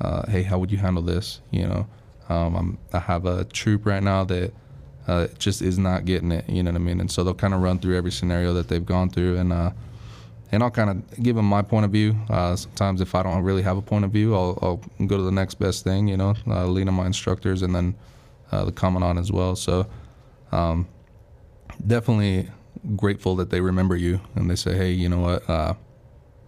uh, 0.00 0.30
hey, 0.30 0.44
how 0.44 0.58
would 0.58 0.70
you 0.70 0.78
handle 0.78 1.02
this? 1.02 1.40
You 1.50 1.66
know, 1.66 1.86
um, 2.28 2.78
I 2.92 3.00
have 3.00 3.26
a 3.26 3.44
troop 3.44 3.86
right 3.86 4.02
now 4.02 4.22
that 4.24 4.52
uh, 5.08 5.26
just 5.36 5.62
is 5.62 5.78
not 5.78 6.04
getting 6.04 6.30
it. 6.30 6.48
You 6.48 6.62
know 6.62 6.70
what 6.70 6.80
I 6.80 6.84
mean? 6.84 7.00
And 7.00 7.10
so 7.10 7.24
they'll 7.24 7.34
kind 7.34 7.54
of 7.54 7.60
run 7.60 7.80
through 7.80 7.96
every 7.96 8.12
scenario 8.12 8.54
that 8.54 8.68
they've 8.68 8.86
gone 8.86 9.10
through, 9.10 9.38
and 9.38 9.52
uh, 9.52 9.72
and 10.50 10.62
I'll 10.62 10.70
kind 10.70 10.90
of 10.90 11.22
give 11.22 11.36
them 11.36 11.46
my 11.46 11.62
point 11.62 11.84
of 11.84 11.90
view. 11.90 12.16
Uh, 12.30 12.56
sometimes 12.56 13.00
if 13.00 13.14
I 13.14 13.22
don't 13.22 13.42
really 13.42 13.62
have 13.62 13.76
a 13.76 13.82
point 13.82 14.04
of 14.04 14.10
view, 14.10 14.34
I'll, 14.34 14.58
I'll 14.62 15.06
go 15.06 15.16
to 15.16 15.22
the 15.22 15.32
next 15.32 15.54
best 15.54 15.84
thing. 15.84 16.08
You 16.08 16.16
know, 16.16 16.34
uh, 16.46 16.66
lean 16.66 16.88
on 16.88 16.94
my 16.94 17.06
instructors 17.06 17.62
and 17.62 17.74
then 17.74 17.94
uh, 18.52 18.64
the 18.64 18.72
commandant 18.72 19.18
as 19.18 19.32
well. 19.32 19.56
So. 19.56 19.86
Um, 20.50 20.88
definitely 21.86 22.48
grateful 22.96 23.36
that 23.36 23.50
they 23.50 23.60
remember 23.60 23.96
you 23.96 24.20
and 24.34 24.50
they 24.50 24.56
say, 24.56 24.76
hey, 24.76 24.90
you 24.90 25.08
know 25.08 25.20
what, 25.20 25.48
uh, 25.48 25.74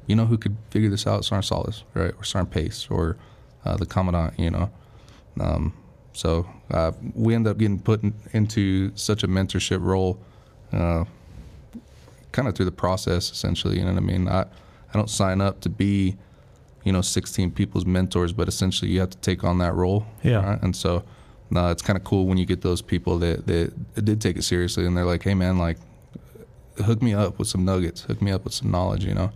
you 0.07 0.17
know 0.17 0.27
who 0.27 0.39
could 0.39 0.57
figure 0.71 0.89
this 0.89 1.07
out? 1.07 1.25
Sergeant 1.25 1.45
Solis, 1.45 1.85
right? 1.95 2.13
Or 2.17 2.25
Sergeant 2.25 2.51
Pace 2.51 2.89
or 2.91 3.17
uh, 3.65 3.77
the 3.77 3.87
Commandant, 3.87 4.39
you 4.39 4.51
know. 4.51 4.71
Um, 5.39 5.75
so 6.13 6.49
uh, 6.71 6.93
we 7.15 7.35
end 7.35 7.47
up 7.47 7.59
getting 7.59 7.79
put 7.79 8.03
in, 8.03 8.15
into 8.33 8.95
such 8.97 9.23
a 9.23 9.29
mentorship 9.29 9.83
role 9.83 10.19
kind 12.33 12.49
of 12.49 12.55
through 12.55 12.67
the 12.67 12.73
process, 12.73 13.31
essentially. 13.31 13.79
You 13.79 13.85
know 13.85 13.93
what 13.93 14.03
I 14.03 14.07
mean? 14.07 14.29
I, 14.29 14.43
I 14.43 14.95
don't 14.95 15.11
sign 15.11 15.41
up 15.41 15.61
to 15.61 15.69
be, 15.69 16.17
you 16.85 16.93
know, 16.93 17.01
16 17.01 17.51
people's 17.53 17.87
mentors, 17.87 18.33
but 18.33 18.49
essentially 18.49 18.91
you 18.91 19.01
have 19.01 19.11
to 19.11 19.19
take 19.19 19.45
on 19.45 19.59
that 19.59 19.75
role. 19.75 20.07
Yeah. 20.23 20.45
right? 20.45 20.63
And 20.63 20.75
so 20.75 21.05
no, 21.51 21.69
it's 21.71 21.83
kind 21.83 21.97
of 21.97 22.05
cool 22.05 22.27
when 22.27 22.39
you 22.39 22.47
get 22.47 22.63
those 22.63 22.81
people 22.81 23.19
that, 23.19 23.47
that 23.47 24.05
did 24.05 24.21
take 24.21 24.37
it 24.37 24.43
seriously 24.43 24.87
and 24.87 24.97
they're 24.97 25.05
like, 25.05 25.25
hey, 25.25 25.35
man, 25.35 25.59
like, 25.59 25.79
hook 26.85 27.03
me 27.03 27.13
up 27.13 27.39
with 27.39 27.49
some 27.49 27.65
nuggets, 27.65 28.03
hook 28.03 28.23
me 28.23 28.31
up 28.31 28.45
with 28.45 28.55
some 28.55 28.71
knowledge, 28.71 29.05
you 29.05 29.15
know. 29.15 29.33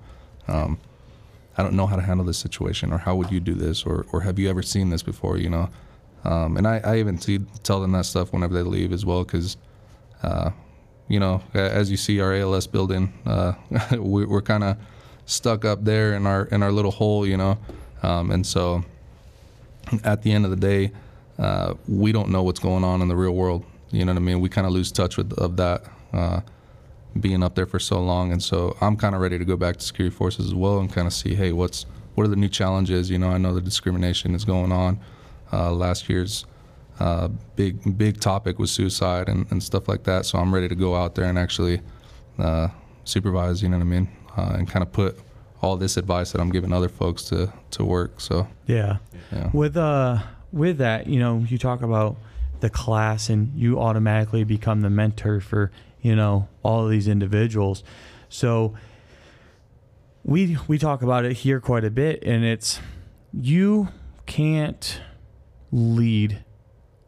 Um, 0.46 0.78
I 1.56 1.62
don't 1.62 1.74
know 1.74 1.86
how 1.86 1.96
to 1.96 2.02
handle 2.02 2.24
this 2.24 2.38
situation, 2.38 2.92
or 2.92 2.98
how 2.98 3.16
would 3.16 3.30
you 3.30 3.40
do 3.40 3.54
this, 3.54 3.84
or, 3.84 4.06
or 4.12 4.20
have 4.22 4.38
you 4.38 4.48
ever 4.48 4.62
seen 4.62 4.90
this 4.90 5.02
before, 5.02 5.36
you 5.38 5.50
know? 5.50 5.68
Um, 6.24 6.56
and 6.56 6.66
I, 6.66 6.80
I 6.84 6.98
even 6.98 7.18
t- 7.18 7.40
tell 7.62 7.80
them 7.80 7.92
that 7.92 8.06
stuff 8.06 8.32
whenever 8.32 8.54
they 8.54 8.62
leave 8.62 8.92
as 8.92 9.04
well, 9.04 9.24
because, 9.24 9.56
uh, 10.22 10.50
you 11.08 11.20
know, 11.20 11.42
as 11.52 11.90
you 11.90 11.96
see 11.96 12.20
our 12.20 12.34
ALS 12.34 12.66
building, 12.66 13.12
uh, 13.26 13.54
we, 13.98 14.24
we're 14.24 14.42
kind 14.42 14.64
of 14.64 14.76
stuck 15.26 15.64
up 15.64 15.84
there 15.84 16.14
in 16.14 16.26
our 16.26 16.44
in 16.46 16.62
our 16.62 16.72
little 16.72 16.90
hole, 16.90 17.26
you 17.26 17.36
know, 17.36 17.58
um, 18.02 18.30
and 18.30 18.46
so 18.46 18.84
at 20.02 20.22
the 20.22 20.32
end 20.32 20.44
of 20.44 20.50
the 20.50 20.56
day, 20.56 20.92
uh, 21.38 21.74
we 21.88 22.12
don't 22.12 22.30
know 22.30 22.42
what's 22.42 22.60
going 22.60 22.84
on 22.84 23.02
in 23.02 23.08
the 23.08 23.16
real 23.16 23.34
world. 23.34 23.64
You 23.90 24.04
know 24.04 24.12
what 24.12 24.18
I 24.18 24.22
mean? 24.22 24.40
We 24.40 24.48
kind 24.48 24.66
of 24.66 24.72
lose 24.72 24.90
touch 24.90 25.16
with 25.16 25.32
of 25.34 25.56
that 25.56 25.84
uh, 26.12 26.40
being 27.18 27.42
up 27.42 27.54
there 27.54 27.66
for 27.66 27.78
so 27.78 28.00
long, 28.00 28.32
and 28.32 28.42
so 28.42 28.76
I'm 28.80 28.96
kind 28.96 29.14
of 29.14 29.20
ready 29.20 29.38
to 29.38 29.44
go 29.44 29.56
back 29.56 29.76
to 29.76 29.84
security 29.84 30.14
forces 30.14 30.46
as 30.46 30.54
well 30.54 30.78
and 30.78 30.92
kind 30.92 31.06
of 31.06 31.12
see, 31.12 31.34
hey, 31.34 31.52
what's 31.52 31.86
what 32.14 32.24
are 32.24 32.28
the 32.28 32.36
new 32.36 32.48
challenges? 32.48 33.10
You 33.10 33.18
know, 33.18 33.28
I 33.28 33.38
know 33.38 33.54
the 33.54 33.60
discrimination 33.60 34.34
is 34.34 34.44
going 34.44 34.72
on. 34.72 35.00
Uh, 35.52 35.72
last 35.72 36.08
year's 36.08 36.46
uh, 37.00 37.28
big 37.56 37.96
big 37.98 38.20
topic 38.20 38.58
was 38.58 38.70
suicide 38.70 39.28
and, 39.28 39.46
and 39.50 39.62
stuff 39.62 39.88
like 39.88 40.04
that. 40.04 40.26
So 40.26 40.38
I'm 40.38 40.54
ready 40.54 40.68
to 40.68 40.74
go 40.74 40.94
out 40.94 41.14
there 41.14 41.24
and 41.24 41.38
actually 41.38 41.80
uh, 42.38 42.68
supervise. 43.04 43.62
You 43.62 43.68
know 43.68 43.78
what 43.78 43.84
I 43.84 43.86
mean? 43.86 44.08
Uh, 44.36 44.52
and 44.58 44.68
kind 44.68 44.82
of 44.82 44.92
put 44.92 45.18
all 45.60 45.76
this 45.76 45.96
advice 45.96 46.32
that 46.32 46.40
I'm 46.40 46.50
giving 46.50 46.72
other 46.72 46.88
folks 46.88 47.24
to 47.24 47.52
to 47.70 47.84
work. 47.84 48.20
So 48.20 48.46
Yeah. 48.66 48.98
yeah, 49.32 49.50
With 49.52 49.76
uh 49.76 50.18
with 50.52 50.78
that, 50.78 51.06
you 51.08 51.18
know, 51.18 51.44
you 51.48 51.58
talk 51.58 51.82
about 51.82 52.16
the 52.60 52.70
class 52.70 53.28
and 53.28 53.52
you 53.56 53.80
automatically 53.80 54.44
become 54.44 54.82
the 54.82 54.90
mentor 54.90 55.40
for, 55.40 55.72
you 56.00 56.14
know, 56.14 56.48
all 56.62 56.84
of 56.84 56.90
these 56.90 57.08
individuals. 57.08 57.82
So 58.28 58.74
we 60.22 60.56
we 60.68 60.78
talk 60.78 61.02
about 61.02 61.24
it 61.24 61.32
here 61.38 61.60
quite 61.60 61.84
a 61.84 61.90
bit 61.90 62.22
and 62.24 62.44
it's 62.44 62.80
you 63.32 63.88
can't 64.26 65.00
lead 65.72 66.44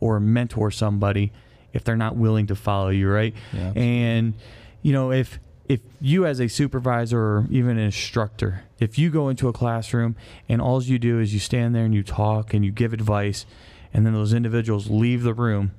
or 0.01 0.21
mentor 0.21 0.71
somebody 0.71 1.33
if 1.73 1.85
they're 1.85 1.97
not 1.97 2.17
willing 2.17 2.47
to 2.47 2.55
follow 2.55 2.89
you, 2.89 3.09
right? 3.11 3.35
yeah, 3.53 3.73
And 3.77 4.35
you 4.83 4.93
know, 4.93 5.13
if 5.13 5.39
if 5.69 5.81
you 6.01 6.25
as 6.25 6.41
a 6.41 6.49
supervisor 6.49 7.19
or 7.19 7.47
even 7.51 7.73
an 7.73 7.85
instructor, 7.85 8.63
if 8.79 8.99
you 8.99 9.11
go 9.11 9.29
into 9.29 9.49
a 9.49 9.53
classroom 9.53 10.15
and 10.49 10.61
all 10.61 10.81
you 10.83 10.99
do 10.99 11.19
is 11.19 11.35
you 11.35 11.41
stand 11.41 11.75
there 11.75 11.85
and 11.85 11.93
you 11.93 12.05
talk 12.05 12.55
and 12.55 12.65
you 12.65 12.71
give 12.71 12.93
advice 12.93 13.47
and 13.93 14.07
then 14.07 14.13
those 14.13 14.33
individuals 14.33 14.89
leave 14.91 15.23
the 15.23 15.35
room, 15.35 15.73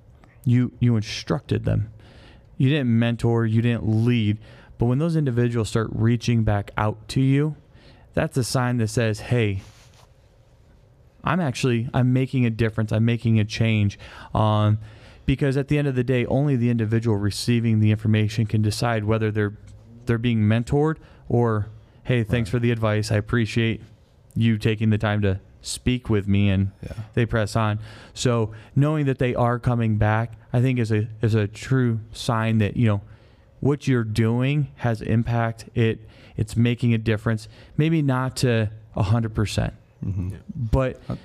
you 0.43 0.71
you 0.79 0.95
instructed 0.95 1.63
them. 1.65 1.91
You 2.57 2.69
didn't 2.69 2.89
mentor, 2.99 3.45
you 3.45 3.61
didn't 3.61 3.87
lead, 4.05 4.39
but 4.77 4.85
when 4.87 4.97
those 4.99 5.15
individuals 5.15 5.69
start 5.69 5.89
reaching 5.91 6.43
back 6.43 6.71
out 6.75 7.07
to 7.09 7.21
you, 7.21 7.55
that's 8.13 8.35
a 8.35 8.43
sign 8.43 8.77
that 8.77 8.89
says, 8.89 9.19
"Hey, 9.21 9.61
I'm 11.27 11.39
actually 11.39 11.89
I'm 11.93 12.13
making 12.13 12.45
a 12.45 12.49
difference. 12.49 12.91
I'm 12.91 13.05
making 13.05 13.39
a 13.39 13.45
change." 13.45 13.99
Um, 14.33 14.79
because 15.25 15.57
at 15.57 15.67
the 15.67 15.77
end 15.77 15.87
of 15.87 15.95
the 15.95 16.03
day, 16.03 16.25
only 16.27 16.55
the 16.55 16.69
individual 16.69 17.17
receiving 17.17 17.79
the 17.81 17.91
information 17.91 18.45
can 18.45 18.61
decide 18.61 19.03
whether 19.03 19.29
they're 19.31 19.53
they're 20.05 20.17
being 20.17 20.39
mentored 20.41 20.95
or, 21.27 21.67
"Hey, 22.03 22.23
thanks 22.23 22.47
Right. 22.49 22.51
for 22.51 22.59
the 22.59 22.71
advice. 22.71 23.11
I 23.11 23.17
appreciate 23.17 23.81
you 24.35 24.57
taking 24.57 24.89
the 24.89 24.97
time 24.97 25.21
to 25.21 25.39
speak 25.61 26.09
with 26.09 26.27
me." 26.29 26.49
And 26.49 26.71
yeah, 26.81 26.93
they 27.13 27.25
press 27.25 27.55
on. 27.57 27.79
So 28.13 28.51
knowing 28.75 29.05
that 29.07 29.19
they 29.19 29.35
are 29.35 29.59
coming 29.59 29.97
back, 29.97 30.33
I 30.53 30.61
think 30.61 30.79
is 30.79 30.91
a 30.93 31.07
is 31.21 31.35
a 31.35 31.45
true 31.47 31.99
sign 32.13 32.59
that 32.59 32.77
you 32.77 32.87
know 32.87 33.01
what 33.59 33.85
you're 33.87 34.05
doing 34.05 34.69
has 34.77 35.01
impact. 35.01 35.65
It 35.75 36.07
it's 36.37 36.55
making 36.55 36.93
a 36.93 36.97
difference. 36.97 37.49
Maybe 37.75 38.01
not 38.01 38.37
to 38.37 38.69
hundred 38.95 39.33
percent, 39.35 39.73
hmm 40.03 40.29
Yeah. 40.31 40.37
but 40.55 40.99
Uh, 41.09 41.15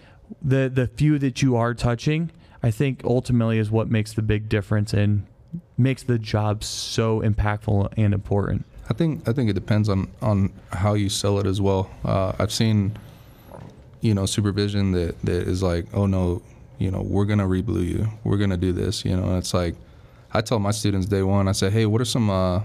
the 0.43 0.71
the 0.73 0.87
few 0.87 1.19
that 1.19 1.43
you 1.43 1.57
are 1.57 1.75
touching, 1.75 2.31
I 2.63 2.71
think 2.71 3.03
ultimately 3.05 3.59
is 3.59 3.71
what 3.71 3.89
makes 3.91 4.13
the 4.15 4.23
big 4.23 4.49
difference 4.49 4.93
and 4.95 5.25
makes 5.77 6.03
the 6.03 6.19
job 6.19 6.65
so 6.65 7.21
impactful 7.21 7.93
and 7.97 8.15
important. 8.15 8.65
I 8.91 8.95
think 8.95 9.29
I 9.29 9.33
think 9.33 9.51
it 9.51 9.55
depends 9.55 9.89
on 9.89 10.09
on 10.21 10.51
how 10.73 10.95
you 10.95 11.09
sell 11.09 11.39
it 11.39 11.47
as 11.47 11.61
well. 11.61 11.91
Uh, 12.05 12.33
I've 12.39 12.53
seen, 12.53 12.97
you 14.01 14.15
know, 14.15 14.27
supervision 14.27 14.93
that 14.93 15.21
that 15.23 15.47
is 15.49 15.63
like, 15.63 15.87
oh 15.93 16.07
no, 16.07 16.43
you 16.79 16.91
know, 16.91 17.03
we're 17.03 17.27
gonna 17.27 17.47
reblue 17.47 17.83
you, 17.87 18.09
we're 18.25 18.39
gonna 18.39 18.57
do 18.57 18.73
this, 18.73 19.05
you 19.05 19.17
know, 19.17 19.25
and 19.25 19.37
it's 19.39 19.55
like, 19.55 19.75
I 20.33 20.41
tell 20.41 20.59
my 20.59 20.71
students 20.73 21.07
day 21.07 21.23
one, 21.23 21.47
I 21.49 21.53
say, 21.53 21.71
hey, 21.71 21.87
what 21.87 22.01
are 22.01 22.07
some, 22.07 22.31
uh, 22.31 22.63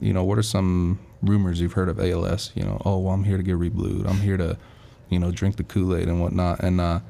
you 0.00 0.12
know, 0.12 0.24
what 0.24 0.38
are 0.38 0.42
some 0.44 0.98
rumors 1.22 1.60
you've 1.60 1.72
heard 1.72 1.88
of 1.88 1.98
ALS? 1.98 2.52
You 2.54 2.64
know, 2.64 2.80
oh, 2.84 2.98
well, 2.98 3.14
I'm 3.14 3.24
here 3.24 3.36
to 3.38 3.42
get 3.42 3.56
reblued, 3.56 4.06
I'm 4.06 4.20
here 4.20 4.36
to, 4.36 4.56
you 5.08 5.18
know, 5.18 5.30
drink 5.30 5.56
the 5.56 5.64
Kool 5.64 5.96
Aid 5.96 6.08
and 6.08 6.20
whatnot, 6.20 6.60
and 6.60 6.80
uh, 6.80 7.00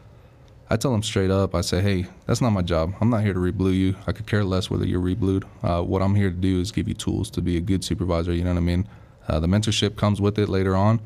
I 0.68 0.76
tell 0.76 0.92
them 0.92 1.02
straight 1.02 1.30
up. 1.30 1.54
I 1.54 1.60
say, 1.60 1.80
hey, 1.80 2.06
that's 2.26 2.40
not 2.40 2.50
my 2.50 2.62
job. 2.62 2.94
I'm 3.00 3.10
not 3.10 3.22
here 3.22 3.32
to 3.32 3.38
reblue 3.38 3.72
you. 3.72 3.96
I 4.06 4.12
could 4.12 4.26
care 4.26 4.44
less 4.44 4.68
whether 4.68 4.84
you're 4.84 5.00
reblued. 5.00 5.44
Uh, 5.62 5.82
what 5.82 6.02
I'm 6.02 6.14
here 6.14 6.30
to 6.30 6.36
do 6.36 6.60
is 6.60 6.72
give 6.72 6.88
you 6.88 6.94
tools 6.94 7.30
to 7.30 7.40
be 7.40 7.56
a 7.56 7.60
good 7.60 7.84
supervisor. 7.84 8.32
You 8.32 8.44
know 8.44 8.50
what 8.50 8.58
I 8.58 8.62
mean? 8.62 8.88
Uh, 9.28 9.40
the 9.40 9.46
mentorship 9.46 9.96
comes 9.96 10.20
with 10.20 10.38
it 10.38 10.48
later 10.48 10.76
on 10.76 11.00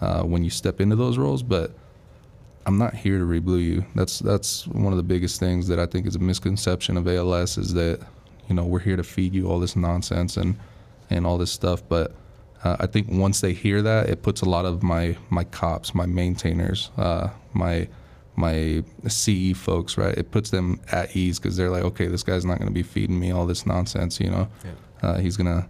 uh, 0.00 0.22
when 0.22 0.44
you 0.44 0.50
step 0.50 0.80
into 0.80 0.96
those 0.96 1.18
roles, 1.18 1.42
but 1.42 1.72
I'm 2.66 2.76
not 2.76 2.94
here 2.94 3.18
to 3.18 3.24
reblue 3.24 3.64
you. 3.64 3.84
That's 3.94 4.18
that's 4.18 4.66
one 4.66 4.92
of 4.92 4.98
the 4.98 5.02
biggest 5.02 5.40
things 5.40 5.68
that 5.68 5.78
I 5.78 5.86
think 5.86 6.06
is 6.06 6.16
a 6.16 6.18
misconception 6.18 6.98
of 6.98 7.08
ALS 7.08 7.56
is 7.56 7.72
that 7.74 8.00
you 8.46 8.54
know 8.54 8.64
we're 8.64 8.80
here 8.80 8.96
to 8.96 9.02
feed 9.02 9.34
you 9.34 9.48
all 9.48 9.58
this 9.58 9.74
nonsense 9.74 10.36
and 10.36 10.58
and 11.08 11.26
all 11.26 11.38
this 11.38 11.50
stuff, 11.50 11.82
but 11.88 12.14
uh, 12.64 12.76
I 12.80 12.86
think 12.86 13.08
once 13.10 13.40
they 13.40 13.52
hear 13.52 13.82
that, 13.82 14.08
it 14.08 14.22
puts 14.22 14.40
a 14.40 14.48
lot 14.48 14.64
of 14.64 14.82
my 14.82 15.16
my 15.30 15.44
cops, 15.44 15.94
my 15.94 16.06
maintainers, 16.06 16.90
uh, 16.96 17.28
my 17.52 17.88
my 18.36 18.82
CE 19.06 19.52
folks, 19.54 19.98
right? 19.98 20.16
It 20.16 20.30
puts 20.30 20.50
them 20.50 20.80
at 20.92 21.14
ease 21.16 21.38
because 21.38 21.56
they're 21.56 21.70
like, 21.70 21.82
okay, 21.82 22.06
this 22.06 22.22
guy's 22.22 22.44
not 22.44 22.58
going 22.58 22.68
to 22.68 22.74
be 22.74 22.84
feeding 22.84 23.18
me 23.18 23.32
all 23.32 23.46
this 23.46 23.66
nonsense, 23.66 24.20
you 24.20 24.30
know. 24.30 24.48
Yeah. 24.64 25.08
Uh, 25.08 25.18
he's 25.18 25.36
gonna 25.36 25.68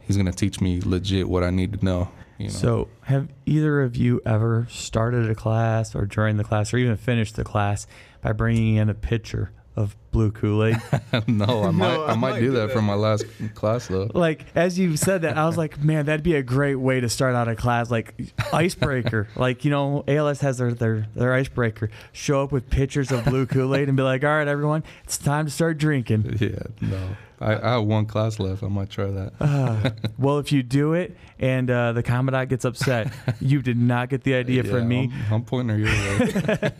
he's 0.00 0.16
gonna 0.16 0.32
teach 0.32 0.60
me 0.60 0.80
legit 0.80 1.28
what 1.28 1.42
I 1.42 1.50
need 1.50 1.72
to 1.78 1.84
know. 1.84 2.10
You 2.38 2.46
know? 2.46 2.52
So, 2.52 2.88
have 3.02 3.28
either 3.46 3.82
of 3.82 3.96
you 3.96 4.20
ever 4.26 4.66
started 4.68 5.30
a 5.30 5.34
class 5.34 5.94
or 5.94 6.04
during 6.04 6.36
the 6.36 6.44
class 6.44 6.74
or 6.74 6.78
even 6.78 6.96
finished 6.96 7.36
the 7.36 7.44
class 7.44 7.86
by 8.22 8.32
bringing 8.32 8.76
in 8.76 8.88
a 8.88 8.94
picture 8.94 9.52
of 9.76 9.96
blue 10.14 10.30
Kool 10.30 10.64
Aid? 10.64 10.76
no, 11.26 11.64
I 11.64 11.70
might 11.70 11.94
No, 11.94 12.06
I, 12.06 12.14
might 12.14 12.40
do 12.40 12.52
that, 12.52 12.70
for 12.70 12.80
my 12.80 12.94
last 12.94 13.26
class 13.54 13.88
though. 13.88 14.08
like, 14.14 14.46
as 14.54 14.78
you 14.78 14.96
said 14.96 15.22
that, 15.22 15.36
I 15.36 15.44
was 15.44 15.58
like, 15.58 15.82
man, 15.82 16.06
that'd 16.06 16.22
be 16.22 16.36
a 16.36 16.42
great 16.42 16.76
way 16.76 17.00
to 17.00 17.08
start 17.08 17.34
out 17.34 17.48
a 17.48 17.56
class. 17.56 17.90
Like, 17.90 18.14
icebreaker. 18.52 19.28
like, 19.36 19.64
you 19.64 19.70
know, 19.70 20.04
ALS 20.08 20.40
has 20.40 20.56
their, 20.58 20.72
their, 20.72 21.08
their 21.14 21.34
icebreaker. 21.34 21.90
Show 22.12 22.42
up 22.42 22.52
with 22.52 22.70
pitchers 22.70 23.10
of 23.10 23.24
blue 23.24 23.44
Kool 23.44 23.74
Aid 23.74 23.88
and 23.88 23.96
be 23.96 24.02
like, 24.04 24.24
all 24.24 24.30
right, 24.30 24.48
everyone, 24.48 24.84
it's 25.02 25.18
time 25.18 25.44
to 25.46 25.50
start 25.50 25.76
drinking. 25.76 26.38
Yeah, 26.40 26.60
no. 26.80 27.16
I, 27.40 27.56
I 27.56 27.72
have 27.72 27.84
one 27.84 28.06
class 28.06 28.38
left. 28.38 28.62
I 28.62 28.68
might 28.68 28.88
try 28.88 29.06
that. 29.06 29.32
Uh, 29.40 29.90
well, 30.16 30.38
if 30.38 30.52
you 30.52 30.62
do 30.62 30.94
it 30.94 31.16
and 31.40 31.68
uh, 31.68 31.92
the 31.92 32.02
commandant 32.02 32.48
gets 32.48 32.64
upset, 32.64 33.12
you 33.40 33.60
did 33.60 33.76
not 33.76 34.08
get 34.08 34.22
the 34.22 34.34
idea 34.34 34.62
Yeah, 34.62 34.70
from 34.70 34.88
me. 34.88 35.10
I'm, 35.26 35.34
I'm 35.34 35.44
pointing 35.44 35.76
her 35.76 35.78
your 35.78 35.88
way. 35.88 36.72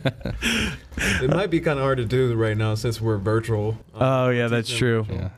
It 0.97 1.29
might 1.29 1.49
be 1.51 1.59
kind 1.59 1.77
of 1.77 1.83
hard 1.83 1.97
to 1.97 2.05
do 2.05 2.33
right 2.35 2.55
now 2.57 2.75
since 2.75 3.01
we're 3.01 3.17
virtual. 3.25 3.77
Oh, 3.93 4.29
yeah, 4.29 4.47
that's 4.47 4.67
teaching 4.69 4.79
true. 4.79 5.03
virtual. 5.03 5.17
yeah, 5.21 5.29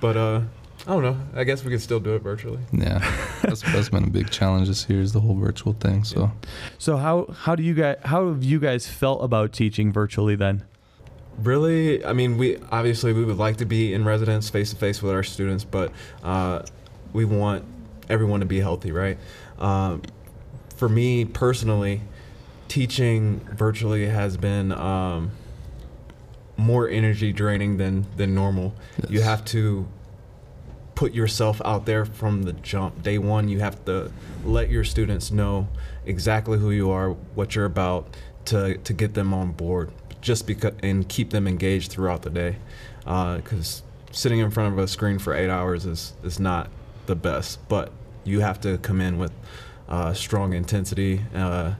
But 0.00 0.16
uh, 0.16 0.40
I 0.86 0.92
don't 0.94 1.02
know. 1.02 1.18
I 1.34 1.44
guess 1.44 1.62
we 1.64 1.70
could 1.70 1.82
still 1.82 2.00
do 2.00 2.14
it 2.14 2.22
virtually. 2.22 2.60
yeah. 2.72 2.98
That's 3.42 3.60
that's 3.62 3.88
been 3.88 4.04
a 4.04 4.10
big 4.10 4.30
challenge 4.30 4.68
this 4.68 4.88
year 4.88 5.00
is 5.00 5.12
the 5.12 5.18
whole 5.20 5.34
virtual 5.34 5.72
thing. 5.72 6.04
So 6.04 6.30
So 6.78 6.96
how 6.96 7.26
how 7.36 7.54
do 7.56 7.62
you 7.62 7.74
guys 7.74 7.96
how 8.04 8.28
have 8.28 8.44
you 8.44 8.60
guys 8.60 8.86
felt 8.86 9.24
about 9.24 9.52
teaching 9.52 9.92
virtually 9.92 10.36
then? 10.36 10.62
Really, 11.38 12.04
I 12.04 12.12
mean, 12.12 12.38
we 12.38 12.58
obviously 12.70 13.12
we 13.12 13.24
would 13.24 13.38
like 13.38 13.56
to 13.58 13.64
be 13.64 13.92
in 13.94 14.04
residence 14.04 14.48
face 14.50 14.70
to 14.70 14.76
face 14.76 15.02
with 15.02 15.12
our 15.12 15.22
students, 15.22 15.64
but 15.64 15.90
uh, 16.22 16.62
we 17.12 17.24
want 17.24 17.64
everyone 18.08 18.40
to 18.40 18.46
be 18.46 18.60
healthy, 18.60 18.92
right? 18.92 19.18
Um, 19.58 20.02
for 20.76 20.88
me 20.88 21.24
personally, 21.24 22.02
teaching 22.68 23.40
virtually 23.52 24.06
has 24.06 24.36
been 24.36 24.70
um, 24.72 25.32
more 26.60 26.88
energy 26.88 27.32
draining 27.32 27.76
than 27.76 28.06
than 28.16 28.34
normal. 28.34 28.74
You 29.08 29.22
have 29.22 29.44
to 29.46 29.88
put 30.94 31.14
yourself 31.14 31.62
out 31.64 31.86
there 31.86 32.04
from 32.04 32.42
the 32.42 32.52
jump. 32.52 33.02
Day 33.02 33.16
one, 33.16 33.48
you 33.48 33.60
have 33.60 33.82
to 33.86 34.12
let 34.44 34.68
your 34.68 34.84
students 34.84 35.30
know 35.30 35.68
exactly 36.04 36.58
who 36.58 36.70
you 36.70 36.90
are, 36.90 37.12
what 37.34 37.54
you're 37.54 37.64
about, 37.64 38.14
to 38.46 38.76
to 38.78 38.92
get 38.92 39.14
them 39.14 39.32
on 39.32 39.52
board. 39.52 39.90
Just 40.20 40.46
because 40.46 40.74
and 40.82 41.08
keep 41.08 41.30
them 41.30 41.48
engaged 41.48 41.90
throughout 41.90 42.22
the 42.22 42.30
day, 42.30 42.56
because 43.04 43.82
sitting 44.12 44.40
in 44.40 44.50
front 44.50 44.72
of 44.72 44.78
a 44.78 44.86
screen 44.86 45.18
for 45.18 45.34
eight 45.34 45.48
hours 45.48 45.86
is 45.86 46.12
is 46.22 46.38
not 46.38 46.68
the 47.06 47.16
best. 47.16 47.66
But 47.68 47.90
you 48.24 48.40
have 48.40 48.60
to 48.60 48.76
come 48.78 49.00
in 49.00 49.18
with 49.18 49.32
uh, 49.88 50.12
strong 50.12 50.52
intensity 50.52 51.22
uh, 51.34 51.72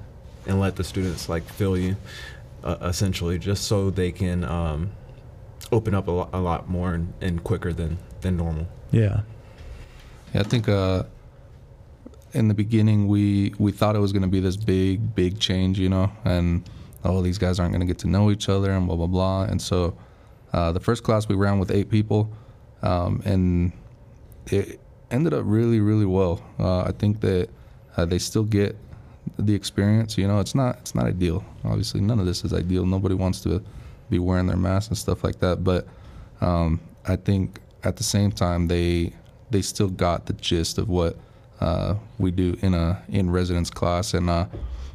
and 0.47 0.59
let 0.59 0.77
the 0.77 0.85
students 0.85 1.29
like 1.29 1.45
feel 1.45 1.77
you, 1.77 1.97
uh, 2.65 2.77
essentially, 2.83 3.39
just 3.39 3.65
so 3.65 3.91
they 3.91 4.13
can 4.13 4.45
um, 4.45 4.91
open 5.73 5.95
up 5.95 6.09
a 6.09 6.11
lot, 6.11 6.31
a 6.33 6.41
lot 6.41 6.69
more 6.69 6.95
and, 6.95 7.13
and 7.21 7.45
quicker 7.45 7.73
than 7.73 7.99
than 8.21 8.37
normal. 8.37 8.69
Yeah. 8.91 9.23
Yeah, 10.35 10.41
I 10.41 10.45
think 10.45 10.69
uh, 10.69 11.05
in 12.33 12.49
the 12.49 12.55
beginning 12.55 13.09
we 13.09 13.55
we 13.59 13.73
thought 13.73 13.97
it 13.97 14.01
was 14.01 14.13
going 14.13 14.23
to 14.23 14.29
be 14.29 14.41
this 14.41 14.57
big 14.57 15.15
big 15.15 15.39
change, 15.39 15.79
you 15.79 15.89
know, 15.89 16.11
and 16.25 16.69
oh 17.05 17.23
these 17.23 17.39
guys 17.39 17.59
aren't 17.59 17.73
going 17.73 17.81
to 17.81 17.87
get 17.87 17.99
to 17.99 18.09
know 18.09 18.31
each 18.31 18.49
other 18.49 18.71
and 18.71 18.87
blah 18.87 18.97
blah 18.97 19.07
blah. 19.07 19.43
And 19.45 19.61
so 19.61 19.97
uh, 20.53 20.73
the 20.73 20.81
first 20.81 21.03
class 21.03 21.29
we 21.29 21.35
ran 21.35 21.59
with 21.59 21.71
eight 21.71 21.91
people, 21.91 22.31
um, 22.83 23.23
and 23.25 23.73
it 24.47 24.81
ended 25.11 25.35
up 25.35 25.43
really 25.45 25.81
really 25.81 26.07
well. 26.07 26.43
Uh, 26.59 26.83
I 26.83 26.93
think 26.93 27.21
that 27.21 27.49
uh, 27.97 28.05
they 28.05 28.19
still 28.19 28.45
get 28.45 28.77
the 29.47 29.55
experience. 29.55 30.17
You 30.19 30.29
know, 30.29 30.41
it's 30.41 30.55
not 30.55 30.79
it's 30.79 30.95
not 30.95 31.07
ideal. 31.07 31.45
Obviously, 31.65 32.01
none 32.01 32.19
of 32.21 32.27
this 32.27 32.45
is 32.45 32.53
ideal. 32.53 32.87
Nobody 32.87 33.15
wants 33.15 33.41
to 33.43 33.63
be 34.09 34.19
wearing 34.19 34.47
their 34.47 34.57
masks 34.57 34.89
and 34.89 34.99
stuff 34.99 35.25
like 35.25 35.39
that. 35.41 35.63
But 35.65 35.87
um, 36.41 36.81
I 37.07 37.17
think 37.17 37.61
at 37.85 37.97
the 37.97 38.03
same 38.03 38.33
time 38.33 38.69
they 38.69 39.13
they 39.51 39.63
still 39.63 39.89
got 39.89 40.27
the 40.27 40.33
gist 40.35 40.79
of 40.79 40.89
what 40.89 41.17
uh, 41.61 41.95
we 42.19 42.31
do 42.31 42.57
in 42.63 42.75
a 42.75 43.03
in 43.09 43.31
residence 43.31 43.71
class, 43.71 44.15
and 44.15 44.31
uh, 44.31 44.47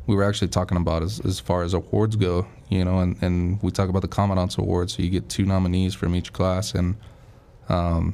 we 0.07 0.15
were 0.15 0.23
actually 0.23 0.47
talking 0.47 0.77
about 0.77 1.03
as, 1.03 1.19
as 1.21 1.39
far 1.39 1.63
as 1.63 1.73
awards 1.73 2.15
go, 2.15 2.45
you 2.69 2.83
know, 2.85 2.99
and, 2.99 3.21
and 3.21 3.61
we 3.61 3.71
talk 3.71 3.89
about 3.89 4.01
the 4.01 4.07
commandant's 4.07 4.57
award, 4.57 4.89
so 4.89 5.01
you 5.01 5.09
get 5.09 5.29
two 5.29 5.45
nominees 5.45 5.93
from 5.93 6.15
each 6.15 6.33
class, 6.33 6.73
and 6.73 6.95
um, 7.69 8.13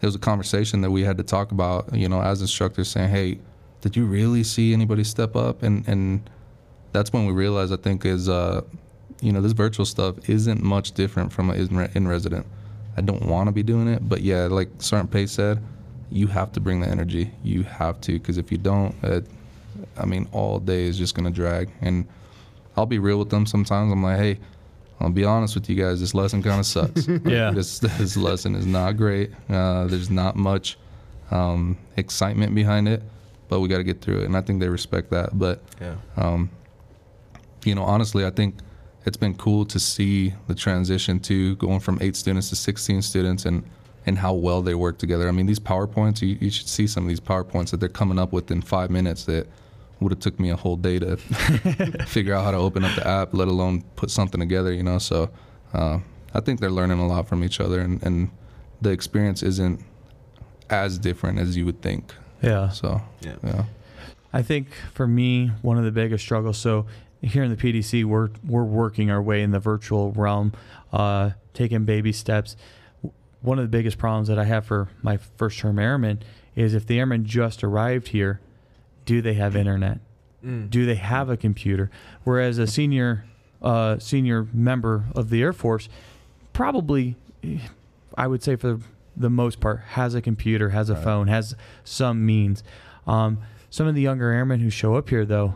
it 0.00 0.06
was 0.06 0.14
a 0.14 0.18
conversation 0.20 0.80
that 0.82 0.90
we 0.90 1.02
had 1.02 1.16
to 1.16 1.22
talk 1.22 1.52
about. 1.52 1.94
You 1.94 2.08
know, 2.08 2.20
as 2.20 2.40
instructors, 2.40 2.88
saying, 2.88 3.10
"Hey, 3.10 3.38
did 3.86 3.96
you 3.96 4.04
really 4.06 4.42
see 4.42 4.72
anybody 4.72 5.04
step 5.04 5.36
up?" 5.36 5.62
And 5.62 5.86
and 5.88 6.28
that's 6.92 7.12
when 7.12 7.26
we 7.26 7.32
realized, 7.32 7.72
I 7.72 7.76
think, 7.76 8.04
is 8.04 8.28
uh, 8.28 8.62
you 9.20 9.32
know, 9.32 9.40
this 9.40 9.52
virtual 9.52 9.86
stuff 9.86 10.28
isn't 10.28 10.62
much 10.62 10.92
different 10.92 11.32
from 11.32 11.50
an 11.50 11.56
in, 11.58 11.90
in 11.94 12.08
resident. 12.08 12.46
I 12.96 13.02
don't 13.02 13.26
want 13.26 13.48
to 13.48 13.52
be 13.52 13.62
doing 13.62 13.88
it, 13.88 14.08
but 14.08 14.22
yeah, 14.22 14.46
like 14.46 14.68
Sergeant 14.78 15.10
Pace 15.10 15.32
said, 15.32 15.62
you 16.10 16.26
have 16.28 16.52
to 16.52 16.60
bring 16.60 16.80
the 16.80 16.88
energy. 16.88 17.30
You 17.42 17.62
have 17.64 18.00
to, 18.02 18.12
because 18.12 18.38
if 18.38 18.50
you 18.50 18.58
don't, 18.58 18.94
it, 19.02 19.26
I 19.98 20.06
mean, 20.06 20.28
all 20.32 20.58
day 20.58 20.84
is 20.84 20.96
just 20.96 21.14
gonna 21.14 21.30
drag. 21.30 21.70
And 21.82 22.06
I'll 22.76 22.86
be 22.86 22.98
real 22.98 23.18
with 23.18 23.30
them 23.30 23.46
sometimes. 23.46 23.92
I'm 23.92 24.02
like, 24.02 24.18
hey, 24.18 24.38
I'll 25.00 25.10
be 25.10 25.24
honest 25.24 25.54
with 25.54 25.68
you 25.68 25.76
guys. 25.76 26.00
This 26.00 26.14
lesson 26.14 26.42
kind 26.42 26.58
of 26.60 26.66
sucks. 26.66 27.06
Yeah. 27.26 27.50
this 27.50 27.78
this 27.78 28.16
lesson 28.16 28.54
is 28.54 28.66
not 28.66 28.96
great. 28.96 29.30
Uh, 29.48 29.86
there's 29.86 30.10
not 30.10 30.36
much 30.36 30.78
um, 31.30 31.76
excitement 31.96 32.54
behind 32.54 32.88
it, 32.88 33.02
but 33.48 33.60
we 33.60 33.68
got 33.68 33.78
to 33.78 33.84
get 33.84 34.00
through 34.00 34.20
it. 34.20 34.24
And 34.24 34.36
I 34.36 34.40
think 34.40 34.60
they 34.60 34.68
respect 34.68 35.10
that. 35.10 35.38
But 35.38 35.60
Yeah. 35.80 35.94
um, 36.16 36.50
you 37.64 37.74
know, 37.74 37.82
honestly, 37.82 38.24
I 38.24 38.30
think 38.30 38.56
it's 39.04 39.16
been 39.16 39.34
cool 39.34 39.64
to 39.66 39.78
see 39.80 40.34
the 40.46 40.54
transition 40.54 41.20
to 41.20 41.56
going 41.56 41.80
from 41.80 41.98
eight 42.00 42.16
students 42.16 42.48
to 42.50 42.56
16 42.56 43.02
students 43.02 43.44
and 43.44 43.64
and 44.08 44.18
how 44.18 44.32
well 44.32 44.62
they 44.62 44.74
work 44.76 44.98
together. 44.98 45.26
I 45.28 45.32
mean, 45.32 45.46
these 45.46 45.58
PowerPoints, 45.58 46.22
you, 46.22 46.38
you 46.40 46.48
should 46.48 46.68
see 46.68 46.86
some 46.86 47.02
of 47.02 47.08
these 47.08 47.18
PowerPoints 47.18 47.70
that 47.72 47.80
they're 47.80 47.88
coming 47.88 48.20
up 48.20 48.32
with 48.32 48.52
in 48.52 48.62
five 48.62 48.88
minutes 48.88 49.24
that 49.24 49.48
would 49.98 50.12
have 50.12 50.20
took 50.20 50.38
me 50.38 50.50
a 50.50 50.54
whole 50.54 50.76
day 50.76 51.00
to 51.00 51.16
figure 52.06 52.32
out 52.32 52.44
how 52.44 52.52
to 52.52 52.56
open 52.56 52.84
up 52.84 52.94
the 52.94 53.04
app, 53.04 53.34
let 53.34 53.48
alone 53.48 53.82
put 53.96 54.12
something 54.12 54.38
together, 54.38 54.72
you 54.72 54.84
know? 54.84 54.98
So 54.98 55.28
uh, 55.74 55.98
I 56.32 56.38
think 56.40 56.60
they're 56.60 56.70
learning 56.70 57.00
a 57.00 57.06
lot 57.08 57.26
from 57.26 57.42
each 57.42 57.58
other 57.58 57.80
and, 57.80 58.00
and 58.04 58.30
the 58.80 58.90
experience 58.90 59.42
isn't 59.42 59.82
as 60.70 61.00
different 61.00 61.40
as 61.40 61.56
you 61.56 61.64
would 61.64 61.82
think. 61.82 62.14
Yeah. 62.42 62.68
So, 62.70 63.00
Yeah. 63.20 63.36
yeah. 63.42 63.64
I 64.32 64.42
think 64.42 64.68
for 64.92 65.06
me, 65.06 65.52
one 65.62 65.78
of 65.78 65.84
the 65.84 65.90
biggest 65.92 66.22
struggles. 66.24 66.58
So 66.58 66.86
here 67.22 67.42
in 67.42 67.50
the 67.50 67.56
PDC, 67.56 68.04
we're 68.04 68.28
we're 68.46 68.64
working 68.64 69.10
our 69.10 69.22
way 69.22 69.42
in 69.42 69.50
the 69.50 69.60
virtual 69.60 70.12
realm, 70.12 70.52
uh, 70.92 71.30
taking 71.54 71.84
baby 71.84 72.12
steps. 72.12 72.56
One 73.40 73.58
of 73.58 73.64
the 73.64 73.68
biggest 73.68 73.96
problems 73.98 74.28
that 74.28 74.38
I 74.38 74.44
have 74.44 74.66
for 74.66 74.88
my 75.02 75.16
first 75.16 75.58
term 75.58 75.78
airmen 75.78 76.20
is 76.54 76.74
if 76.74 76.86
the 76.86 76.98
airmen 76.98 77.24
just 77.24 77.62
arrived 77.64 78.08
here, 78.08 78.40
do 79.04 79.22
they 79.22 79.34
have 79.34 79.56
internet? 79.56 80.00
Mm. 80.44 80.68
Do 80.68 80.84
they 80.84 80.96
have 80.96 81.30
a 81.30 81.36
computer? 81.36 81.90
Whereas 82.24 82.58
a 82.58 82.66
senior 82.66 83.24
uh, 83.62 83.98
senior 83.98 84.46
member 84.52 85.04
of 85.14 85.30
the 85.30 85.40
Air 85.42 85.52
Force 85.52 85.88
probably, 86.52 87.16
eh, 87.42 87.58
I 88.16 88.26
would 88.26 88.42
say 88.42 88.56
for 88.56 88.80
the 89.16 89.30
most 89.30 89.60
part, 89.60 89.80
has 89.90 90.14
a 90.14 90.20
computer, 90.20 90.70
has 90.70 90.90
a 90.90 90.94
Right. 90.94 91.04
phone, 91.04 91.28
has 91.28 91.54
some 91.84 92.24
means. 92.26 92.62
Um, 93.06 93.38
some 93.70 93.86
of 93.86 93.94
the 93.94 94.00
younger 94.02 94.30
airmen 94.30 94.60
who 94.60 94.70
show 94.70 94.94
up 94.96 95.08
here, 95.08 95.24
though, 95.24 95.54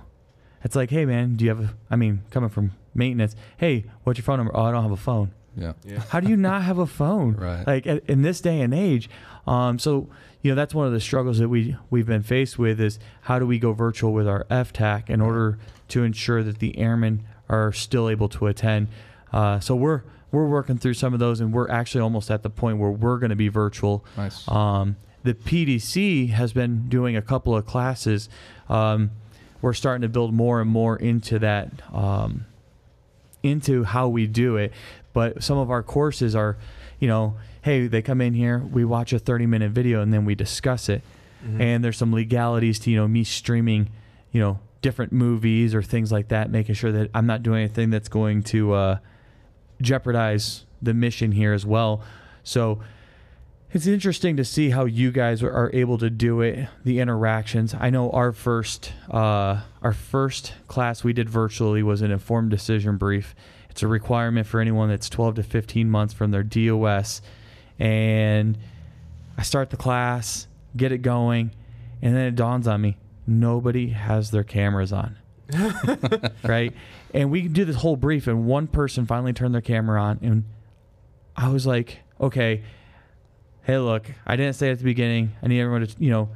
it's 0.64 0.76
like, 0.76 0.90
hey 0.90 1.04
man, 1.06 1.36
do 1.36 1.44
you 1.44 1.50
have 1.50 1.60
a? 1.60 1.70
I 1.90 1.96
mean, 1.96 2.22
coming 2.30 2.48
from 2.50 2.72
maintenance, 2.94 3.34
hey, 3.58 3.84
what's 4.04 4.18
your 4.18 4.24
phone 4.24 4.38
number? 4.38 4.52
Oh, 4.56 4.62
I 4.64 4.72
don't 4.72 4.82
have 4.82 4.92
a 4.92 4.96
phone. 4.96 5.30
Yeah. 5.56 5.72
Yeah. 5.84 6.00
How 6.10 6.20
do 6.20 6.28
you 6.28 6.36
not 6.36 6.62
have 6.62 6.78
a 6.78 6.86
phone? 6.86 7.34
Right. 7.38 7.66
Like 7.66 7.86
at- 7.86 8.04
in 8.08 8.22
this 8.22 8.40
day 8.40 8.60
and 8.60 8.72
age. 8.74 9.08
Um, 9.46 9.78
so 9.78 10.08
you 10.42 10.50
know 10.50 10.54
that's 10.54 10.74
one 10.74 10.86
of 10.86 10.92
the 10.92 11.00
struggles 11.00 11.38
that 11.38 11.48
we 11.48 11.76
we've 11.90 12.06
been 12.06 12.22
faced 12.22 12.58
with 12.58 12.80
is 12.80 12.98
how 13.22 13.38
do 13.38 13.46
we 13.46 13.58
go 13.58 13.72
virtual 13.72 14.12
with 14.12 14.28
our 14.28 14.44
FTAC 14.50 15.10
in 15.10 15.20
order 15.20 15.58
to 15.88 16.02
ensure 16.04 16.42
that 16.42 16.58
the 16.60 16.78
airmen 16.78 17.24
are 17.48 17.72
still 17.72 18.08
able 18.08 18.28
to 18.28 18.46
attend. 18.46 18.88
Uh, 19.32 19.58
so 19.60 19.74
we're 19.74 20.02
we're 20.32 20.46
working 20.46 20.78
through 20.78 20.94
some 20.94 21.12
of 21.12 21.20
those, 21.20 21.40
and 21.40 21.52
we're 21.52 21.68
actually 21.70 22.00
almost 22.02 22.30
at 22.30 22.42
the 22.42 22.50
point 22.50 22.78
where 22.78 22.90
we're 22.90 23.18
going 23.18 23.30
to 23.30 23.36
be 23.36 23.48
virtual. 23.48 24.04
Nice. 24.16 24.46
Um, 24.48 24.96
the 25.22 25.34
PDC 25.34 26.30
has 26.30 26.52
been 26.52 26.88
doing 26.88 27.16
a 27.16 27.22
couple 27.22 27.54
of 27.56 27.66
classes. 27.66 28.28
Um, 28.68 29.10
we're 29.60 29.74
starting 29.74 30.02
to 30.02 30.08
build 30.08 30.32
more 30.32 30.60
and 30.60 30.70
more 30.70 30.96
into 30.96 31.38
that, 31.40 31.68
um, 31.92 32.46
into 33.42 33.84
how 33.84 34.08
we 34.08 34.26
do 34.26 34.56
it. 34.56 34.72
But 35.12 35.42
some 35.42 35.58
of 35.58 35.70
our 35.70 35.82
courses 35.82 36.34
are, 36.34 36.56
you 36.98 37.08
know, 37.08 37.36
hey, 37.62 37.86
they 37.86 38.00
come 38.00 38.20
in 38.20 38.32
here, 38.32 38.58
we 38.58 38.84
watch 38.84 39.12
a 39.12 39.18
30 39.18 39.46
minute 39.46 39.72
video, 39.72 40.00
and 40.00 40.12
then 40.12 40.24
we 40.24 40.34
discuss 40.34 40.88
it. 40.88 41.02
Mhm. 41.46 41.60
And 41.60 41.84
there's 41.84 41.96
some 41.98 42.12
legalities 42.12 42.78
to, 42.80 42.90
you 42.90 42.96
know, 42.96 43.08
me 43.08 43.24
streaming, 43.24 43.88
you 44.32 44.40
know, 44.40 44.60
different 44.82 45.12
movies 45.12 45.74
or 45.74 45.82
things 45.82 46.10
like 46.10 46.28
that, 46.28 46.50
making 46.50 46.74
sure 46.74 46.92
that 46.92 47.10
I'm 47.14 47.26
not 47.26 47.42
doing 47.42 47.58
anything 47.60 47.90
that's 47.90 48.08
going 48.08 48.42
to 48.44 48.72
uh, 48.72 48.98
jeopardize 49.80 50.64
the 50.82 50.94
mission 50.94 51.32
here 51.32 51.52
as 51.52 51.66
well. 51.66 52.02
So 52.42 52.80
it's 53.72 53.86
interesting 53.86 54.36
to 54.36 54.44
see 54.44 54.70
how 54.70 54.84
you 54.84 55.12
guys 55.12 55.42
are- 55.42 55.70
able 55.72 55.98
to 55.98 56.10
do 56.10 56.40
it, 56.40 56.68
the 56.84 57.00
interactions. 57.00 57.74
I 57.78 57.90
know 57.90 58.10
our 58.10 58.32
first 58.32 58.92
uh, 59.10 59.60
our 59.82 59.92
first 59.92 60.54
class 60.68 61.04
we 61.04 61.12
did 61.12 61.28
virtually 61.28 61.82
was 61.82 62.02
an 62.02 62.10
informed 62.10 62.50
decision 62.50 62.96
brief. 62.96 63.34
It's 63.68 63.82
a 63.82 63.88
requirement 63.88 64.46
for 64.46 64.60
anyone 64.60 64.88
that's 64.88 65.08
12 65.08 65.36
to 65.36 65.42
15 65.42 65.88
months 65.88 66.12
from 66.12 66.32
their 66.32 66.42
DOS. 66.42 67.22
And 67.78 68.58
I 69.38 69.42
start 69.42 69.70
the 69.70 69.76
class, 69.76 70.48
get 70.76 70.90
it 70.92 70.98
going, 70.98 71.52
and 72.02 72.14
then 72.14 72.26
it 72.26 72.34
dawns 72.34 72.66
on 72.66 72.80
me 72.80 72.96
nobody 73.30 73.88
has 73.90 74.30
their 74.30 74.44
cameras 74.44 74.92
on. 74.92 75.16
right? 76.44 76.74
And 77.12 77.30
we 77.30 77.48
do 77.48 77.64
this 77.64 77.76
whole 77.76 77.96
brief, 77.96 78.26
and 78.26 78.46
one 78.46 78.66
person 78.66 79.06
finally 79.06 79.32
turned 79.32 79.52
their 79.54 79.60
camera 79.60 80.00
on, 80.00 80.18
and 80.22 80.44
I 81.36 81.48
was 81.48 81.66
like, 81.66 82.00
okay, 82.20 82.62
hey, 83.62 83.78
look, 83.78 84.06
I 84.26 84.36
didn't 84.36 84.54
say 84.54 84.70
at 84.70 84.78
the 84.78 84.84
beginning. 84.84 85.32
I 85.42 85.48
need 85.48 85.60
everyone 85.60 85.86
to, 85.86 85.94
you 85.98 86.10
know, 86.10 86.28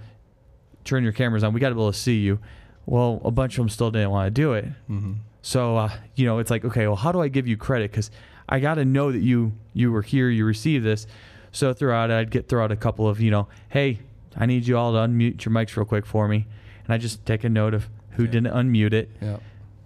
turn 0.84 1.04
your 1.04 1.12
cameras 1.12 1.44
on. 1.44 1.52
We 1.52 1.60
got 1.60 1.68
to 1.68 1.74
be 1.74 1.80
able 1.80 1.92
to 1.92 1.98
see 1.98 2.18
you. 2.18 2.38
Well, 2.86 3.20
a 3.24 3.30
bunch 3.30 3.54
of 3.54 3.58
them 3.58 3.68
still 3.68 3.90
didn't 3.90 4.10
want 4.10 4.26
to 4.26 4.30
do 4.30 4.52
it. 4.54 4.64
Mm-hmm. 4.90 5.14
So, 5.42 5.76
uh, 5.76 5.90
you 6.16 6.26
know, 6.26 6.38
it's 6.38 6.50
like, 6.50 6.64
okay, 6.64 6.86
well, 6.86 6.96
how 6.96 7.12
do 7.12 7.20
I 7.20 7.28
give 7.28 7.46
you 7.46 7.56
credit? 7.56 7.90
Because 7.90 8.10
I 8.48 8.60
got 8.60 8.74
to 8.74 8.84
know 8.84 9.12
that 9.12 9.20
you 9.20 9.52
you 9.72 9.90
were 9.92 10.02
here, 10.02 10.28
you 10.28 10.44
received 10.44 10.84
this. 10.84 11.06
So 11.52 11.72
throughout 11.72 12.10
it, 12.10 12.14
I'd 12.14 12.30
get 12.30 12.48
throughout 12.48 12.72
a 12.72 12.76
couple 12.76 13.08
of, 13.08 13.20
you 13.20 13.30
know, 13.30 13.48
hey, 13.68 14.00
I 14.36 14.46
need 14.46 14.66
you 14.66 14.76
all 14.76 14.92
to 14.92 14.98
unmute 14.98 15.44
your 15.44 15.52
mics 15.54 15.76
real 15.76 15.86
quick 15.86 16.04
for 16.04 16.26
me, 16.28 16.46
and 16.84 16.92
I 16.92 16.98
just 16.98 17.24
take 17.24 17.44
a 17.44 17.48
note 17.48 17.74
of 17.74 17.88
who 18.10 18.24
Yeah. 18.24 18.30
didn't 18.30 18.52
unmute 18.54 18.92
it. 18.92 19.10
Yeah. 19.22 19.36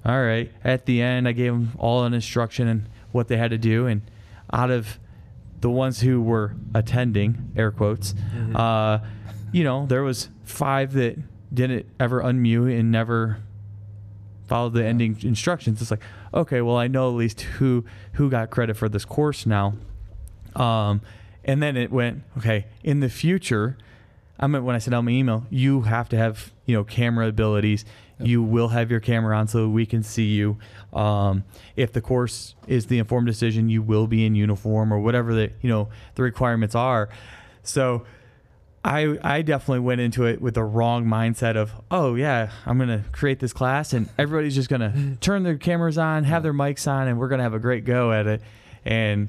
All 0.05 0.22
right. 0.22 0.51
At 0.64 0.86
the 0.86 1.03
end, 1.03 1.26
I 1.28 1.32
gave 1.32 1.53
them 1.53 1.72
all 1.78 2.05
an 2.05 2.14
instruction 2.14 2.68
and 2.68 2.88
what 3.12 3.28
they 3.28 3.36
had 3.36 3.51
to 3.51 3.59
do, 3.59 3.86
and 3.86 4.03
out 4.53 4.70
of 4.70 4.99
the 5.61 5.70
ones 5.70 6.01
who 6.01 6.20
were 6.22 6.55
attending, 6.74 7.51
air 7.57 7.70
quotes, 7.72 8.14
Mhm. 8.14 8.55
uh, 8.55 9.05
you 9.51 9.64
know, 9.64 9.86
there 9.86 10.03
was 10.03 10.28
five 10.44 10.92
that 10.92 11.18
didn't 11.53 11.86
ever 11.99 12.22
unmute 12.22 12.78
and 12.78 12.92
never 12.92 13.38
followed 14.46 14.74
the 14.74 14.84
ending 14.84 15.16
instructions. 15.22 15.82
It's 15.82 15.90
like, 15.90 16.03
okay, 16.32 16.61
well, 16.61 16.76
I 16.76 16.86
know 16.88 17.09
at 17.11 17.16
least 17.16 17.40
who 17.42 17.84
who 18.12 18.30
got 18.30 18.51
credit 18.51 18.76
for 18.76 18.88
this 18.88 19.05
course 19.05 19.46
now. 19.46 19.74
Um, 20.55 21.01
and 21.44 21.62
then 21.62 21.76
it 21.76 21.90
went, 21.90 22.22
okay, 22.38 22.66
in 22.84 23.01
the 23.01 23.09
future, 23.09 23.76
I 24.38 24.46
meant 24.46 24.64
when 24.64 24.76
I 24.76 24.78
sent 24.78 24.94
out 24.94 25.03
my 25.03 25.11
email, 25.11 25.46
you 25.51 25.82
have 25.82 26.09
to 26.11 26.16
have 26.16 26.53
you 26.66 26.74
know 26.76 26.84
camera 26.84 27.26
abilities. 27.28 27.84
Yep. 28.19 28.29
You 28.29 28.43
will 28.43 28.69
have 28.69 28.91
your 28.91 29.01
camera 29.01 29.37
on 29.37 29.49
so 29.49 29.69
we 29.69 29.87
can 29.87 30.03
see 30.03 30.27
you. 30.27 30.59
Um, 30.93 31.45
if 31.77 31.93
the 31.93 32.01
course 32.01 32.55
is 32.66 32.87
the 32.87 32.99
informed 32.99 33.27
decision, 33.27 33.69
you 33.69 33.83
will 33.83 34.07
be 34.07 34.27
in 34.27 34.35
uniform 34.35 34.93
or 34.93 34.99
whatever 34.99 35.35
the 35.35 35.51
you 35.61 35.69
know 35.69 35.89
the 36.14 36.23
requirements 36.23 36.75
are. 36.75 37.09
So 37.62 38.05
I 38.85 39.19
I 39.23 39.43
definitely 39.43 39.81
went 39.81 40.01
into 40.01 40.25
it 40.25 40.41
with 40.41 40.55
the 40.55 40.64
wrong 40.64 41.05
mindset 41.05 41.57
of 41.57 41.73
oh 41.91 42.14
yeah 42.14 42.51
I'm 42.66 42.79
gonna 42.79 43.05
create 43.12 43.41
this 43.41 43.53
class 43.53 43.93
and 43.93 44.09
everybody's 44.19 44.55
just 44.55 44.69
gonna 44.69 45.16
turn 45.21 45.43
their 45.43 45.57
cameras 45.57 45.99
on, 45.99 46.25
have 46.25 46.43
their 46.43 46.55
mics 46.55 46.91
on, 46.91 47.09
and 47.09 47.19
we're 47.19 47.29
gonna 47.29 47.43
have 47.43 47.55
a 47.55 47.59
great 47.59 47.85
go 47.85 48.12
at 48.12 48.27
it. 48.27 48.43
And 48.85 49.29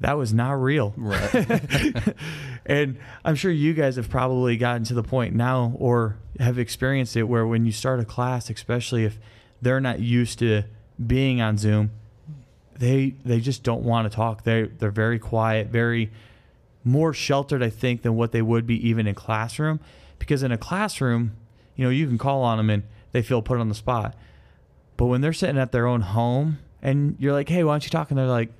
that 0.00 0.16
was 0.16 0.32
not 0.32 0.52
real. 0.52 0.92
Right. 0.96 2.14
and 2.66 2.98
I'm 3.24 3.34
sure 3.34 3.50
you 3.50 3.74
guys 3.74 3.96
have 3.96 4.10
probably 4.10 4.56
gotten 4.56 4.84
to 4.84 4.94
the 4.94 5.02
point 5.02 5.34
now 5.34 5.72
or 5.76 6.16
have 6.40 6.58
experienced 6.58 7.16
it 7.16 7.24
where 7.24 7.46
when 7.46 7.64
you 7.64 7.72
start 7.72 8.00
a 8.00 8.04
class, 8.04 8.50
especially 8.50 9.04
if 9.04 9.18
they're 9.62 9.80
not 9.80 10.00
used 10.00 10.40
to 10.40 10.64
being 11.04 11.40
on 11.40 11.56
Zoom, 11.58 11.92
they 12.76 13.14
they 13.24 13.40
just 13.40 13.62
don't 13.62 13.82
want 13.82 14.10
to 14.10 14.14
talk. 14.14 14.42
They 14.42 14.64
they're 14.64 14.90
very 14.90 15.18
quiet, 15.18 15.68
very 15.68 16.10
more 16.82 17.14
sheltered, 17.14 17.62
I 17.62 17.70
think, 17.70 18.02
than 18.02 18.16
what 18.16 18.32
they 18.32 18.42
would 18.42 18.66
be 18.66 18.88
even 18.88 19.06
in 19.06 19.14
classroom. 19.14 19.80
Because 20.18 20.42
in 20.42 20.52
a 20.52 20.58
classroom, 20.58 21.36
you 21.76 21.84
know, 21.84 21.90
you 21.90 22.06
can 22.06 22.18
call 22.18 22.42
on 22.42 22.58
them 22.58 22.70
and 22.70 22.82
they 23.12 23.22
feel 23.22 23.42
put 23.42 23.58
on 23.58 23.68
the 23.68 23.74
spot. 23.74 24.14
But 24.96 25.06
when 25.06 25.20
they're 25.20 25.32
sitting 25.32 25.58
at 25.58 25.72
their 25.72 25.86
own 25.86 26.02
home 26.02 26.58
and 26.82 27.16
you're 27.18 27.32
like, 27.32 27.48
hey, 27.48 27.64
why 27.64 27.72
don't 27.72 27.84
you 27.84 27.90
talk? 27.90 28.10
And 28.10 28.18
they're 28.18 28.26
like, 28.26 28.50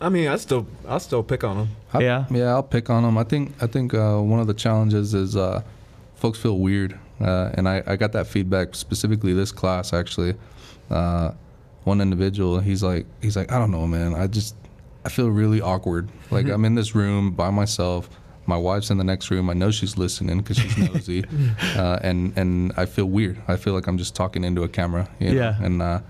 I 0.00 0.08
mean, 0.08 0.28
I 0.28 0.36
still 0.36 0.66
I 0.88 0.98
still 0.98 1.22
pick 1.22 1.44
on 1.44 1.56
them. 1.58 1.68
I- 1.92 2.00
Yeah? 2.02 2.24
Yeah, 2.30 2.46
I'll 2.54 2.62
pick 2.62 2.88
on 2.90 3.02
them. 3.02 3.18
I 3.18 3.24
think 3.24 3.52
I 3.62 3.66
think 3.66 3.92
uh, 3.94 4.18
one 4.18 4.40
of 4.40 4.46
the 4.46 4.54
challenges 4.54 5.14
is 5.14 5.36
uh, 5.36 5.62
folks 6.14 6.38
feel 6.38 6.58
weird, 6.58 6.98
uh, 7.20 7.50
and 7.54 7.68
I, 7.68 7.82
I 7.86 7.96
got 7.96 8.12
that 8.12 8.26
feedback 8.26 8.74
specifically 8.74 9.32
this 9.34 9.52
class 9.52 9.92
actually. 9.92 10.34
Uh, 10.90 11.32
one 11.84 12.00
individual, 12.00 12.60
he's 12.60 12.82
like 12.82 13.06
he's 13.22 13.36
like 13.36 13.52
I 13.52 13.58
don't 13.58 13.70
know, 13.70 13.86
man. 13.86 14.14
I 14.14 14.26
just 14.26 14.54
I 15.04 15.08
feel 15.08 15.28
really 15.28 15.60
awkward. 15.60 16.08
Like 16.30 16.46
I'm 16.48 16.64
in 16.64 16.74
this 16.74 16.94
room 16.94 17.32
by 17.32 17.50
myself. 17.50 18.08
My 18.46 18.56
wife's 18.56 18.90
in 18.90 18.98
the 18.98 19.04
next 19.04 19.30
room. 19.30 19.48
I 19.48 19.52
know 19.52 19.70
she's 19.70 19.96
listening 19.96 20.38
because 20.38 20.56
she's 20.56 20.76
nosy, 20.78 21.24
uh, 21.76 21.98
and 22.02 22.32
and 22.36 22.72
I 22.76 22.86
feel 22.86 23.04
weird. 23.06 23.40
I 23.48 23.56
feel 23.56 23.74
like 23.74 23.86
I'm 23.86 23.98
just 23.98 24.14
talking 24.16 24.44
into 24.44 24.62
a 24.64 24.68
camera. 24.68 25.08
You 25.20 25.30
know? 25.32 25.36
Yeah. 25.40 25.62
And 25.62 25.80
uh, 25.82 26.00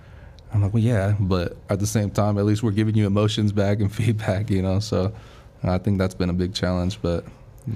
I'm 0.53 0.63
like, 0.63 0.73
well, 0.73 0.83
yeah, 0.83 1.15
but 1.21 1.57
at 1.69 1.79
the 1.81 1.87
same 1.87 2.11
time, 2.11 2.37
at 2.39 2.45
least 2.45 2.63
we're 2.63 2.73
giving 2.73 2.95
you 2.97 3.07
emotions 3.07 3.53
back 3.53 3.81
and 3.81 3.93
feedback. 4.01 4.51
You 4.51 4.63
know, 4.63 4.81
so 4.81 5.13
I 5.63 5.79
think 5.79 5.99
that's 5.99 6.15
been 6.15 6.31
a 6.31 6.35
big 6.35 6.55
challenge. 6.55 7.01
But 7.03 7.25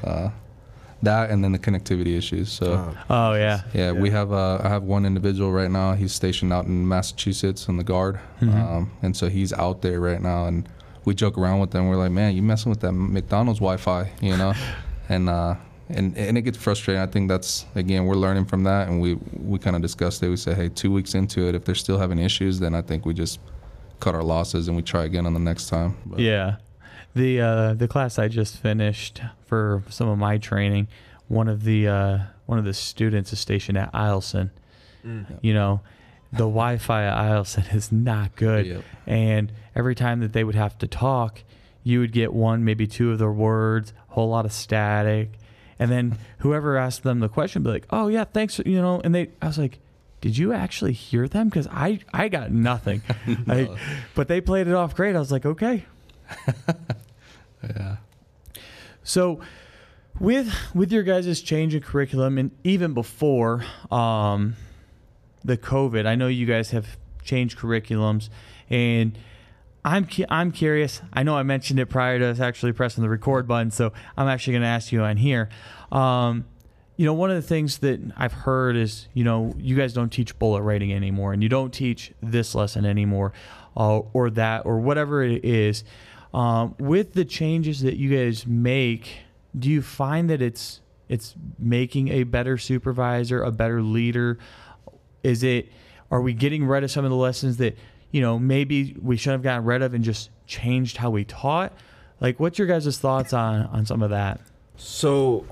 uh, 0.02 0.30
that 1.02 1.30
and 1.30 1.44
then 1.44 1.52
the 1.52 1.58
connectivity 1.58 2.16
issues. 2.16 2.50
So. 2.50 2.72
Uh, 2.74 2.94
Oh 3.10 3.34
yeah. 3.34 3.62
Yeah, 3.74 3.92
we 3.92 4.10
have. 4.10 4.32
Uh, 4.32 4.60
I 4.62 4.68
have 4.68 4.82
one 4.84 5.04
individual 5.06 5.52
right 5.52 5.70
now. 5.70 5.92
He's 5.94 6.12
stationed 6.12 6.52
out 6.52 6.64
in 6.66 6.88
Massachusetts 6.88 7.68
in 7.68 7.76
the 7.76 7.84
guard, 7.84 8.18
Mhm. 8.40 8.54
um, 8.54 8.90
and 9.02 9.16
so 9.16 9.28
he's 9.28 9.52
out 9.52 9.82
there 9.82 10.00
right 10.00 10.20
now. 10.22 10.46
And 10.46 10.68
we 11.04 11.14
joke 11.14 11.36
around 11.36 11.60
with 11.60 11.70
them. 11.72 11.88
We're 11.88 11.96
like, 11.96 12.10
"Man, 12.12 12.34
you 12.34 12.42
messing 12.42 12.70
with 12.70 12.80
that 12.80 12.92
McDonald's 12.92 13.60
Wi-Fi?" 13.60 14.10
You 14.22 14.36
know, 14.36 14.54
and 15.08 15.28
uh, 15.28 15.54
and 15.88 16.16
and 16.16 16.38
it 16.38 16.42
gets 16.42 16.56
frustrating. 16.58 17.02
I 17.02 17.06
think 17.06 17.28
that's 17.28 17.66
again 17.74 18.04
we're 18.06 18.14
learning 18.14 18.46
from 18.46 18.64
that, 18.64 18.88
and 18.88 19.00
we 19.00 19.14
we 19.14 19.58
kind 19.58 19.76
of 19.76 19.82
discussed 19.82 20.22
it. 20.22 20.28
We 20.28 20.36
say, 20.36 20.54
"Hey, 20.54 20.68
two 20.68 20.90
weeks 20.92 21.14
into 21.14 21.46
it, 21.48 21.54
if 21.54 21.64
they're 21.64 21.74
still 21.74 21.98
having 21.98 22.18
issues, 22.18 22.58
then 22.60 22.74
I 22.74 22.82
think 22.82 23.04
we 23.06 23.14
just 23.14 23.38
cut 24.00 24.14
our 24.14 24.22
losses 24.22 24.68
and 24.68 24.76
we 24.76 24.82
try 24.82 25.04
again 25.04 25.26
on 25.26 25.34
the 25.34 25.40
next 25.40 25.68
time." 25.68 25.96
But, 26.06 26.18
Yeah. 26.20 26.56
The 27.14 27.40
uh, 27.40 27.74
the 27.74 27.86
class 27.86 28.18
I 28.18 28.26
just 28.28 28.56
finished 28.56 29.20
for 29.46 29.82
some 29.88 30.08
of 30.08 30.18
my 30.18 30.36
training, 30.38 30.88
one 31.28 31.46
of 31.48 31.62
the 31.62 31.86
uh, 31.86 32.18
one 32.46 32.58
of 32.58 32.64
the 32.64 32.74
students 32.74 33.32
is 33.32 33.38
stationed 33.38 33.78
at 33.78 33.92
Eielson. 33.92 34.50
mm. 35.06 35.24
You 35.40 35.54
know, 35.54 35.80
the 36.32 36.38
Wi-Fi 36.38 37.04
at 37.04 37.16
Eielson 37.16 37.72
is 37.72 37.92
not 37.92 38.34
good, 38.34 38.66
Yep. 38.66 38.82
and 39.06 39.52
every 39.76 39.94
time 39.94 40.20
that 40.20 40.32
they 40.32 40.42
would 40.42 40.56
have 40.56 40.76
to 40.78 40.88
talk, 40.88 41.44
you 41.84 42.00
would 42.00 42.10
get 42.10 42.32
one, 42.32 42.64
maybe 42.64 42.86
two 42.88 43.12
of 43.12 43.18
their 43.20 43.30
words, 43.30 43.92
a 44.10 44.14
whole 44.14 44.30
lot 44.30 44.44
of 44.44 44.52
static, 44.52 45.34
and 45.78 45.90
then 45.90 46.18
whoever 46.38 46.76
asked 46.76 47.02
them 47.02 47.20
the 47.20 47.28
question 47.28 47.62
be 47.62 47.70
like, 47.70 47.86
"Oh 47.90 48.08
yeah, 48.08 48.24
thanks," 48.24 48.60
you 48.64 48.80
know, 48.80 49.00
and 49.02 49.14
they, 49.14 49.30
I 49.40 49.46
was 49.46 49.58
like. 49.58 49.80
Did 50.20 50.38
you 50.38 50.54
actually 50.54 50.94
hear 50.94 51.28
them? 51.28 51.50
Because 51.50 51.66
I, 51.66 51.98
I 52.14 52.28
got 52.28 52.50
nothing. 52.50 53.02
I, 53.46 53.68
but 54.14 54.26
they 54.26 54.40
played 54.40 54.68
it 54.68 54.72
off 54.72 54.94
great. 54.94 55.14
I 55.14 55.18
was 55.18 55.30
like, 55.30 55.44
okay, 55.44 55.84
Yeah. 57.62 57.96
So, 59.02 59.40
with 60.18 60.54
with 60.74 60.92
your 60.92 61.02
guys' 61.02 61.40
change 61.40 61.74
in 61.74 61.82
curriculum, 61.82 62.38
and 62.38 62.50
even 62.62 62.94
before 62.94 63.64
um, 63.90 64.56
the 65.44 65.56
COVID, 65.56 66.06
I 66.06 66.14
know 66.14 66.28
you 66.28 66.46
guys 66.46 66.70
have 66.70 66.96
changed 67.22 67.58
curriculums, 67.58 68.28
and 68.70 69.18
I'm 69.84 70.06
cu- 70.06 70.24
I'm 70.30 70.50
curious. 70.50 71.02
I 71.12 71.22
know 71.22 71.36
I 71.36 71.42
mentioned 71.42 71.78
it 71.78 71.86
prior 71.86 72.18
to 72.18 72.26
us 72.26 72.40
actually 72.40 72.72
pressing 72.72 73.02
the 73.02 73.10
record 73.10 73.46
button, 73.46 73.70
so 73.70 73.92
I'm 74.16 74.28
actually 74.28 74.54
going 74.54 74.62
to 74.62 74.68
ask 74.68 74.92
you 74.92 75.02
on 75.02 75.18
here. 75.18 75.50
Um, 75.92 76.46
you 76.96 77.04
know, 77.04 77.12
one 77.12 77.30
of 77.30 77.36
the 77.36 77.42
things 77.42 77.78
that 77.78 78.00
I've 78.16 78.32
heard 78.32 78.76
is, 78.76 79.08
you 79.12 79.24
know, 79.24 79.52
you 79.58 79.76
guys 79.76 79.92
don't 79.92 80.10
teach 80.10 80.38
bullet 80.38 80.62
writing 80.62 80.92
anymore, 80.92 81.32
and 81.32 81.42
you 81.42 81.48
don't 81.48 81.72
teach 81.72 82.12
this 82.22 82.54
lesson 82.54 82.86
anymore, 82.86 83.32
uh, 83.76 83.98
or 83.98 84.30
that, 84.30 84.64
or 84.64 84.78
whatever 84.78 85.22
it 85.22 85.44
is. 85.44 85.84
Um, 86.32 86.74
with 86.78 87.12
the 87.12 87.24
changes 87.24 87.82
that 87.82 87.96
you 87.96 88.16
guys 88.16 88.46
make, 88.46 89.08
do 89.56 89.68
you 89.68 89.82
find 89.82 90.30
that 90.30 90.40
it's 90.40 90.80
it's 91.08 91.34
making 91.58 92.08
a 92.08 92.22
better 92.22 92.56
supervisor, 92.56 93.42
a 93.42 93.52
better 93.52 93.82
leader? 93.82 94.38
Is 95.22 95.42
it 95.42 95.68
are 96.10 96.20
we 96.20 96.32
getting 96.32 96.64
rid 96.64 96.84
of 96.84 96.90
some 96.90 97.04
of 97.04 97.10
the 97.10 97.16
lessons 97.16 97.56
that 97.58 97.76
you 98.14 98.20
know 98.20 98.38
maybe 98.38 98.96
we 99.02 99.16
should 99.16 99.32
have 99.32 99.42
gotten 99.42 99.64
rid 99.64 99.82
of 99.82 99.92
and 99.92 100.04
just 100.04 100.30
changed 100.46 100.98
how 100.98 101.10
we 101.10 101.24
taught? 101.24 101.72
Like, 102.20 102.38
what's 102.38 102.58
your 102.60 102.68
guys' 102.68 102.96
thoughts 102.96 103.32
on 103.32 103.66
on 103.66 103.84
some 103.86 104.04
of 104.04 104.10
that? 104.10 104.40
So, 104.76 105.44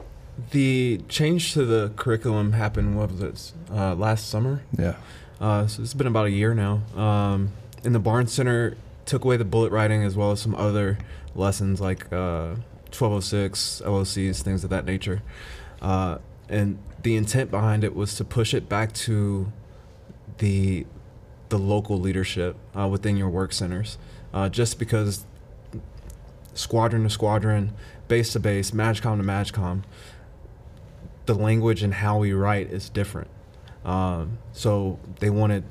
the 0.53 1.01
change 1.09 1.55
to 1.55 1.65
the 1.65 1.93
curriculum 1.97 2.53
happened. 2.53 2.97
What 2.97 3.11
was 3.11 3.21
it? 3.21 3.53
Uh, 3.69 3.97
last 3.97 4.29
summer. 4.29 4.63
Yeah. 4.79 4.95
Uh, 5.41 5.67
so 5.67 5.83
it's 5.83 5.93
been 5.93 6.07
about 6.07 6.27
a 6.27 6.31
year 6.31 6.55
now. 6.55 6.83
Um, 6.95 7.51
and 7.83 7.97
the 7.97 7.99
Barnes 7.99 8.33
Center 8.33 8.77
took 9.07 9.25
away 9.25 9.37
the 9.37 9.45
bullet 9.45 9.73
writing 9.73 10.05
as 10.05 10.15
well 10.15 10.31
as 10.31 10.41
some 10.41 10.55
other 10.55 10.99
lessons 11.35 11.81
like 11.81 12.13
uh, 12.13 12.55
1206, 12.95 13.83
LOCs, 13.85 14.41
things 14.41 14.63
of 14.63 14.71
that 14.71 14.85
nature. 14.85 15.21
Uh, 15.81 16.19
and 16.49 16.79
the 17.03 17.17
intent 17.17 17.51
behind 17.51 17.83
it 17.83 17.97
was 17.97 18.15
to 18.15 18.25
push 18.25 18.55
it 18.55 18.69
back 18.69 18.93
to 18.93 19.51
the 20.39 20.87
the 21.53 21.59
local 21.59 22.01
leadership 22.01 22.57
uh, 22.75 22.89
within 22.89 23.15
your 23.19 23.29
work 23.29 23.53
centers. 23.53 23.99
Uh, 24.33 24.49
just 24.49 24.79
because 24.79 25.27
squadron 26.55 27.03
to 27.03 27.11
squadron, 27.11 27.73
base 28.09 28.33
to 28.33 28.41
base, 28.41 28.71
MAJCOM 28.71 29.19
to 29.19 29.23
MAJCOM, 29.23 29.83
the 31.27 31.35
language 31.35 31.83
and 31.83 31.93
how 31.93 32.17
we 32.17 32.33
write 32.33 32.73
is 32.73 32.89
different. 32.89 33.29
Um, 33.85 34.39
so 34.53 34.99
they 35.21 35.29
wanted 35.29 35.65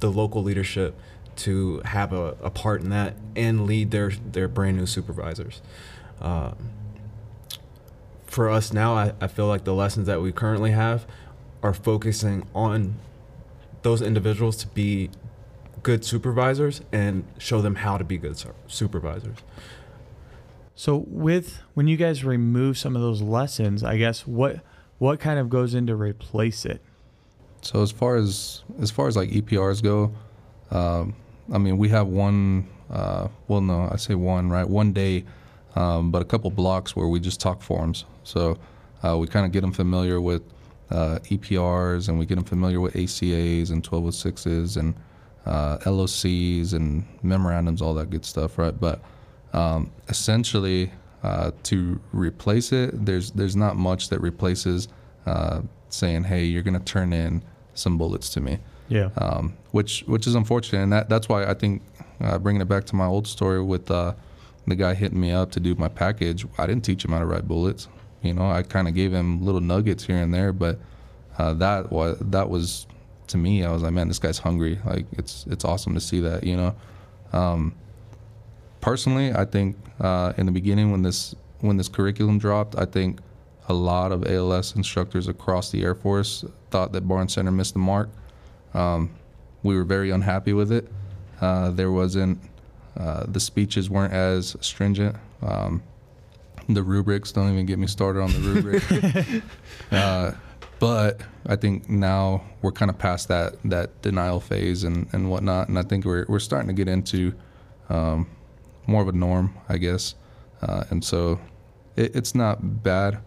the 0.00 0.10
local 0.10 0.42
leadership 0.42 0.98
to 1.36 1.80
have 1.84 2.12
a, 2.12 2.36
a 2.42 2.50
part 2.50 2.82
in 2.82 2.90
that 2.90 3.14
and 3.36 3.66
lead 3.66 3.92
their 3.92 4.10
their 4.10 4.48
brand 4.48 4.78
new 4.78 4.86
supervisors. 4.86 5.62
Um, 6.20 6.56
for 8.26 8.50
us 8.50 8.72
now, 8.72 8.94
I, 8.94 9.12
I 9.20 9.28
feel 9.28 9.46
like 9.46 9.62
the 9.62 9.74
lessons 9.74 10.08
that 10.08 10.20
we 10.20 10.32
currently 10.32 10.72
have 10.72 11.06
are 11.62 11.72
focusing 11.72 12.48
on 12.52 12.96
those 13.82 14.02
individuals 14.02 14.56
to 14.56 14.66
be 14.66 15.10
good 15.82 16.04
supervisors 16.04 16.80
and 16.92 17.24
show 17.38 17.60
them 17.60 17.76
how 17.76 17.96
to 17.98 18.04
be 18.04 18.18
good 18.18 18.42
supervisors. 18.68 19.38
So 20.74 21.04
with 21.08 21.60
when 21.74 21.88
you 21.88 21.96
guys 21.96 22.24
remove 22.24 22.78
some 22.78 22.96
of 22.96 23.02
those 23.02 23.20
lessons, 23.20 23.84
I 23.84 23.96
guess 23.96 24.26
what 24.26 24.60
what 24.98 25.20
kind 25.20 25.38
of 25.38 25.48
goes 25.48 25.74
in 25.74 25.86
to 25.88 25.96
replace 25.96 26.64
it? 26.64 26.80
So 27.62 27.82
as 27.82 27.90
far 27.90 28.16
as 28.16 28.62
as 28.80 28.90
far 28.90 29.06
as 29.06 29.16
like 29.16 29.30
EPRs 29.30 29.82
go, 29.82 30.12
um, 30.70 31.14
I 31.52 31.58
mean 31.58 31.76
we 31.76 31.88
have 31.90 32.06
one. 32.08 32.66
Uh, 32.90 33.28
well, 33.46 33.60
no, 33.60 33.88
I 33.92 33.96
say 33.96 34.14
one, 34.14 34.48
right? 34.48 34.68
One 34.68 34.92
day, 34.92 35.24
um, 35.76 36.10
but 36.10 36.22
a 36.22 36.24
couple 36.24 36.50
blocks 36.50 36.96
where 36.96 37.06
we 37.06 37.20
just 37.20 37.40
talk 37.40 37.62
forms. 37.62 38.04
So 38.24 38.58
uh, 39.04 39.16
we 39.16 39.26
kind 39.28 39.46
of 39.46 39.52
get 39.52 39.60
them 39.60 39.72
familiar 39.72 40.20
with 40.20 40.42
uh, 40.90 41.20
EPRs, 41.24 42.08
and 42.08 42.18
we 42.18 42.26
get 42.26 42.34
them 42.34 42.44
familiar 42.44 42.80
with 42.80 42.94
ACAs 42.94 43.70
and 43.70 43.82
1206s 43.84 44.76
and 44.76 44.94
uh, 45.46 45.78
LOCs 45.78 46.72
and 46.74 47.04
memorandums, 47.22 47.80
all 47.82 47.94
that 47.94 48.10
good 48.10 48.24
stuff, 48.24 48.58
right? 48.58 48.78
But 48.78 49.00
um, 49.52 49.90
essentially, 50.08 50.92
uh, 51.22 51.50
to 51.64 52.00
replace 52.12 52.72
it, 52.72 53.04
there's 53.04 53.30
there's 53.32 53.56
not 53.56 53.76
much 53.76 54.08
that 54.10 54.20
replaces 54.20 54.88
uh, 55.26 55.62
saying, 55.88 56.24
"Hey, 56.24 56.44
you're 56.44 56.62
going 56.62 56.78
to 56.78 56.84
turn 56.84 57.12
in 57.12 57.42
some 57.74 57.98
bullets 57.98 58.30
to 58.30 58.40
me," 58.40 58.58
Yeah. 58.88 59.10
um, 59.16 59.56
which 59.72 60.02
which 60.06 60.26
is 60.26 60.34
unfortunate, 60.34 60.82
and 60.82 60.92
that 60.92 61.08
that's 61.08 61.28
why 61.28 61.44
I 61.44 61.54
think 61.54 61.82
uh, 62.20 62.38
bringing 62.38 62.62
it 62.62 62.68
back 62.68 62.84
to 62.86 62.96
my 62.96 63.06
old 63.06 63.26
story 63.26 63.62
with 63.62 63.90
uh, 63.90 64.14
the 64.66 64.76
guy 64.76 64.94
hitting 64.94 65.20
me 65.20 65.32
up 65.32 65.50
to 65.52 65.60
do 65.60 65.74
my 65.74 65.88
package. 65.88 66.46
I 66.58 66.66
didn't 66.66 66.84
teach 66.84 67.04
him 67.04 67.12
how 67.12 67.18
to 67.18 67.26
write 67.26 67.48
bullets. 67.48 67.88
You 68.22 68.34
know, 68.34 68.50
I 68.50 68.62
kind 68.62 68.86
of 68.88 68.94
gave 68.94 69.12
him 69.12 69.44
little 69.44 69.60
nuggets 69.62 70.04
here 70.04 70.18
and 70.18 70.32
there, 70.32 70.52
but 70.52 70.78
uh, 71.38 71.54
that 71.54 71.90
was 71.90 72.18
that 72.20 72.48
was 72.50 72.86
to 73.30 73.38
me. 73.38 73.64
I 73.64 73.72
was 73.72 73.82
like, 73.82 73.92
man, 73.92 74.08
this 74.08 74.18
guy's 74.18 74.38
hungry. 74.38 74.78
Like 74.84 75.06
it's 75.12 75.46
it's 75.48 75.64
awesome 75.64 75.94
to 75.94 76.00
see 76.00 76.20
that. 76.20 76.44
You 76.44 76.56
know. 76.56 76.74
Um, 77.32 77.74
personally, 78.80 79.32
I 79.32 79.44
think 79.44 79.76
uh, 80.00 80.32
in 80.36 80.46
the 80.46 80.52
beginning 80.52 80.90
when 80.90 81.02
this 81.02 81.34
when 81.60 81.76
this 81.76 81.88
curriculum 81.88 82.38
dropped, 82.38 82.76
I 82.76 82.84
think 82.84 83.20
a 83.68 83.74
lot 83.74 84.12
of 84.12 84.26
ALS 84.26 84.74
instructors 84.74 85.28
across 85.28 85.70
the 85.70 85.82
Air 85.82 85.94
Force 85.94 86.44
thought 86.70 86.92
that 86.92 87.06
Barnes 87.06 87.34
Center 87.34 87.50
missed 87.50 87.74
the 87.74 87.80
mark. 87.80 88.08
Um, 88.74 89.10
we 89.62 89.76
were 89.76 89.84
very 89.84 90.10
unhappy 90.10 90.52
with 90.52 90.72
it. 90.72 90.88
Uh, 91.40 91.70
there 91.70 91.90
wasn't 91.90 92.40
uh, 92.96 93.24
the 93.28 93.40
speeches 93.40 93.88
weren't 93.88 94.12
as 94.12 94.56
stringent. 94.60 95.16
Um, 95.42 95.82
the 96.68 96.82
rubrics 96.82 97.32
don't 97.32 97.52
even 97.52 97.66
get 97.66 97.78
me 97.78 97.86
started 97.86 98.20
on 98.20 98.32
the 98.32 98.40
rubric. 98.40 99.42
but 100.80 101.20
I 101.46 101.54
think 101.54 101.88
now 101.88 102.42
we're 102.62 102.72
kind 102.72 102.90
of 102.90 102.98
past 102.98 103.28
that 103.28 103.54
that 103.64 104.02
denial 104.02 104.40
phase 104.40 104.82
and, 104.82 105.06
and 105.12 105.30
whatnot, 105.30 105.68
and 105.68 105.78
I 105.78 105.82
think 105.82 106.04
we're 106.04 106.26
we're 106.28 106.40
starting 106.40 106.66
to 106.68 106.74
get 106.74 106.88
into 106.88 107.32
um, 107.88 108.28
more 108.88 109.02
of 109.02 109.08
a 109.08 109.12
norm, 109.12 109.54
I 109.68 109.78
guess. 109.78 110.16
Uh, 110.62 110.84
and 110.90 111.04
so 111.04 111.38
it, 111.96 112.16
it's 112.16 112.34
not 112.34 112.82
bad. 112.82 113.20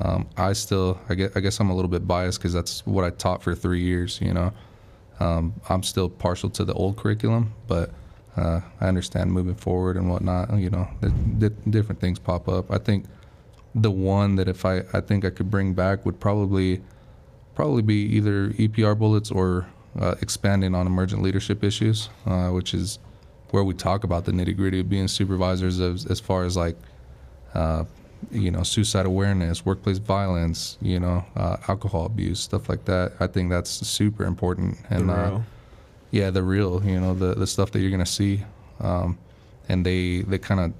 Um, 0.00 0.28
I 0.36 0.52
still, 0.52 1.00
I 1.08 1.14
guess, 1.14 1.32
I 1.34 1.40
guess 1.40 1.58
I'm 1.58 1.70
a 1.70 1.74
little 1.74 1.90
bit 1.90 2.06
biased 2.06 2.38
because 2.38 2.52
that's 2.52 2.86
what 2.86 3.04
I 3.04 3.10
taught 3.10 3.42
for 3.42 3.54
three 3.54 3.82
years. 3.82 4.20
You 4.20 4.34
know, 4.34 4.52
um, 5.18 5.54
I'm 5.68 5.82
still 5.82 6.08
partial 6.08 6.50
to 6.50 6.64
the 6.64 6.74
old 6.74 6.96
curriculum, 6.96 7.54
but 7.66 7.90
uh, 8.36 8.60
I 8.80 8.86
understand 8.86 9.32
moving 9.32 9.56
forward 9.56 9.96
and 9.96 10.08
whatnot. 10.08 10.56
You 10.56 10.70
know, 10.70 10.88
different 11.68 12.00
things 12.00 12.18
pop 12.18 12.48
up. 12.48 12.70
I 12.70 12.78
think 12.78 13.06
the 13.74 13.90
one 13.90 14.36
that 14.36 14.48
if 14.48 14.64
I, 14.64 14.82
I 14.92 15.00
think 15.00 15.24
I 15.24 15.30
could 15.30 15.50
bring 15.50 15.74
back 15.74 16.04
would 16.06 16.20
probably, 16.20 16.80
probably 17.58 17.82
be 17.82 18.04
either 18.14 18.50
EPR 18.50 18.96
bullets 18.96 19.32
or 19.32 19.66
uh, 19.98 20.14
expanding 20.22 20.76
on 20.76 20.86
emergent 20.86 21.22
leadership 21.22 21.64
issues, 21.64 22.08
uh, 22.24 22.50
which 22.50 22.72
is 22.72 23.00
where 23.50 23.64
we 23.64 23.74
talk 23.74 24.04
about 24.04 24.24
the 24.24 24.30
nitty 24.30 24.56
gritty 24.56 24.78
of 24.78 24.88
being 24.88 25.08
supervisors 25.08 25.80
as, 25.80 26.06
as 26.06 26.20
far 26.20 26.44
as 26.44 26.56
like 26.56 26.76
uh, 27.54 27.82
you 28.30 28.52
know 28.52 28.62
suicide 28.62 29.06
awareness 29.06 29.64
workplace 29.66 29.98
violence 29.98 30.76
you 30.80 31.00
know 31.00 31.24
uh, 31.34 31.56
alcohol 31.66 32.06
abuse 32.06 32.38
stuff 32.38 32.68
like 32.68 32.84
that. 32.84 33.10
I 33.18 33.26
think 33.26 33.50
that's 33.50 33.70
super 33.70 34.22
important 34.22 34.78
and 34.88 35.08
The 35.08 35.12
uh, 35.12 35.42
yeah 36.12 36.30
the 36.30 36.44
real 36.44 36.80
you 36.84 37.00
know 37.00 37.12
the, 37.12 37.34
the 37.34 37.46
stuff 37.48 37.72
that 37.72 37.80
you're 37.80 37.90
gonna 37.90 38.06
see. 38.06 38.44
Um, 38.78 39.18
and 39.68 39.84
they 39.84 40.20
they 40.20 40.38
kind 40.38 40.60
of 40.60 40.72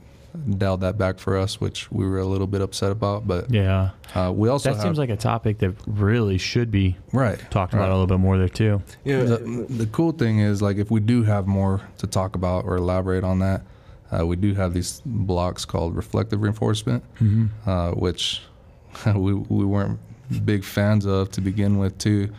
dialed 0.57 0.81
that 0.81 0.97
back 0.99 1.19
for 1.19 1.37
us 1.37 1.61
which 1.61 1.91
we 1.91 2.07
were 2.07 2.19
a 2.19 2.25
little 2.25 2.47
bit 2.47 2.61
upset 2.61 2.91
about 2.93 3.27
but 3.27 3.51
Yeah. 3.51 3.91
uh, 4.15 4.33
we 4.35 4.49
also 4.49 4.71
That 4.71 4.77
have, 4.77 4.83
seems 4.85 4.99
like 4.99 5.11
a 5.11 5.17
topic 5.17 5.59
that 5.59 5.75
really 5.87 6.39
should 6.39 6.71
be 6.71 6.97
right 7.13 7.39
talked 7.51 7.73
about 7.73 7.83
right. 7.85 7.89
a 7.91 7.93
little 7.93 8.07
bit 8.07 8.21
more 8.21 8.39
there 8.39 8.49
too. 8.49 8.83
yeah, 9.05 9.23
the, 9.25 9.67
the 9.69 9.87
cool 9.87 10.13
thing 10.13 10.39
is 10.41 10.63
like 10.63 10.77
if 10.77 10.91
we 10.91 11.01
do 11.01 11.23
have 11.25 11.47
more 11.47 11.81
to 11.99 12.07
talk 12.07 12.35
about 12.37 12.65
or 12.65 12.77
elaborate 12.77 13.25
on 13.25 13.39
that 13.41 13.63
uh, 14.11 14.27
we 14.27 14.37
do 14.37 14.55
have 14.55 14.73
these 14.75 15.03
blocks 15.05 15.65
called 15.65 15.95
reflective 15.97 16.41
reinforcement 16.43 17.03
Mm-hmm. 17.21 17.69
uh, 17.69 17.91
which 17.93 18.43
we, 19.15 19.35
we 19.35 19.65
weren't 19.65 19.99
big 20.45 20.63
fans 20.65 21.05
of 21.07 21.31
to 21.33 21.41
begin 21.41 21.79
with 21.79 21.97
too 21.99 22.31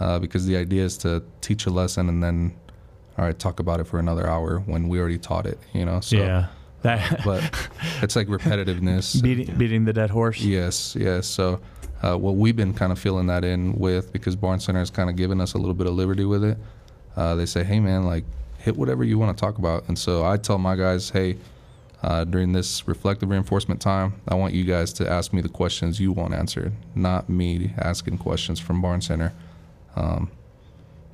uh, 0.00 0.18
because 0.18 0.46
the 0.46 0.56
idea 0.56 0.84
is 0.84 0.98
to 0.98 1.22
teach 1.40 1.66
a 1.66 1.70
lesson 1.70 2.08
and 2.08 2.22
then 2.22 2.54
all 3.18 3.24
right 3.24 3.38
talk 3.38 3.60
about 3.60 3.80
it 3.80 3.84
for 3.86 3.98
another 3.98 4.26
hour 4.28 4.58
when 4.66 4.88
we 4.88 4.98
already 5.00 5.16
taught 5.18 5.46
it 5.46 5.58
you 5.72 5.84
know 5.84 6.00
so 6.00 6.16
yeah. 6.16 6.46
That 6.86 7.24
but 7.24 7.68
it's 8.02 8.14
like 8.16 8.28
repetitiveness 8.28 9.20
beating 9.26 9.56
beating 9.56 9.84
the 9.84 9.92
dead 9.92 10.10
horse. 10.10 10.40
Yes, 10.40 10.96
yes. 10.98 11.26
So, 11.26 11.60
uh, 12.02 12.16
what 12.16 12.36
we've 12.36 12.56
been 12.56 12.74
kind 12.74 12.92
of 12.92 12.98
filling 12.98 13.26
that 13.26 13.44
in 13.44 13.74
with 13.74 14.12
because 14.12 14.36
Barnes 14.36 14.64
Center 14.64 14.78
has 14.78 14.90
kind 14.90 15.10
of 15.10 15.16
given 15.16 15.40
us 15.40 15.54
a 15.54 15.58
little 15.58 15.74
bit 15.74 15.86
of 15.86 15.94
liberty 15.94 16.24
with 16.24 16.44
it. 16.44 16.58
Uh, 17.16 17.34
they 17.34 17.46
say, 17.46 17.64
hey, 17.64 17.80
man, 17.80 18.04
like, 18.04 18.24
hit 18.58 18.76
whatever 18.76 19.02
you 19.02 19.18
want 19.18 19.36
to 19.36 19.40
talk 19.40 19.58
about. 19.58 19.88
And 19.88 19.98
so 19.98 20.24
I 20.24 20.36
tell 20.36 20.58
my 20.58 20.76
guys, 20.76 21.10
hey, 21.10 21.38
uh, 22.02 22.24
during 22.24 22.52
this 22.52 22.86
reflective 22.86 23.30
reinforcement 23.30 23.80
time, 23.80 24.20
I 24.28 24.34
want 24.34 24.54
you 24.54 24.64
guys 24.64 24.92
to 24.94 25.10
ask 25.10 25.32
me 25.32 25.40
the 25.40 25.48
questions 25.48 25.98
you 25.98 26.12
want 26.12 26.34
answered, 26.34 26.72
not 26.94 27.28
me 27.28 27.72
asking 27.78 28.18
questions 28.18 28.60
from 28.60 28.82
Barnes 28.82 29.06
Center. 29.06 29.32
Um, 29.96 30.30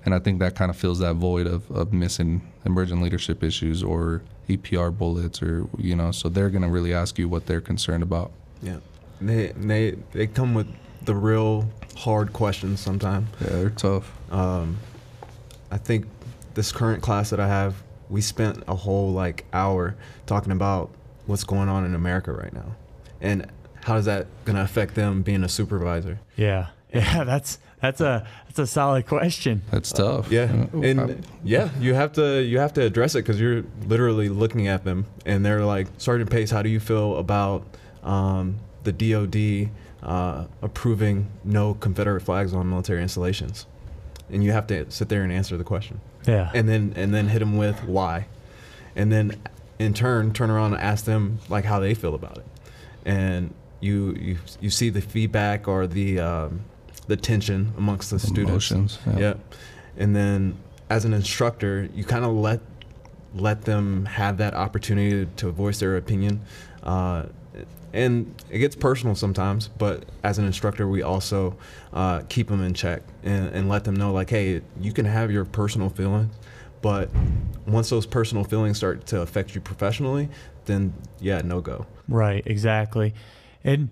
and 0.04 0.14
I 0.14 0.18
think 0.18 0.40
that 0.40 0.56
kind 0.56 0.70
of 0.70 0.76
fills 0.76 0.98
that 0.98 1.14
void 1.14 1.46
of, 1.46 1.70
of 1.70 1.92
missing 1.92 2.42
emergent 2.64 3.00
leadership 3.00 3.44
issues 3.44 3.82
or 3.82 4.22
EPR 4.48 4.96
bullets 4.96 5.42
or, 5.42 5.66
you 5.78 5.94
know, 5.96 6.10
so 6.12 6.28
they're 6.28 6.50
going 6.50 6.62
to 6.62 6.68
really 6.68 6.92
ask 6.92 7.18
you 7.18 7.28
what 7.28 7.46
they're 7.46 7.60
concerned 7.60 8.02
about. 8.02 8.32
yeah. 8.62 8.78
They 9.20 9.52
they 9.52 9.90
they 10.12 10.26
come 10.26 10.52
with 10.52 10.66
the 11.04 11.14
real 11.14 11.68
hard 11.96 12.32
questions 12.32 12.80
sometimes. 12.80 13.28
Yeah, 13.40 13.50
they're 13.50 13.70
tough. 13.70 14.10
um, 14.32 14.78
I 15.70 15.76
think 15.78 16.06
this 16.54 16.72
current 16.72 17.02
class 17.04 17.30
that 17.30 17.38
I 17.38 17.46
have, 17.46 17.76
we 18.10 18.20
spent 18.20 18.64
a 18.66 18.74
whole 18.74 19.12
like 19.12 19.44
hour 19.52 19.94
talking 20.26 20.50
about 20.50 20.90
what's 21.26 21.44
going 21.44 21.68
on 21.68 21.84
in 21.84 21.94
America 21.94 22.32
right 22.32 22.52
now, 22.52 22.74
and 23.20 23.46
how 23.84 23.96
is 23.96 24.06
that 24.06 24.26
going 24.44 24.56
to 24.56 24.62
affect 24.62 24.96
them 24.96 25.22
being 25.22 25.44
a 25.44 25.48
supervisor? 25.48 26.18
Yeah. 26.36 26.68
Yeah, 26.92 27.24
that's 27.24 27.58
that's 27.82 28.00
a 28.00 28.26
that's 28.46 28.58
a 28.58 28.66
solid 28.66 29.06
question. 29.06 29.62
That's 29.70 29.92
tough. 29.92 30.30
Yeah, 30.30 30.44
and 30.72 31.00
I- 31.00 31.16
yeah, 31.44 31.68
you 31.80 31.92
have 31.94 32.12
to 32.14 32.40
you 32.42 32.58
have 32.58 32.72
to 32.74 32.82
address 32.82 33.14
it 33.14 33.18
because 33.26 33.38
you're 33.40 33.64
literally 33.86 34.28
looking 34.30 34.68
at 34.68 34.84
them, 34.84 35.04
and 35.26 35.44
they're 35.44 35.64
like, 35.64 35.88
Sergeant 35.98 36.30
Pace, 36.30 36.50
how 36.50 36.62
do 36.62 36.68
you 36.70 36.80
feel 36.80 37.16
about 37.18 37.66
um, 38.02 38.58
the 38.84 38.92
DoD 38.92 39.70
uh, 40.02 40.46
approving 40.62 41.26
no 41.44 41.74
Confederate 41.74 42.20
flags 42.22 42.54
on 42.54 42.70
military 42.70 43.02
installations? 43.02 43.66
And 44.30 44.42
you 44.42 44.52
have 44.52 44.66
to 44.68 44.90
sit 44.90 45.08
there 45.10 45.22
and 45.24 45.32
answer 45.32 45.56
the 45.58 45.64
question. 45.64 46.00
Yeah. 46.26 46.50
and 46.54 46.68
then 46.68 46.92
and 46.96 47.12
then 47.12 47.26
hit 47.28 47.40
them 47.40 47.56
with 47.56 47.82
why, 47.84 48.26
and 48.94 49.10
then 49.10 49.42
in 49.80 49.92
turn 49.92 50.32
turn 50.32 50.50
around 50.50 50.74
and 50.74 50.80
ask 50.82 51.04
them 51.04 51.40
like 51.48 51.64
how 51.64 51.80
they 51.80 51.94
feel 51.94 52.14
about 52.14 52.38
it, 52.38 52.46
and 53.04 53.52
you 53.80 54.12
you 54.14 54.36
you 54.60 54.70
see 54.70 54.88
the 54.88 55.00
feedback 55.00 55.66
or 55.66 55.88
the 55.88 56.20
um, 56.20 56.60
the 57.06 57.16
tension 57.16 57.72
amongst 57.76 58.10
the 58.10 58.18
students. 58.18 58.70
Emotions. 58.70 58.98
Yeah. 59.16 59.34
and 59.96 60.14
then 60.14 60.56
as 60.90 61.04
an 61.04 61.14
instructor, 61.14 61.88
you 61.94 62.04
kind 62.04 62.24
of 62.24 62.32
let 62.32 62.60
let 63.34 63.62
them 63.62 64.04
have 64.04 64.36
that 64.38 64.54
opportunity 64.54 65.26
to 65.36 65.50
voice 65.50 65.80
their 65.80 65.96
opinion. 65.96 66.42
Uh, 66.82 67.24
and 67.92 68.34
it 68.50 68.58
gets 68.58 68.74
personal 68.74 69.14
sometimes, 69.14 69.68
but 69.68 70.04
as 70.22 70.38
an 70.38 70.46
instructor, 70.46 70.88
we 70.88 71.02
also 71.02 71.56
uh, 71.92 72.22
keep 72.28 72.48
them 72.48 72.62
in 72.62 72.74
check 72.74 73.02
and, 73.22 73.48
and 73.48 73.68
let 73.68 73.84
them 73.84 73.94
know, 73.94 74.12
like, 74.12 74.30
hey, 74.30 74.62
you 74.80 74.92
can 74.92 75.04
have 75.04 75.30
your 75.30 75.44
personal 75.44 75.90
feelings, 75.90 76.34
but 76.80 77.10
once 77.66 77.90
those 77.90 78.06
personal 78.06 78.44
feelings 78.44 78.78
start 78.78 79.06
to 79.06 79.20
affect 79.20 79.54
you 79.54 79.60
professionally, 79.60 80.28
then 80.64 80.94
yeah, 81.20 81.42
no 81.42 81.60
go. 81.60 81.86
Right, 82.08 82.42
exactly. 82.46 83.14
And, 83.62 83.90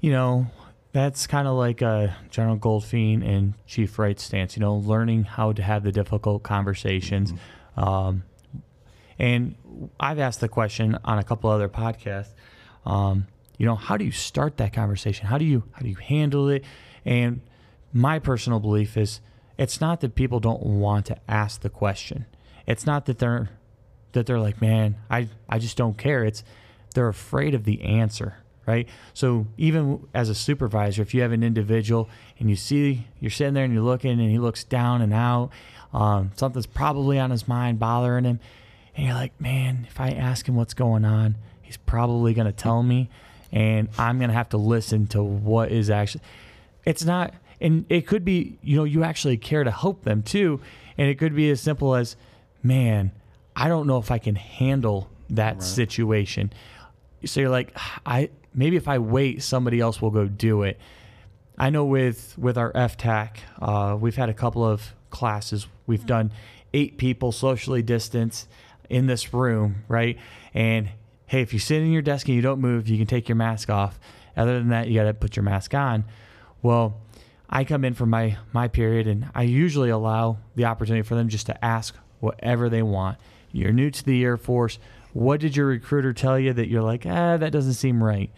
you 0.00 0.12
know, 0.12 0.46
that's 0.92 1.26
kind 1.26 1.46
of 1.46 1.54
like 1.54 1.82
uh, 1.82 2.08
General 2.30 2.58
Goldfein 2.58 3.26
and 3.26 3.54
Chief 3.66 3.98
Wright's 3.98 4.22
stance, 4.22 4.56
you 4.56 4.60
know, 4.60 4.76
learning 4.76 5.24
how 5.24 5.52
to 5.52 5.62
have 5.62 5.84
the 5.84 5.92
difficult 5.92 6.42
conversations. 6.42 7.32
Um, 7.76 8.24
and 9.18 9.54
I've 9.98 10.18
asked 10.18 10.40
the 10.40 10.48
question 10.48 10.98
on 11.04 11.18
a 11.18 11.22
couple 11.22 11.50
other 11.50 11.68
podcasts, 11.68 12.32
um, 12.84 13.26
you 13.58 13.66
know, 13.66 13.76
how 13.76 13.96
do 13.96 14.04
you 14.04 14.10
start 14.10 14.56
that 14.56 14.72
conversation? 14.72 15.26
How 15.26 15.38
do 15.38 15.44
you 15.44 15.64
how 15.72 15.80
do 15.82 15.88
you 15.88 15.96
handle 15.96 16.48
it? 16.48 16.64
And 17.04 17.42
my 17.92 18.18
personal 18.18 18.58
belief 18.58 18.96
is 18.96 19.20
it's 19.58 19.80
not 19.80 20.00
that 20.00 20.14
people 20.14 20.40
don't 20.40 20.62
want 20.62 21.06
to 21.06 21.18
ask 21.28 21.60
the 21.60 21.68
question. 21.68 22.24
It's 22.66 22.86
not 22.86 23.04
that 23.06 23.18
they're 23.18 23.50
that 24.12 24.26
they're 24.26 24.40
like, 24.40 24.60
man, 24.60 24.96
I, 25.10 25.28
I 25.48 25.58
just 25.58 25.76
don't 25.76 25.96
care. 25.96 26.24
It's 26.24 26.42
they're 26.94 27.08
afraid 27.08 27.54
of 27.54 27.64
the 27.64 27.82
answer, 27.82 28.38
right? 28.66 28.88
So 29.14 29.46
even 29.56 30.06
as 30.14 30.28
a 30.28 30.34
supervisor, 30.34 31.02
if 31.02 31.14
you 31.14 31.22
have 31.22 31.32
an 31.32 31.42
individual 31.42 32.08
and 32.38 32.48
you 32.48 32.56
see 32.56 33.06
you're 33.18 33.30
sitting 33.30 33.54
there 33.54 33.64
and 33.64 33.72
you're 33.72 33.82
looking 33.82 34.12
and 34.12 34.30
he 34.30 34.38
looks 34.38 34.64
down 34.64 35.02
and 35.02 35.12
out, 35.12 35.50
um, 35.92 36.30
something's 36.36 36.66
probably 36.66 37.18
on 37.18 37.30
his 37.30 37.48
mind 37.48 37.78
bothering 37.78 38.24
him, 38.24 38.40
and 38.96 39.06
you're 39.06 39.14
like, 39.14 39.38
man, 39.40 39.86
if 39.88 40.00
I 40.00 40.10
ask 40.10 40.48
him 40.48 40.54
what's 40.54 40.74
going 40.74 41.04
on, 41.04 41.36
he's 41.62 41.76
probably 41.76 42.32
gonna 42.34 42.52
tell 42.52 42.82
me, 42.82 43.08
and 43.50 43.88
I'm 43.98 44.20
gonna 44.20 44.32
have 44.32 44.50
to 44.50 44.56
listen 44.56 45.06
to 45.08 45.22
what 45.22 45.72
is 45.72 45.90
actually. 45.90 46.22
It's 46.84 47.04
not, 47.04 47.34
and 47.60 47.86
it 47.88 48.06
could 48.06 48.24
be, 48.24 48.58
you 48.62 48.76
know, 48.76 48.84
you 48.84 49.02
actually 49.02 49.36
care 49.36 49.64
to 49.64 49.70
help 49.70 50.04
them 50.04 50.22
too, 50.22 50.60
and 50.96 51.08
it 51.08 51.18
could 51.18 51.34
be 51.34 51.50
as 51.50 51.60
simple 51.60 51.94
as, 51.94 52.16
man, 52.62 53.10
I 53.56 53.68
don't 53.68 53.86
know 53.86 53.98
if 53.98 54.10
I 54.10 54.18
can 54.18 54.36
handle 54.36 55.10
that 55.30 55.62
situation. 55.62 56.52
So 57.24 57.40
you're 57.40 57.50
like, 57.50 57.76
I 58.06 58.30
maybe 58.54 58.76
if 58.76 58.88
I 58.88 58.98
wait, 58.98 59.42
somebody 59.42 59.80
else 59.80 60.00
will 60.00 60.10
go 60.10 60.26
do 60.26 60.62
it. 60.62 60.78
I 61.58 61.70
know 61.70 61.84
with 61.84 62.36
with 62.38 62.56
our 62.56 62.72
FTAC, 62.72 63.36
uh, 63.60 63.96
we've 64.00 64.16
had 64.16 64.28
a 64.28 64.34
couple 64.34 64.64
of 64.64 64.94
classes. 65.10 65.66
We've 65.86 66.06
done 66.06 66.32
eight 66.72 66.98
people 66.98 67.32
socially 67.32 67.82
distanced 67.82 68.48
in 68.88 69.06
this 69.06 69.34
room, 69.34 69.84
right? 69.88 70.18
And 70.54 70.90
hey, 71.26 71.42
if 71.42 71.52
you 71.52 71.58
sit 71.58 71.82
in 71.82 71.92
your 71.92 72.02
desk 72.02 72.26
and 72.28 72.34
you 72.34 72.42
don't 72.42 72.60
move, 72.60 72.88
you 72.88 72.96
can 72.96 73.06
take 73.06 73.28
your 73.28 73.36
mask 73.36 73.70
off. 73.70 74.00
Other 74.36 74.58
than 74.58 74.68
that, 74.70 74.88
you 74.88 74.94
got 74.94 75.04
to 75.04 75.14
put 75.14 75.36
your 75.36 75.42
mask 75.42 75.74
on. 75.74 76.04
Well, 76.62 77.00
I 77.48 77.64
come 77.64 77.84
in 77.84 77.94
for 77.94 78.06
my 78.06 78.38
my 78.52 78.68
period, 78.68 79.06
and 79.06 79.28
I 79.34 79.42
usually 79.42 79.90
allow 79.90 80.38
the 80.54 80.64
opportunity 80.64 81.02
for 81.02 81.14
them 81.14 81.28
just 81.28 81.46
to 81.46 81.64
ask 81.64 81.96
whatever 82.20 82.68
they 82.68 82.82
want. 82.82 83.18
You're 83.52 83.72
new 83.72 83.90
to 83.90 84.04
the 84.04 84.22
Air 84.22 84.36
Force. 84.36 84.78
What 85.12 85.40
did 85.40 85.56
your 85.56 85.66
recruiter 85.66 86.12
tell 86.12 86.38
you 86.38 86.52
that 86.52 86.68
you're 86.68 86.82
like, 86.82 87.04
ah, 87.06 87.36
that 87.36 87.50
doesn't 87.52 87.72
seem 87.74 88.02
right? 88.02 88.30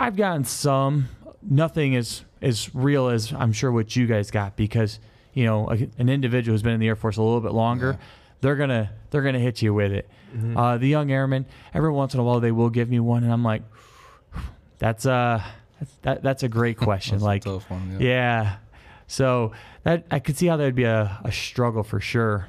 I've 0.00 0.16
gotten 0.16 0.44
some, 0.44 1.08
nothing 1.42 1.96
as 1.96 2.24
as 2.40 2.72
real 2.74 3.08
as 3.08 3.32
I'm 3.32 3.52
sure 3.52 3.72
what 3.72 3.96
you 3.96 4.06
guys 4.06 4.30
got 4.30 4.54
because 4.54 5.00
you 5.34 5.44
know 5.44 5.68
a, 5.70 5.74
an 5.98 6.08
individual 6.08 6.54
who's 6.54 6.62
been 6.62 6.74
in 6.74 6.80
the 6.80 6.86
Air 6.86 6.94
Force 6.96 7.16
a 7.16 7.22
little 7.22 7.40
bit 7.40 7.52
longer, 7.52 7.92
Yeah. 7.98 8.06
they're 8.42 8.56
gonna 8.56 8.90
they're 9.10 9.22
gonna 9.22 9.38
hit 9.40 9.60
you 9.62 9.74
with 9.74 9.92
it. 9.92 10.08
Uh, 10.56 10.76
the 10.76 10.86
young 10.86 11.10
airmen, 11.10 11.46
every 11.72 11.90
once 11.90 12.12
in 12.12 12.20
a 12.20 12.22
while 12.22 12.38
they 12.38 12.52
will 12.52 12.68
give 12.70 12.90
me 12.90 13.00
one, 13.00 13.24
and 13.24 13.32
I'm 13.32 13.42
like, 13.42 13.62
that's 14.78 15.06
uh 15.06 15.42
that's, 15.80 15.92
that 16.02 16.22
that's 16.22 16.42
a 16.42 16.48
great 16.48 16.76
question. 16.88 17.14
That's 17.14 17.22
a 17.22 17.26
like, 17.26 17.44
tough 17.44 17.68
one. 17.70 17.96
yeah. 17.98 18.06
Yeah. 18.08 18.56
So 19.08 19.52
that 19.84 20.04
I 20.10 20.18
could 20.18 20.36
see 20.36 20.46
how 20.46 20.58
that 20.58 20.64
would 20.64 20.74
be 20.74 20.84
a, 20.84 21.18
a 21.24 21.32
struggle 21.32 21.82
for 21.82 21.98
sure. 21.98 22.48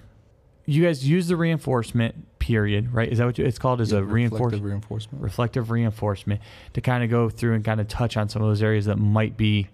You 0.70 0.84
guys 0.84 1.08
use 1.08 1.28
the 1.28 1.36
reinforcement 1.36 2.40
period, 2.40 2.94
right? 2.94 3.10
Is 3.12 3.18
that 3.18 3.26
what 3.26 3.38
you- 3.38 3.46
it's 3.46 3.58
called? 3.60 3.82
Is 3.82 3.92
Yeah, 3.92 4.00
a 4.00 4.04
reinforcement 4.04 4.52
reflective 4.64 4.64
reinforcement. 4.66 5.24
reflective 5.24 5.72
reinforcement 5.72 6.42
to 6.74 6.82
kind 6.82 7.04
of 7.04 7.10
go 7.10 7.30
through 7.30 7.54
and 7.56 7.64
kind 7.66 7.80
of 7.82 7.88
touch 7.88 8.16
on 8.18 8.30
some 8.30 8.42
of 8.42 8.48
those 8.48 8.62
areas 8.62 8.86
that 8.86 8.98
might 8.98 9.36
be 9.38 9.68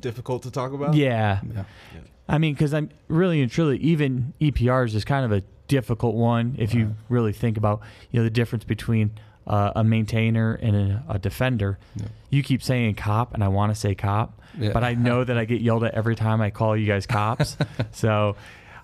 Difficult 0.00 0.42
to 0.42 0.50
talk 0.50 0.72
about. 0.72 0.94
yeah 0.94 1.40
yeah. 1.54 1.62
i 2.28 2.36
mean 2.36 2.54
because 2.54 2.74
i'm 2.74 2.90
really 3.06 3.40
and 3.40 3.48
truly 3.52 3.78
even 3.78 4.32
eprs 4.40 4.94
is 4.96 5.04
kind 5.04 5.24
of 5.24 5.30
a 5.30 5.42
difficult 5.68 6.16
one 6.16 6.56
if 6.58 6.74
you 6.74 6.96
really 7.08 7.32
think 7.32 7.56
about 7.56 7.80
you 8.10 8.18
know 8.18 8.24
the 8.24 8.30
difference 8.30 8.64
between 8.64 9.12
uh, 9.46 9.70
a 9.76 9.84
maintainer 9.84 10.54
and 10.54 10.74
a, 10.74 11.04
a 11.08 11.18
defender 11.20 11.78
Yeah. 11.94 12.06
you 12.30 12.42
keep 12.42 12.64
saying 12.64 12.96
cop 12.96 13.32
and 13.32 13.44
i 13.44 13.48
want 13.48 13.72
to 13.72 13.78
say 13.80 13.94
cop 13.94 14.40
Yeah. 14.58 14.72
but 14.72 14.82
i 14.82 14.94
know 14.94 15.22
that 15.22 15.38
i 15.38 15.44
get 15.44 15.60
yelled 15.60 15.84
at 15.84 15.94
every 15.94 16.16
time 16.16 16.40
i 16.40 16.50
call 16.50 16.76
you 16.76 16.86
guys 16.86 17.06
cops 17.06 17.56
so 17.92 18.34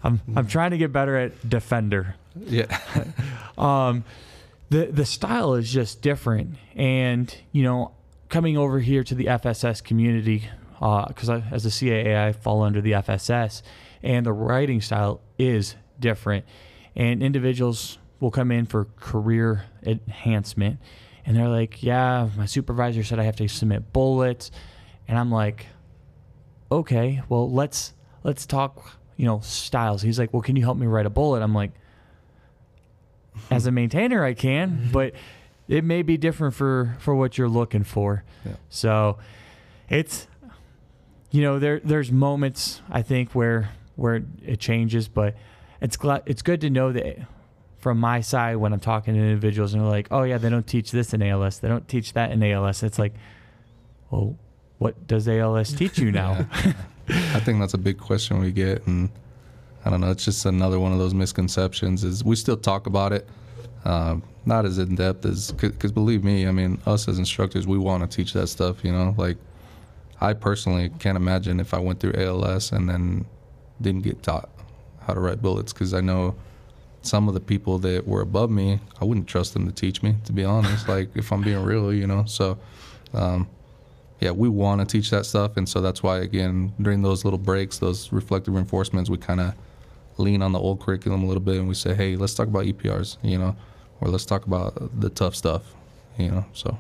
I'm 0.03 0.21
I'm 0.37 0.47
trying 0.47 0.71
to 0.71 0.79
get 0.79 0.93
better 0.93 1.17
at 1.17 1.49
defender. 1.49 2.15
Yeah. 2.37 2.79
Um, 3.59 4.05
the 4.71 4.87
the 4.87 5.05
style 5.05 5.55
is 5.55 5.73
just 5.73 6.01
different, 6.01 6.55
and 6.77 7.35
you 7.51 7.65
know, 7.65 7.91
coming 8.29 8.57
over 8.57 8.79
here 8.79 9.03
to 9.03 9.15
the 9.15 9.25
FSS 9.25 9.83
community, 9.83 10.49
because 10.75 11.29
I 11.29 11.43
as 11.51 11.67
a 11.67 11.71
CAA 11.71 12.17
I 12.17 12.33
fall 12.33 12.63
under 12.63 12.81
the 12.81 12.93
FSS, 12.93 13.63
and 14.01 14.25
the 14.25 14.33
writing 14.33 14.81
style 14.81 15.21
is 15.41 15.75
different, 15.99 16.45
and 16.95 17.21
individuals 17.21 17.99
will 18.21 18.31
come 18.31 18.53
in 18.53 18.67
for 18.67 18.85
career 19.01 19.65
enhancement, 19.83 20.79
and 21.27 21.37
they're 21.37 21.49
like, 21.49 21.83
yeah, 21.83 22.29
my 22.37 22.47
supervisor 22.47 23.03
said 23.03 23.19
I 23.19 23.25
have 23.25 23.37
to 23.37 23.49
submit 23.49 23.93
bullets, 23.93 24.53
and 25.09 25.19
I'm 25.19 25.33
like, 25.33 25.67
okay, 26.71 27.23
well 27.29 27.51
let's 27.51 27.95
let's 28.23 28.47
talk, 28.47 28.98
you 29.19 29.27
know, 29.27 29.41
styles. 29.41 30.01
He's 30.01 30.19
like, 30.19 30.33
well, 30.33 30.41
can 30.41 30.57
you 30.57 30.63
help 30.63 30.79
me 30.79 30.87
write 30.87 31.05
a 31.05 31.11
bullet? 31.11 31.43
I'm 31.43 31.53
like 31.53 31.73
as 33.51 33.67
a 33.67 33.71
maintainer 33.71 34.25
I 34.25 34.33
can, 34.33 34.89
but 34.93 35.13
it 35.69 35.85
may 35.85 36.01
be 36.01 36.17
different 36.17 36.55
for 36.55 36.97
for 37.01 37.15
what 37.15 37.37
you're 37.37 37.49
looking 37.49 37.85
for. 37.85 38.25
Yeah. 38.47 38.53
So 38.71 39.19
it's 39.91 40.29
you 41.31 41.43
know 41.43 41.59
there 41.59 41.81
there's 41.85 42.11
moments 42.11 42.81
I 42.89 43.03
think 43.03 43.35
where 43.35 43.73
where 43.97 44.23
it 44.43 44.61
changes, 44.61 45.09
but 45.09 45.35
it's 45.81 45.97
gl- 45.97 46.23
it's 46.25 46.41
good 46.41 46.61
to 46.63 46.71
know 46.71 46.93
that 46.93 47.19
from 47.79 47.99
my 47.99 48.21
side 48.21 48.57
when 48.57 48.73
I'm 48.73 48.81
talking 48.81 49.15
to 49.15 49.21
individuals 49.21 49.75
and 49.75 49.83
they're 49.83 49.91
like, 49.91 50.09
oh 50.13 50.23
yeah, 50.23 50.39
they 50.39 50.49
don't 50.49 50.67
teach 50.67 50.93
this 50.93 51.13
in 51.13 51.23
ALS, 51.23 51.59
they 51.59 51.69
don't 51.69 51.89
teach 51.89 52.13
that 52.13 52.31
in 52.31 52.43
ALS. 52.43 52.85
It's 52.85 52.99
like, 52.99 53.15
well, 54.11 54.37
what 54.79 55.09
does 55.09 55.29
ALS 55.29 55.73
teach 55.73 55.99
you 55.99 56.13
now? 56.13 56.47
I 57.09 57.41
think 57.41 57.61
that's 57.61 57.75
a 57.75 57.79
big 57.79 57.99
question 57.99 58.41
we 58.41 58.53
get, 58.53 58.87
and 58.87 59.11
I 59.85 59.91
don't 59.91 60.01
know. 60.01 60.11
It's 60.11 60.25
just 60.25 60.45
another 60.47 60.79
one 60.79 60.93
of 60.93 60.99
those 60.99 61.15
misconceptions. 61.15 62.05
Is 62.05 62.23
we 62.23 62.37
still 62.37 62.57
talk 62.57 62.87
about 62.87 63.13
it, 63.13 63.29
um, 63.85 64.23
not 64.45 64.67
as 64.67 64.79
in 64.79 64.95
depth 64.95 65.25
as 65.25 65.53
because 65.53 65.93
believe 65.93 66.25
me, 66.25 66.47
I 66.47 66.53
mean, 66.53 66.81
us 66.87 67.09
as 67.09 67.19
instructors, 67.19 67.67
we 67.67 67.79
want 67.79 68.09
to 68.09 68.17
teach 68.17 68.33
that 68.35 68.49
stuff. 68.49 68.85
You 68.85 68.93
know, 68.93 69.15
like 69.17 69.39
I 70.21 70.35
personally 70.35 70.91
can't 70.99 71.17
imagine 71.17 71.61
if 71.61 71.73
I 71.73 71.79
went 71.79 72.01
through 72.01 72.15
ALS 72.15 72.73
and 72.73 72.89
then 72.89 73.25
didn't 73.81 74.03
get 74.03 74.23
taught 74.23 74.51
how 75.01 75.15
to 75.15 75.21
write 75.21 75.41
bullets 75.41 75.73
because 75.73 75.95
I 75.95 76.01
know 76.01 76.35
some 77.01 77.29
of 77.29 77.35
the 77.35 77.41
people 77.41 77.79
that 77.79 78.07
were 78.07 78.21
above 78.21 78.51
me, 78.51 78.81
I 79.01 79.05
wouldn't 79.05 79.29
trust 79.29 79.55
them 79.55 79.67
to 79.67 79.73
teach 79.73 80.03
me. 80.03 80.17
To 80.27 80.33
be 80.33 80.45
honest, 80.45 80.89
like 80.89 81.17
if 81.17 81.33
I'm 81.33 81.43
being 81.43 81.63
real, 81.63 81.93
you 81.93 82.07
know, 82.07 82.25
so. 82.27 82.59
Um, 83.15 83.49
yeah, 84.21 84.31
we 84.33 84.49
want 84.49 84.81
to 84.81 84.87
teach 84.87 85.11
that 85.11 85.27
stuff, 85.27 85.57
and 85.57 85.69
so 85.69 85.81
that's 85.81 86.03
why 86.03 86.19
again 86.19 86.73
during 86.81 87.03
those 87.03 87.25
little 87.25 87.39
breaks, 87.39 87.79
those 87.79 88.13
reflective 88.13 88.55
reinforcements, 88.55 89.09
we 89.11 89.17
kind 89.17 89.41
of 89.41 89.55
lean 90.17 90.43
on 90.43 90.53
the 90.53 90.59
old 90.59 90.81
curriculum 90.81 91.23
a 91.23 91.27
little 91.27 91.43
bit, 91.43 91.57
and 91.57 91.69
we 91.69 91.75
say, 91.75 91.95
hey, 91.95 92.17
let's 92.17 92.35
talk 92.35 92.49
about 92.49 92.65
EPRs, 92.65 93.17
you 93.23 93.39
know, 93.39 93.57
or 94.01 94.09
let's 94.09 94.25
talk 94.25 94.47
about 94.47 95.01
the 95.01 95.09
tough 95.09 95.35
stuff, 95.35 95.75
you 96.17 96.31
know. 96.31 96.45
So 96.53 96.79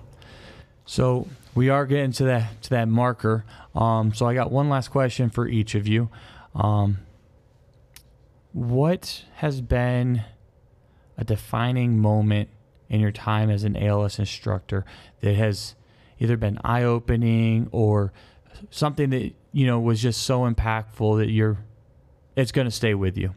So 0.86 1.28
we 1.54 1.68
are 1.68 1.86
getting 1.86 2.12
to 2.12 2.24
that 2.24 2.62
to 2.62 2.70
that 2.70 2.88
marker. 2.88 3.44
Um, 3.74 4.12
so 4.14 4.26
I 4.26 4.34
got 4.34 4.50
one 4.50 4.68
last 4.68 4.88
question 4.88 5.30
for 5.30 5.46
each 5.46 5.74
of 5.74 5.86
you. 5.86 6.08
Um, 6.54 6.98
what 8.52 9.24
has 9.36 9.60
been 9.60 10.24
a 11.16 11.24
defining 11.24 11.98
moment 11.98 12.48
in 12.88 13.00
your 13.00 13.12
time 13.12 13.50
as 13.50 13.64
an 13.64 13.76
ALS 13.76 14.18
instructor 14.18 14.84
that 15.20 15.34
has 15.34 15.74
either 16.20 16.36
been 16.36 16.58
eye 16.64 16.84
opening 16.84 17.68
or 17.72 18.12
something 18.70 19.10
that 19.10 19.32
you 19.52 19.66
know 19.66 19.80
was 19.80 20.00
just 20.00 20.22
so 20.22 20.40
impactful 20.40 21.18
that 21.18 21.30
you're 21.30 21.58
it's 22.36 22.52
going 22.52 22.66
to 22.66 22.72
stay 22.72 22.94
with 22.94 23.16
you? 23.16 23.34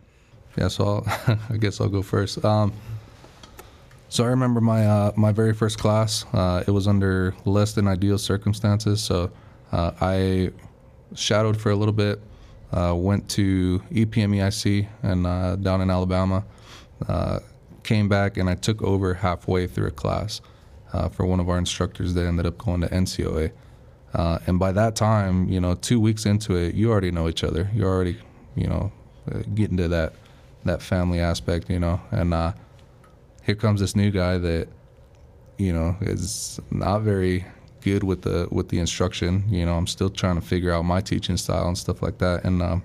yeah, 0.58 0.68
so 0.68 1.04
I'll, 1.28 1.40
I 1.50 1.58
guess 1.58 1.80
I'll 1.82 1.90
go 1.90 2.02
first. 2.02 2.44
Um, 2.44 2.74
so 4.10 4.24
I 4.26 4.28
remember 4.28 4.60
my 4.60 4.86
uh, 4.86 5.12
my 5.16 5.32
very 5.32 5.54
first 5.54 5.78
class. 5.78 6.26
Uh, 6.34 6.64
it 6.68 6.72
was 6.72 6.88
under 6.88 7.34
less 7.46 7.74
than 7.74 7.88
ideal 7.88 8.18
circumstances. 8.18 9.02
So 9.02 9.32
uh, 9.72 9.92
I 10.02 10.52
shadowed 11.16 11.60
for 11.60 11.72
a 11.72 11.76
little 11.76 11.94
bit. 11.94 12.22
Uh, 12.74 12.94
went 12.96 13.30
to 13.30 13.82
EPMEIC 13.92 14.88
and 15.04 15.28
uh, 15.28 15.56
down 15.58 15.82
in 15.82 15.90
Alabama. 15.90 16.44
Uh, 17.08 17.40
came 17.84 18.08
back 18.08 18.38
and 18.38 18.50
I 18.50 18.56
took 18.56 18.82
over 18.82 19.14
halfway 19.14 19.68
through 19.68 19.88
a 19.88 19.92
class 19.92 20.40
uh, 20.94 21.10
for 21.10 21.26
one 21.26 21.40
of 21.40 21.50
our 21.50 21.58
instructors 21.58 22.14
that 22.14 22.26
ended 22.26 22.46
up 22.46 22.58
going 22.58 22.82
to 22.82 22.88
NCOA. 22.88 23.52
Uh, 24.14 24.40
and 24.48 24.60
by 24.60 24.72
that 24.72 24.96
time, 24.96 25.48
you 25.48 25.60
know, 25.60 25.76
two 25.76 26.00
weeks 26.00 26.26
into 26.26 26.56
it, 26.56 26.76
you 26.76 26.92
already 26.92 27.12
know 27.12 27.30
each 27.30 27.44
other. 27.44 27.70
You're 27.74 27.90
already, 27.90 28.18
you 28.56 28.68
know, 28.68 28.92
uh, 29.32 29.40
getting 29.54 29.78
to 29.78 29.88
that 29.88 30.14
that 30.64 30.82
family 30.82 31.20
aspect, 31.20 31.70
you 31.70 31.80
know. 31.80 32.00
And 32.12 32.34
uh, 32.34 32.54
here 33.44 33.56
comes 33.56 33.80
this 33.80 33.96
new 33.96 34.12
guy 34.12 34.38
that, 34.38 34.68
you 35.58 35.74
know, 35.74 35.96
is 36.02 36.60
not 36.70 37.02
very 37.02 37.46
good 37.82 38.04
with 38.04 38.22
the 38.24 38.48
with 38.52 38.70
the 38.70 38.80
instruction. 38.80 39.46
You 39.48 39.66
know, 39.66 39.76
I'm 39.76 39.88
still 39.88 40.10
trying 40.10 40.36
to 40.36 40.42
figure 40.42 40.72
out 40.72 40.84
my 40.84 41.02
teaching 41.02 41.38
style 41.38 41.68
and 41.68 41.78
stuff 41.78 42.02
like 42.02 42.18
that. 42.18 42.44
And 42.44 42.62
um, 42.62 42.84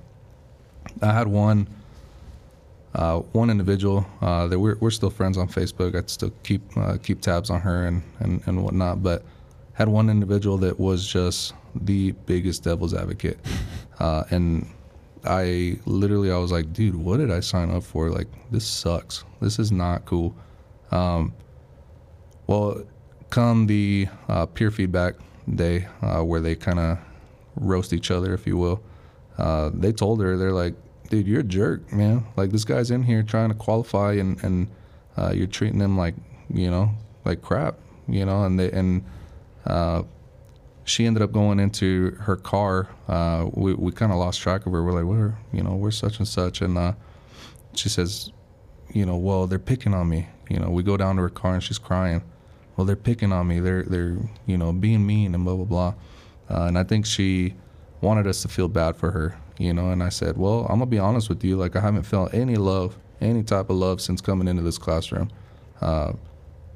I 1.03 1.13
had 1.13 1.27
one 1.27 1.69
uh, 2.97 3.19
one 3.33 3.51
individual 3.51 4.07
uh, 4.23 4.47
that 4.47 4.59
we're, 4.59 4.77
we're 4.81 4.91
still 4.91 5.11
friends 5.11 5.37
on 5.37 5.49
Facebook. 5.49 5.95
I 5.95 6.05
still 6.07 6.33
keep 6.43 6.63
uh, 6.77 6.97
keep 7.03 7.21
tabs 7.21 7.51
on 7.51 7.61
her 7.61 7.87
and, 7.87 8.03
and, 8.21 8.43
and 8.47 8.65
whatnot. 8.65 9.03
But 9.03 9.23
had 9.75 9.89
one 9.89 10.09
individual 10.09 10.57
that 10.59 10.81
was 10.81 11.07
just 11.07 11.53
the 11.75 12.13
biggest 12.25 12.65
devil's 12.65 12.95
advocate, 12.95 13.39
uh, 14.01 14.25
and 14.31 14.67
I 15.25 15.79
literally 15.85 16.33
I 16.33 16.39
was 16.39 16.53
like, 16.53 16.73
dude, 16.73 16.97
what 16.97 17.19
did 17.19 17.31
I 17.31 17.41
sign 17.41 17.71
up 17.71 17.83
for? 17.83 18.09
Like 18.09 18.29
this 18.51 18.67
sucks. 18.67 19.25
This 19.41 19.59
is 19.59 19.71
not 19.71 20.07
cool. 20.07 20.35
Um, 20.91 21.35
well, 22.47 22.83
come 23.29 23.67
the 23.67 24.09
uh, 24.29 24.47
peer 24.47 24.71
feedback 24.71 25.17
day 25.55 25.87
uh, 26.01 26.23
where 26.23 26.41
they 26.41 26.55
kind 26.55 26.79
of 26.79 26.99
roast 27.57 27.93
each 27.93 28.11
other, 28.11 28.33
if 28.33 28.47
you 28.47 28.57
will. 28.57 28.81
Uh, 29.37 29.71
they 29.75 29.93
told 29.93 30.23
her 30.23 30.37
they're 30.39 30.53
like, 30.53 30.75
dude, 31.09 31.27
you're 31.27 31.41
a 31.41 31.45
jerk, 31.45 31.93
man. 31.93 32.25
Like 32.37 32.51
this 32.51 32.65
guy's 32.65 32.91
in 32.91 33.03
here 33.03 33.23
trying 33.23 33.49
to 33.49 33.55
qualify, 33.55 34.15
and 34.15 34.43
and 34.43 34.69
uh, 35.17 35.33
you're 35.35 35.47
treating 35.47 35.81
him 35.81 35.97
like 35.97 36.15
you 36.53 36.71
know 36.71 36.91
like 37.25 37.43
crap, 37.43 37.77
you 38.09 38.25
know. 38.25 38.45
And 38.45 38.59
they 38.59 38.71
and 38.71 39.05
uh, 39.67 40.03
she 40.85 41.05
ended 41.07 41.23
up 41.23 41.33
going 41.33 41.59
into 41.61 42.13
her 42.21 42.37
car. 42.37 42.89
Uh, 43.09 43.49
we 43.53 43.75
we 43.75 43.93
kind 43.93 44.13
of 44.13 44.19
lost 44.19 44.41
track 44.41 44.67
of 44.67 44.73
her. 44.73 44.83
We're 44.83 44.93
like, 44.93 45.05
we're 45.05 45.35
you 45.53 45.63
know 45.63 45.75
we're 45.75 45.91
such 45.91 46.19
and 46.19 46.29
such, 46.29 46.61
and 46.61 46.79
uh, 46.79 46.93
she 47.75 47.89
says, 47.89 48.33
you 48.93 49.05
know, 49.05 49.17
well 49.17 49.47
they're 49.47 49.59
picking 49.59 49.95
on 49.95 50.09
me. 50.09 50.29
You 50.49 50.61
know, 50.61 50.71
we 50.71 50.83
go 50.83 50.97
down 50.97 51.17
to 51.17 51.23
her 51.23 51.29
car 51.29 51.55
and 51.55 51.63
she's 51.63 51.79
crying. 51.79 52.23
Well, 52.77 52.85
they're 52.85 52.95
picking 52.95 53.33
on 53.33 53.49
me. 53.49 53.59
They're 53.61 53.83
they're 53.83 54.17
you 54.47 54.57
know 54.57 54.73
being 54.73 55.07
mean 55.07 55.35
and 55.35 55.45
blah 55.45 55.57
blah 55.57 55.65
blah. 55.65 55.95
Uh, 56.49 56.67
and 56.67 56.79
I 56.79 56.85
think 56.85 57.07
she 57.07 57.55
wanted 58.01 58.27
us 58.27 58.43
to 58.43 58.49
feel 58.49 58.69
bad 58.69 58.97
for 58.97 59.11
her, 59.11 59.37
you 59.59 59.73
know. 59.73 59.91
And 59.91 60.03
I 60.03 60.09
said, 60.09 60.37
well, 60.37 60.61
I'm 60.69 60.79
gonna 60.79 60.87
be 60.87 60.99
honest 60.99 61.29
with 61.29 61.45
you. 61.45 61.57
Like 61.57 61.77
I 61.77 61.81
haven't 61.81 62.05
felt 62.05 62.35
any 62.35 62.57
love, 62.57 62.97
any 63.21 63.43
type 63.43 63.71
of 63.71 63.77
love 63.77 64.01
since 64.01 64.21
coming 64.21 64.49
into 64.49 64.63
this 64.63 64.79
classroom, 64.79 65.31
uh, 65.81 66.13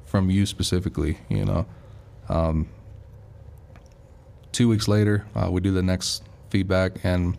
from 0.05 0.29
you 0.29 0.45
specifically, 0.45 1.17
you 1.29 1.45
know. 1.45 1.65
Um, 2.29 2.69
two 4.51 4.67
weeks 4.67 4.87
later, 4.87 5.25
uh, 5.35 5.49
we 5.51 5.61
do 5.61 5.71
the 5.71 5.83
next 5.83 6.23
feedback, 6.49 7.03
and 7.03 7.37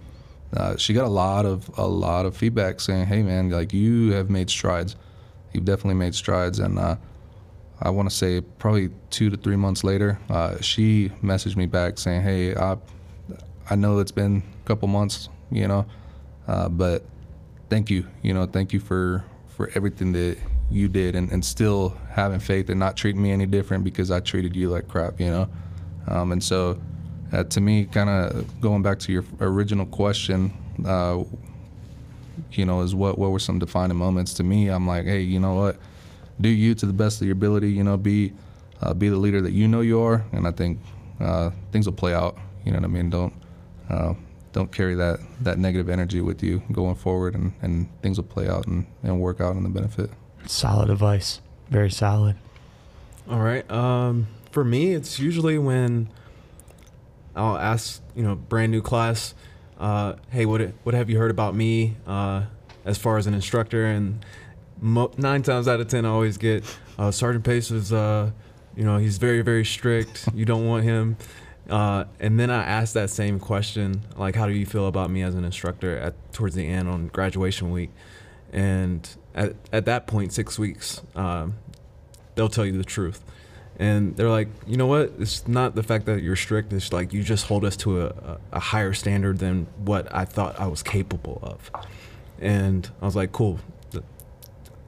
uh, 0.57 0.76
she 0.76 0.93
got 0.93 1.05
a 1.05 1.09
lot 1.09 1.47
of 1.47 1.70
a 1.78 1.86
lot 1.86 2.26
of 2.26 2.36
feedback 2.36 2.80
saying, 2.80 3.07
"Hey, 3.07 3.22
man, 3.22 3.51
like 3.51 3.72
you 3.72 4.12
have 4.12 4.30
made 4.30 4.51
strides. 4.51 4.97
You've 5.53 5.64
definitely 5.64 5.95
made 5.95 6.14
strides." 6.14 6.59
And 6.59 6.78
uh, 6.78 6.97
I 7.80 7.90
want 7.90 8.09
to 8.09 8.14
say 8.14 8.40
probably 8.40 8.90
two 9.11 9.30
to 9.30 9.36
three 9.36 9.57
months 9.57 9.84
later, 9.84 10.18
uh, 10.28 10.61
she 10.61 11.11
messaged 11.22 11.57
me 11.57 11.66
back 11.66 11.99
saying, 11.99 12.22
"Hey, 12.22 12.55
I, 12.55 12.76
I 13.73 13.75
know 13.75 14.01
it's 14.01 14.12
been 14.12 14.43
a 14.62 14.68
couple 14.68 14.87
months, 14.87 15.31
you 15.51 15.66
know, 15.66 15.87
uh, 16.47 16.68
but 16.68 17.07
thank 17.70 17.89
you, 17.89 18.07
you 18.20 18.35
know, 18.35 18.45
thank 18.45 18.75
you 18.75 18.81
for 18.81 19.25
for 19.57 19.70
everything 19.75 20.12
that 20.12 20.37
you 20.70 20.89
did, 20.89 21.16
and, 21.16 21.33
and 21.33 21.43
still 21.43 21.97
having 22.11 22.39
faith 22.39 22.68
and 22.68 22.79
not 22.79 22.99
treating 22.99 23.23
me 23.23 23.31
any 23.33 23.47
different 23.47 23.83
because 23.83 24.11
I 24.11 24.20
treated 24.20 24.55
you 24.55 24.68
like 24.68 24.89
crap, 24.89 25.18
you 25.18 25.31
know." 25.31 25.49
Um, 26.07 26.33
and 26.33 26.45
so, 26.45 26.79
uh, 27.33 27.45
to 27.45 27.62
me, 27.62 27.87
kind 27.87 28.11
of 28.11 28.61
going 28.61 28.83
back 28.83 28.99
to 29.01 29.12
your 29.12 29.25
original 29.41 29.87
question, 29.87 30.53
uh, 30.85 31.25
you 32.53 32.66
know, 32.66 32.83
is 32.83 32.95
what 32.95 33.18
what 33.18 33.31
were 33.31 33.39
some 33.39 33.59
defining 33.59 33.97
moments 33.97 34.35
to 34.35 34.43
me? 34.43 34.68
I'm 34.68 34.87
like, 34.87 35.07
hey, 35.07 35.23
you 35.23 35.41
know 35.41 35.55
what? 35.55 35.79
Do 36.43 36.51
you 36.51 36.75
to 36.75 36.85
the 36.85 36.93
best 36.93 37.23
of 37.23 37.27
your 37.27 37.33
ability. 37.33 37.70
You 37.70 37.85
know, 37.85 37.97
be 37.97 38.35
uh, 38.83 38.93
be 38.93 39.09
the 39.09 39.16
leader 39.16 39.41
that 39.41 39.53
you 39.53 39.66
know 39.66 39.81
you 39.81 39.99
are, 40.03 40.27
and 40.33 40.47
I 40.47 40.51
think 40.51 40.79
uh, 41.20 41.53
things 41.70 41.87
will 41.87 41.95
play 41.95 42.12
out. 42.12 42.37
You 42.66 42.73
know 42.73 42.79
what 42.79 42.85
I 42.85 42.89
mean? 42.89 43.09
Don't 43.09 43.33
uh, 43.93 44.14
don't 44.53 44.72
carry 44.72 44.95
that 44.95 45.20
that 45.40 45.59
negative 45.59 45.88
energy 45.88 46.20
with 46.20 46.43
you 46.43 46.62
going 46.72 46.95
forward, 46.95 47.34
and, 47.34 47.53
and 47.62 47.88
things 48.03 48.18
will 48.18 48.24
play 48.24 48.49
out 48.49 48.66
and, 48.66 48.86
and 49.03 49.20
work 49.20 49.40
out 49.40 49.57
in 49.57 49.62
the 49.62 49.68
benefit. 49.68 50.11
Solid 50.47 50.90
advice. 50.90 51.40
Very 51.70 51.90
solid. 51.90 52.36
All 53.30 53.40
right. 53.40 53.70
Um, 53.70 54.26
for 54.51 54.64
me, 54.64 54.93
it's 54.93 55.18
usually 55.18 55.57
when 55.57 56.09
I'll 57.34 57.57
ask, 57.57 58.03
you 58.14 58.22
know, 58.22 58.34
brand 58.34 58.72
new 58.72 58.82
class, 58.82 59.34
uh, 59.78 60.14
hey, 60.30 60.45
what 60.45 60.61
what 60.82 60.95
have 60.95 61.09
you 61.09 61.18
heard 61.18 61.30
about 61.30 61.55
me? 61.55 61.97
Uh, 62.07 62.45
as 62.84 62.99
far 62.99 63.16
as 63.16 63.26
an 63.26 63.34
instructor, 63.34 63.86
and 63.86 64.24
mo- 64.80 65.12
nine 65.16 65.43
times 65.43 65.68
out 65.68 65.80
of 65.80 65.88
ten, 65.88 66.05
I 66.05 66.09
always 66.09 66.36
get 66.36 66.64
uh, 66.99 67.11
Sergeant 67.11 67.45
Pace 67.45 67.70
is, 67.70 67.93
uh, 67.93 68.32
you 68.76 68.84
know, 68.84 68.99
he's 68.99 69.18
very 69.18 69.40
very 69.43 69.64
strict. 69.64 70.28
You 70.34 70.45
don't 70.45 70.66
want 70.66 70.84
him. 70.84 71.16
Uh, 71.68 72.04
and 72.18 72.38
then 72.40 72.50
I 72.50 72.64
asked 72.64 72.94
that 72.94 73.10
same 73.10 73.38
question, 73.38 74.02
like, 74.16 74.34
how 74.34 74.46
do 74.46 74.52
you 74.52 74.66
feel 74.66 74.88
about 74.88 75.10
me 75.10 75.22
as 75.22 75.34
an 75.34 75.44
instructor 75.44 75.96
at 75.96 76.32
towards 76.32 76.54
the 76.54 76.66
end 76.66 76.88
on 76.88 77.08
graduation 77.08 77.70
week? 77.70 77.90
And 78.52 79.08
at, 79.34 79.54
at 79.72 79.84
that 79.86 80.06
point, 80.06 80.32
six 80.32 80.58
weeks, 80.58 81.00
um, 81.14 81.54
they'll 82.34 82.48
tell 82.48 82.66
you 82.66 82.76
the 82.76 82.84
truth. 82.84 83.24
And 83.78 84.16
they're 84.16 84.28
like, 84.28 84.48
you 84.66 84.76
know 84.76 84.86
what? 84.86 85.12
It's 85.18 85.48
not 85.48 85.74
the 85.74 85.82
fact 85.82 86.04
that 86.06 86.22
you're 86.22 86.36
strict. 86.36 86.72
It's 86.72 86.92
like 86.92 87.12
you 87.12 87.22
just 87.22 87.46
hold 87.46 87.64
us 87.64 87.76
to 87.78 88.02
a, 88.02 88.38
a 88.52 88.60
higher 88.60 88.92
standard 88.92 89.38
than 89.38 89.66
what 89.78 90.14
I 90.14 90.24
thought 90.24 90.60
I 90.60 90.66
was 90.66 90.82
capable 90.82 91.40
of. 91.42 91.70
And 92.38 92.90
I 93.00 93.06
was 93.06 93.16
like, 93.16 93.32
cool. 93.32 93.60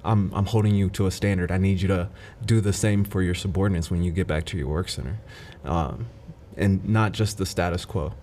I'm, 0.04 0.30
I'm 0.34 0.44
holding 0.44 0.74
you 0.74 0.90
to 0.90 1.06
a 1.06 1.10
standard. 1.10 1.50
I 1.50 1.56
need 1.56 1.80
you 1.80 1.88
to 1.88 2.10
do 2.44 2.60
the 2.60 2.74
same 2.74 3.04
for 3.04 3.22
your 3.22 3.34
subordinates 3.34 3.90
when 3.90 4.02
you 4.02 4.12
get 4.12 4.26
back 4.26 4.44
to 4.46 4.58
your 4.58 4.68
work 4.68 4.90
center. 4.90 5.18
Um, 5.64 6.06
and 6.56 6.86
not 6.88 7.12
just 7.12 7.38
the 7.38 7.46
status 7.46 7.84
quo. 7.84 8.14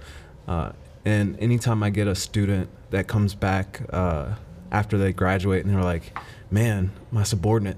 Uh, 0.48 0.72
and 1.06 1.40
anytime 1.40 1.84
I 1.84 1.90
get 1.90 2.08
a 2.08 2.16
student 2.16 2.70
that 2.92 3.08
comes 3.08 3.34
back 3.34 3.82
uh, 3.92 4.36
after 4.72 4.98
they 4.98 5.14
graduate 5.14 5.66
and 5.66 5.74
they're 5.74 5.84
like, 5.84 6.18
"Man, 6.50 6.92
my 7.12 7.24
subordinate, 7.24 7.78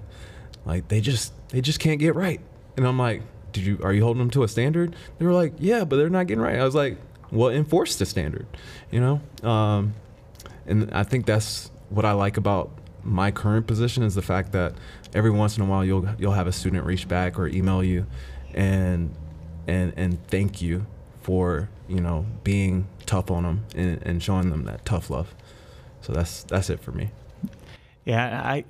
like 0.65 0.87
they 0.87 1.01
just 1.01 1.33
they 1.49 1.61
just 1.61 1.79
can't 1.79 1.99
get 1.99 2.15
right," 2.15 2.41
and 2.75 2.85
I'm 2.85 2.99
like, 2.99 3.21
"Did 3.51 3.65
you 3.65 3.79
are 3.83 3.93
you 3.93 4.03
holding 4.03 4.19
them 4.19 4.29
to 4.31 4.43
a 4.43 4.47
standard?" 4.47 4.95
They 5.17 5.25
were 5.25 5.33
like, 5.33 5.53
"Yeah, 5.59 5.85
but 5.85 5.97
they're 5.97 6.09
not 6.09 6.27
getting 6.27 6.41
right." 6.41 6.59
I 6.59 6.63
was 6.63 6.75
like, 6.75 6.97
"Well, 7.31 7.49
enforce 7.49 7.95
the 7.95 8.05
standard," 8.05 8.45
you 8.91 8.99
know. 8.99 9.21
Um, 9.47 9.93
and 10.65 10.91
I 10.91 11.03
think 11.03 11.25
that's 11.25 11.71
what 11.89 12.05
I 12.05 12.13
like 12.13 12.37
about 12.37 12.71
my 13.03 13.31
current 13.31 13.67
position 13.67 14.03
is 14.03 14.15
the 14.15 14.21
fact 14.21 14.53
that 14.53 14.73
every 15.13 15.31
once 15.31 15.57
in 15.57 15.63
a 15.63 15.65
while 15.65 15.83
you'll 15.83 16.07
you'll 16.17 16.33
have 16.33 16.47
a 16.47 16.51
student 16.51 16.85
reach 16.85 17.07
back 17.07 17.37
or 17.37 17.47
email 17.47 17.83
you, 17.83 18.05
and 18.53 19.13
and 19.67 19.93
and 19.95 20.25
thank 20.27 20.61
you 20.61 20.85
for 21.21 21.69
you 21.87 21.99
know 21.99 22.25
being 22.43 22.87
tough 23.05 23.31
on 23.31 23.43
them 23.43 23.65
and, 23.75 24.01
and 24.03 24.23
showing 24.23 24.49
them 24.49 24.65
that 24.65 24.85
tough 24.85 25.09
love. 25.09 25.33
So 26.01 26.13
that's 26.13 26.43
that's 26.43 26.69
it 26.69 26.79
for 26.79 26.91
me. 26.91 27.11
Yeah, 28.05 28.41
I 28.43 28.65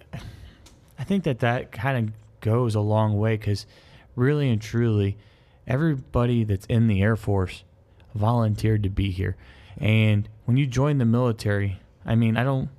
I 0.97 1.03
think 1.03 1.23
that 1.23 1.39
that 1.39 1.71
kind 1.71 2.09
of 2.09 2.15
goes 2.41 2.75
a 2.75 2.79
long 2.79 3.17
way 3.17 3.37
because 3.37 3.65
really 4.15 4.49
and 4.49 4.61
truly, 4.61 5.17
everybody 5.67 6.43
that's 6.43 6.65
in 6.67 6.87
the 6.87 7.01
Air 7.01 7.15
Force 7.15 7.63
volunteered 8.13 8.83
to 8.83 8.89
be 8.89 9.11
here, 9.11 9.35
and 9.77 10.29
when 10.45 10.57
you 10.57 10.67
join 10.67 10.99
the 10.99 11.05
military, 11.05 11.79
I 12.05 12.15
mean, 12.15 12.37
I 12.37 12.43
don't 12.43 12.69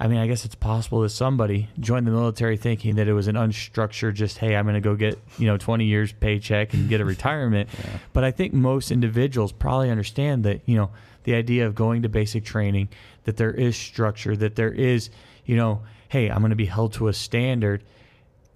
I 0.00 0.06
mean, 0.06 0.18
I 0.18 0.28
guess 0.28 0.44
it's 0.44 0.54
possible 0.54 1.00
that 1.00 1.08
somebody 1.08 1.68
joined 1.80 2.06
the 2.06 2.12
military 2.12 2.56
thinking 2.56 2.94
that 2.96 3.08
it 3.08 3.14
was 3.14 3.26
an 3.26 3.34
unstructured, 3.34 4.14
just 4.14 4.38
hey, 4.38 4.54
I'm 4.54 4.64
going 4.64 4.74
to 4.74 4.80
go 4.80 4.94
get 4.94 5.18
you 5.38 5.46
know 5.46 5.56
20 5.56 5.84
years 5.84 6.12
paycheck 6.12 6.72
and 6.72 6.88
get 6.88 7.00
a 7.00 7.04
retirement. 7.16 7.68
yeah. 7.78 7.98
But 8.12 8.24
I 8.24 8.30
think 8.30 8.52
most 8.52 8.90
individuals 8.92 9.50
probably 9.50 9.90
understand 9.90 10.44
that 10.44 10.60
you 10.66 10.76
know 10.76 10.90
the 11.24 11.34
idea 11.34 11.66
of 11.66 11.74
going 11.74 12.02
to 12.02 12.08
basic 12.08 12.44
training, 12.44 12.88
that 13.24 13.36
there 13.36 13.50
is 13.50 13.76
structure, 13.76 14.36
that 14.36 14.56
there 14.56 14.72
is 14.72 15.10
you 15.44 15.56
know, 15.56 15.82
hey, 16.10 16.30
I'm 16.30 16.40
going 16.40 16.50
to 16.50 16.56
be 16.56 16.66
held 16.66 16.92
to 16.94 17.08
a 17.08 17.12
standard. 17.12 17.82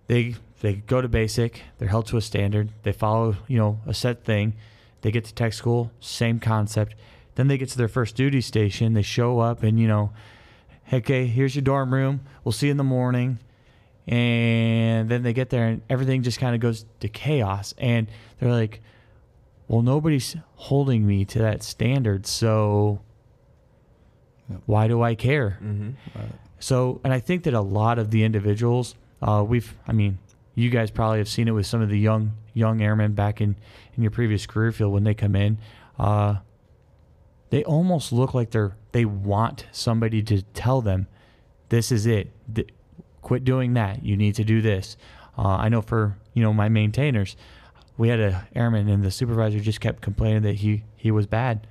They 0.07 0.37
they 0.61 0.75
go 0.75 1.01
to 1.01 1.09
basic, 1.09 1.63
they're 1.79 1.89
held 1.89 2.07
to 2.07 2.17
a 2.19 2.23
standard, 2.23 2.69
they 2.85 2.93
follow 2.93 3.37
you 3.49 3.59
know 3.59 3.81
a 3.87 3.95
set 3.95 4.25
thing. 4.25 4.55
They 5.01 5.11
get 5.11 5.25
to 5.25 5.35
tech 5.35 5.55
school, 5.55 5.91
same 5.99 6.39
concept. 6.39 6.95
Then 7.35 7.49
they 7.49 7.59
get 7.59 7.71
to 7.71 7.79
their 7.79 7.89
first 7.89 8.15
duty 8.15 8.41
station, 8.41 8.93
they 8.93 9.03
show 9.03 9.41
up, 9.41 9.65
and 9.65 9.81
you 9.81 9.89
know 9.89 10.13
okay, 10.93 11.27
here's 11.27 11.55
your 11.55 11.63
dorm 11.63 11.93
room. 11.93 12.21
We'll 12.45 12.53
see 12.53 12.67
you 12.67 12.73
in 12.73 12.77
the 12.77 12.85
morning. 12.85 13.39
And 14.07 15.09
then 15.09 15.23
they 15.23 15.33
get 15.33 15.51
there 15.51 15.67
and 15.69 15.83
everything 15.89 16.23
just 16.23 16.41
kind 16.41 16.55
of 16.55 16.61
goes 16.61 16.85
to 17.01 17.09
chaos. 17.09 17.73
And 17.79 18.09
they're 18.39 18.51
like, 18.51 18.81
well, 19.69 19.83
nobody's 19.83 20.37
holding 20.57 21.07
me 21.07 21.25
to 21.27 21.39
that 21.39 21.63
standard. 21.63 22.27
So 22.27 23.01
why 24.67 24.89
do 24.89 25.03
I 25.03 25.15
care? 25.15 25.59
Mm-hmm. 25.63 25.91
Right. 26.19 26.33
So, 26.59 27.01
and 27.05 27.13
I 27.13 27.21
think 27.21 27.45
that 27.45 27.55
a 27.55 27.61
lot 27.61 27.99
of 27.99 28.11
the 28.11 28.25
individuals, 28.25 28.95
uh, 29.21 29.45
we've, 29.47 29.75
I 29.87 29.93
mean, 29.93 30.19
you 30.55 30.71
guys 30.71 30.91
probably 30.91 31.19
have 31.19 31.29
seen 31.29 31.49
it 31.49 31.53
with 31.53 31.67
some 31.67 31.81
of 31.81 31.89
the 31.89 31.99
young 31.99 32.33
young 32.55 32.83
airmen 32.83 33.15
back 33.15 33.41
in 33.41 33.57
in 33.97 34.03
your 34.03 34.11
previous 34.11 34.47
career 34.47 34.73
field 34.73 34.93
when 34.93 35.05
they 35.05 35.15
come 35.15 35.35
in. 35.35 35.59
Uh, 35.99 36.37
they 37.53 37.63
almost 37.65 38.13
look 38.13 38.33
like 38.33 38.51
they're 38.51 38.75
they 38.93 39.05
want 39.05 39.67
somebody 39.73 40.23
to 40.23 40.41
tell 40.55 40.81
them 40.81 41.07
this 41.69 41.93
is 41.93 42.07
it. 42.07 42.31
Th- 42.53 42.71
quit 43.21 43.45
doing 43.45 43.75
that. 43.75 44.03
You 44.03 44.17
need 44.17 44.35
to 44.37 44.45
do 44.45 44.63
this. 44.63 44.97
Uh, 45.37 45.57
i 45.59 45.69
know 45.69 45.83
for 45.83 46.17
you 46.33 46.43
know 46.43 46.53
my 46.55 46.71
maintainers 46.71 47.37
we 47.99 48.09
had 48.09 48.21
a 48.21 48.49
airman 48.55 48.89
and 48.89 49.03
the 49.03 49.11
supervisor 49.11 49.61
just 49.61 49.81
kept 49.81 50.01
complaining 50.01 50.43
that 50.43 50.55
he 50.55 50.83
he 50.97 51.11
was 51.11 51.27
bad. 51.27 51.67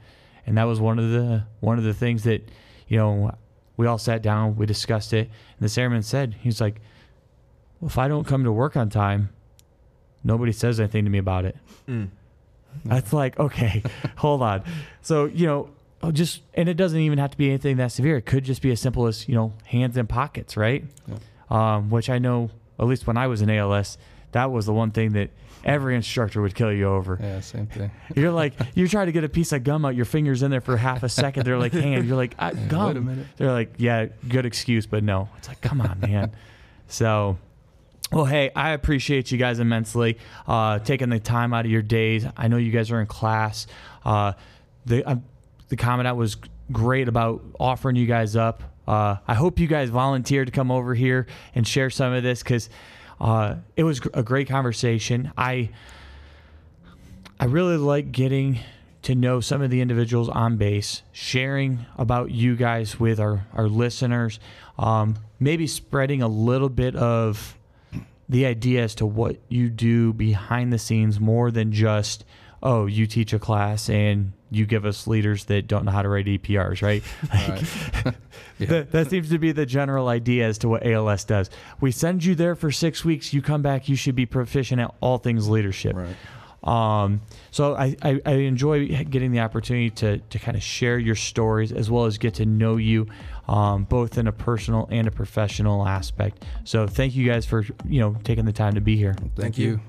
And 0.45 0.55
that 0.59 0.65
was 0.65 0.79
one 0.79 0.99
of 0.99 1.09
the 1.09 1.45
one 1.61 1.79
of 1.79 1.83
the 1.83 1.95
things 1.95 2.25
that 2.25 2.47
you 2.87 2.97
know 2.97 3.35
we 3.75 3.87
all 3.87 3.97
sat 3.97 4.21
down 4.21 4.55
we 4.57 4.67
discussed 4.67 5.13
it. 5.13 5.31
And 5.59 5.67
the 5.67 5.81
airman 5.81 6.03
said 6.03 6.35
he's 6.41 6.61
like 6.61 6.79
well, 7.79 7.89
if 7.89 7.97
i 7.97 8.07
don't 8.07 8.27
come 8.27 8.43
to 8.43 8.51
work 8.51 8.77
on 8.77 8.91
time 8.91 9.29
nobody 10.23 10.51
says 10.51 10.79
anything 10.79 11.05
to 11.05 11.09
me 11.09 11.17
about 11.17 11.43
it. 11.45 11.57
Mm. 11.87 12.09
That's 12.85 13.13
like, 13.13 13.39
okay, 13.39 13.83
hold 14.17 14.41
on. 14.41 14.63
So, 15.01 15.25
you 15.25 15.45
know, 15.45 15.69
oh, 16.03 16.11
just, 16.11 16.41
and 16.53 16.67
it 16.69 16.75
doesn't 16.75 16.99
even 16.99 17.19
have 17.19 17.31
to 17.31 17.37
be 17.37 17.49
anything 17.49 17.77
that 17.77 17.91
severe. 17.91 18.17
It 18.17 18.25
could 18.25 18.43
just 18.43 18.61
be 18.61 18.71
as 18.71 18.79
simple 18.79 19.07
as, 19.07 19.27
you 19.27 19.35
know, 19.35 19.53
hands 19.65 19.97
in 19.97 20.07
pockets, 20.07 20.57
right? 20.57 20.83
Yeah. 21.07 21.15
Um, 21.49 21.89
which 21.89 22.09
I 22.09 22.17
know, 22.19 22.49
at 22.79 22.85
least 22.85 23.07
when 23.07 23.17
I 23.17 23.27
was 23.27 23.41
in 23.41 23.49
ALS, 23.49 23.97
that 24.31 24.51
was 24.51 24.65
the 24.65 24.73
one 24.73 24.91
thing 24.91 25.13
that 25.13 25.29
every 25.63 25.95
instructor 25.95 26.41
would 26.41 26.55
kill 26.55 26.71
you 26.71 26.87
over. 26.87 27.17
Yeah, 27.21 27.39
same 27.41 27.67
thing. 27.67 27.91
You're 28.15 28.31
like, 28.31 28.53
you 28.75 28.87
try 28.87 29.05
to 29.05 29.11
get 29.11 29.23
a 29.23 29.29
piece 29.29 29.51
of 29.51 29.63
gum 29.63 29.85
out, 29.85 29.95
your 29.95 30.05
fingers 30.05 30.43
in 30.43 30.51
there 30.51 30.61
for 30.61 30.77
half 30.77 31.03
a 31.03 31.09
second. 31.09 31.45
They're 31.45 31.59
like, 31.59 31.73
hand. 31.73 32.07
You're 32.07 32.17
like, 32.17 32.35
yeah, 32.39 32.53
gum. 32.69 32.87
Wait 32.87 32.97
a 32.97 33.01
minute. 33.01 33.27
They're 33.37 33.51
like, 33.51 33.73
yeah, 33.77 34.07
good 34.27 34.45
excuse, 34.45 34.85
but 34.85 35.03
no. 35.03 35.29
It's 35.37 35.47
like, 35.47 35.61
come 35.61 35.81
on, 35.81 35.99
man. 35.99 36.31
so, 36.87 37.37
well, 38.11 38.25
hey, 38.25 38.51
I 38.55 38.71
appreciate 38.71 39.31
you 39.31 39.37
guys 39.37 39.59
immensely 39.59 40.17
uh, 40.45 40.79
taking 40.79 41.09
the 41.09 41.19
time 41.19 41.53
out 41.53 41.65
of 41.65 41.71
your 41.71 41.81
days. 41.81 42.25
I 42.35 42.49
know 42.49 42.57
you 42.57 42.71
guys 42.71 42.91
are 42.91 42.99
in 42.99 43.07
class. 43.07 43.67
Uh, 44.03 44.33
the 44.85 45.07
uh, 45.07 45.15
the 45.69 45.77
comment 45.77 46.13
was 46.17 46.35
great 46.71 47.07
about 47.07 47.41
offering 47.59 47.95
you 47.95 48.05
guys 48.05 48.35
up. 48.35 48.63
Uh, 48.85 49.15
I 49.25 49.35
hope 49.35 49.59
you 49.59 49.67
guys 49.67 49.89
volunteered 49.89 50.47
to 50.47 50.51
come 50.51 50.71
over 50.71 50.93
here 50.93 51.27
and 51.55 51.65
share 51.65 51.89
some 51.89 52.11
of 52.11 52.23
this 52.23 52.43
because 52.43 52.69
uh, 53.21 53.55
it 53.77 53.83
was 53.83 54.01
a 54.13 54.23
great 54.23 54.49
conversation. 54.49 55.31
I 55.37 55.69
I 57.39 57.45
really 57.45 57.77
like 57.77 58.11
getting 58.11 58.59
to 59.03 59.15
know 59.15 59.39
some 59.39 59.61
of 59.61 59.69
the 59.71 59.79
individuals 59.79 60.27
on 60.27 60.57
base, 60.57 61.01
sharing 61.13 61.85
about 61.97 62.31
you 62.31 62.57
guys 62.57 62.99
with 62.99 63.21
our 63.21 63.47
our 63.53 63.69
listeners, 63.69 64.39
um, 64.77 65.15
maybe 65.39 65.65
spreading 65.65 66.21
a 66.21 66.27
little 66.27 66.69
bit 66.69 66.95
of 66.97 67.55
the 68.31 68.45
idea 68.45 68.81
as 68.81 68.95
to 68.95 69.05
what 69.05 69.37
you 69.49 69.69
do 69.69 70.13
behind 70.13 70.71
the 70.71 70.79
scenes 70.79 71.19
more 71.19 71.51
than 71.51 71.71
just 71.71 72.23
oh 72.63 72.85
you 72.85 73.05
teach 73.05 73.33
a 73.33 73.39
class 73.39 73.89
and 73.89 74.31
you 74.49 74.65
give 74.65 74.85
us 74.85 75.05
leaders 75.05 75.45
that 75.45 75.67
don't 75.67 75.85
know 75.85 75.91
how 75.91 76.01
to 76.01 76.09
write 76.09 76.25
EPRs, 76.25 76.81
right? 76.81 77.03
right. 77.33 78.15
yeah. 78.59 78.67
that, 78.67 78.91
that 78.91 79.09
seems 79.09 79.29
to 79.29 79.37
be 79.37 79.51
the 79.53 79.65
general 79.65 80.09
idea 80.09 80.45
as 80.45 80.57
to 80.59 80.69
what 80.69 80.85
ALS 80.85 81.23
does. 81.23 81.49
We 81.79 81.91
send 81.91 82.23
you 82.25 82.35
there 82.35 82.55
for 82.55 82.69
six 82.69 83.05
weeks. 83.05 83.33
You 83.33 83.41
come 83.41 83.61
back. 83.61 83.87
You 83.87 83.95
should 83.95 84.15
be 84.15 84.25
proficient 84.25 84.81
at 84.81 84.93
all 84.99 85.17
things 85.17 85.47
leadership. 85.47 85.95
Right. 85.95 86.15
Um, 86.63 87.21
so 87.49 87.75
I, 87.75 87.95
I, 88.03 88.21
I, 88.23 88.33
enjoy 88.33 88.87
getting 88.87 89.31
the 89.31 89.39
opportunity 89.39 89.89
to, 89.91 90.19
to 90.19 90.37
kind 90.37 90.55
of 90.55 90.61
share 90.61 90.99
your 90.99 91.15
stories 91.15 91.71
as 91.71 91.89
well 91.89 92.05
as 92.05 92.19
get 92.19 92.35
to 92.35 92.45
know 92.45 92.77
you 92.77 93.07
um, 93.47 93.85
both 93.85 94.19
in 94.19 94.27
a 94.27 94.31
personal 94.31 94.87
and 94.91 95.07
a 95.07 95.11
professional 95.11 95.87
aspect. 95.87 96.45
So 96.63 96.85
thank 96.85 97.15
you 97.15 97.27
guys 97.27 97.47
for 97.47 97.65
you 97.85 97.99
know 97.99 98.15
taking 98.23 98.45
the 98.45 98.53
time 98.53 98.75
to 98.75 98.81
be 98.81 98.95
here. 98.95 99.13
Thank, 99.13 99.35
thank 99.35 99.57
you. 99.57 99.79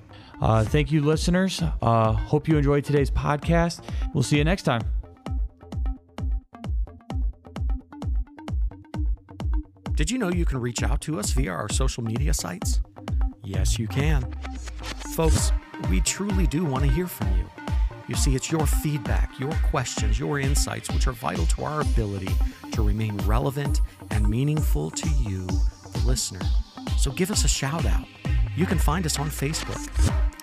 Uh, 0.40 0.64
thank 0.64 0.90
you, 0.90 1.02
listeners. 1.02 1.62
Uh, 1.82 2.12
hope 2.12 2.48
you 2.48 2.56
enjoyed 2.56 2.84
today's 2.84 3.10
podcast. 3.10 3.84
We'll 4.14 4.24
see 4.24 4.38
you 4.38 4.44
next 4.44 4.62
time. 4.62 4.82
Did 9.94 10.10
you 10.10 10.18
know 10.18 10.30
you 10.30 10.44
can 10.44 10.58
reach 10.58 10.82
out 10.82 11.00
to 11.02 11.20
us 11.20 11.30
via 11.32 11.52
our 11.52 11.68
social 11.68 12.02
media 12.02 12.34
sites? 12.34 12.80
Yes, 13.44 13.78
you 13.78 13.86
can. 13.86 14.32
Folks, 15.14 15.52
we 15.90 16.00
truly 16.00 16.46
do 16.46 16.64
want 16.64 16.84
to 16.84 16.90
hear 16.90 17.06
from 17.06 17.36
you. 17.36 17.48
You 18.08 18.14
see, 18.16 18.34
it's 18.34 18.50
your 18.50 18.66
feedback, 18.66 19.38
your 19.38 19.52
questions, 19.70 20.18
your 20.18 20.40
insights, 20.40 20.90
which 20.90 21.06
are 21.06 21.12
vital 21.12 21.46
to 21.46 21.64
our 21.64 21.80
ability 21.80 22.32
to 22.72 22.82
remain 22.82 23.16
relevant 23.18 23.80
and 24.10 24.28
meaningful 24.28 24.90
to 24.90 25.08
you, 25.20 25.46
the 25.46 26.02
listener. 26.04 26.40
So 26.98 27.10
give 27.10 27.30
us 27.30 27.44
a 27.44 27.48
shout 27.48 27.86
out. 27.86 28.06
You 28.56 28.66
can 28.66 28.78
find 28.78 29.06
us 29.06 29.18
on 29.18 29.30
Facebook. 29.30 29.80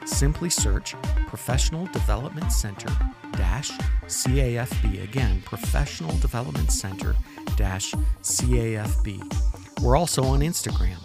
simply 0.08 0.50
search 0.50 0.96
Professional 1.28 1.86
Development 1.88 2.52
Center 2.52 2.90
dash 3.34 3.72
CAFB. 4.08 5.04
Again, 5.04 5.42
Professional 5.46 6.18
Development 6.18 6.72
Center 6.72 7.16
dash 7.56 7.94
CAFB. 8.24 9.82
We're 9.82 9.96
also 9.96 10.24
on 10.24 10.40
Instagram 10.40 10.98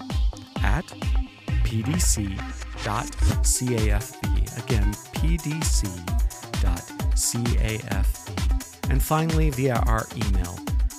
at 0.63 0.87
pdc.cafb. 2.85 4.65
Again, 4.65 4.93
pdc.cafb. 5.15 6.01
And 8.91 9.03
finally, 9.03 9.51
via 9.51 9.77
our 9.87 10.07
email, 10.15 10.59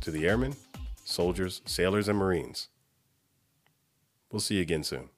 To 0.00 0.10
the 0.10 0.26
airmen, 0.26 0.56
soldiers, 1.04 1.60
sailors, 1.66 2.08
and 2.08 2.18
Marines, 2.18 2.68
we'll 4.32 4.40
see 4.40 4.54
you 4.54 4.62
again 4.62 4.84
soon. 4.84 5.10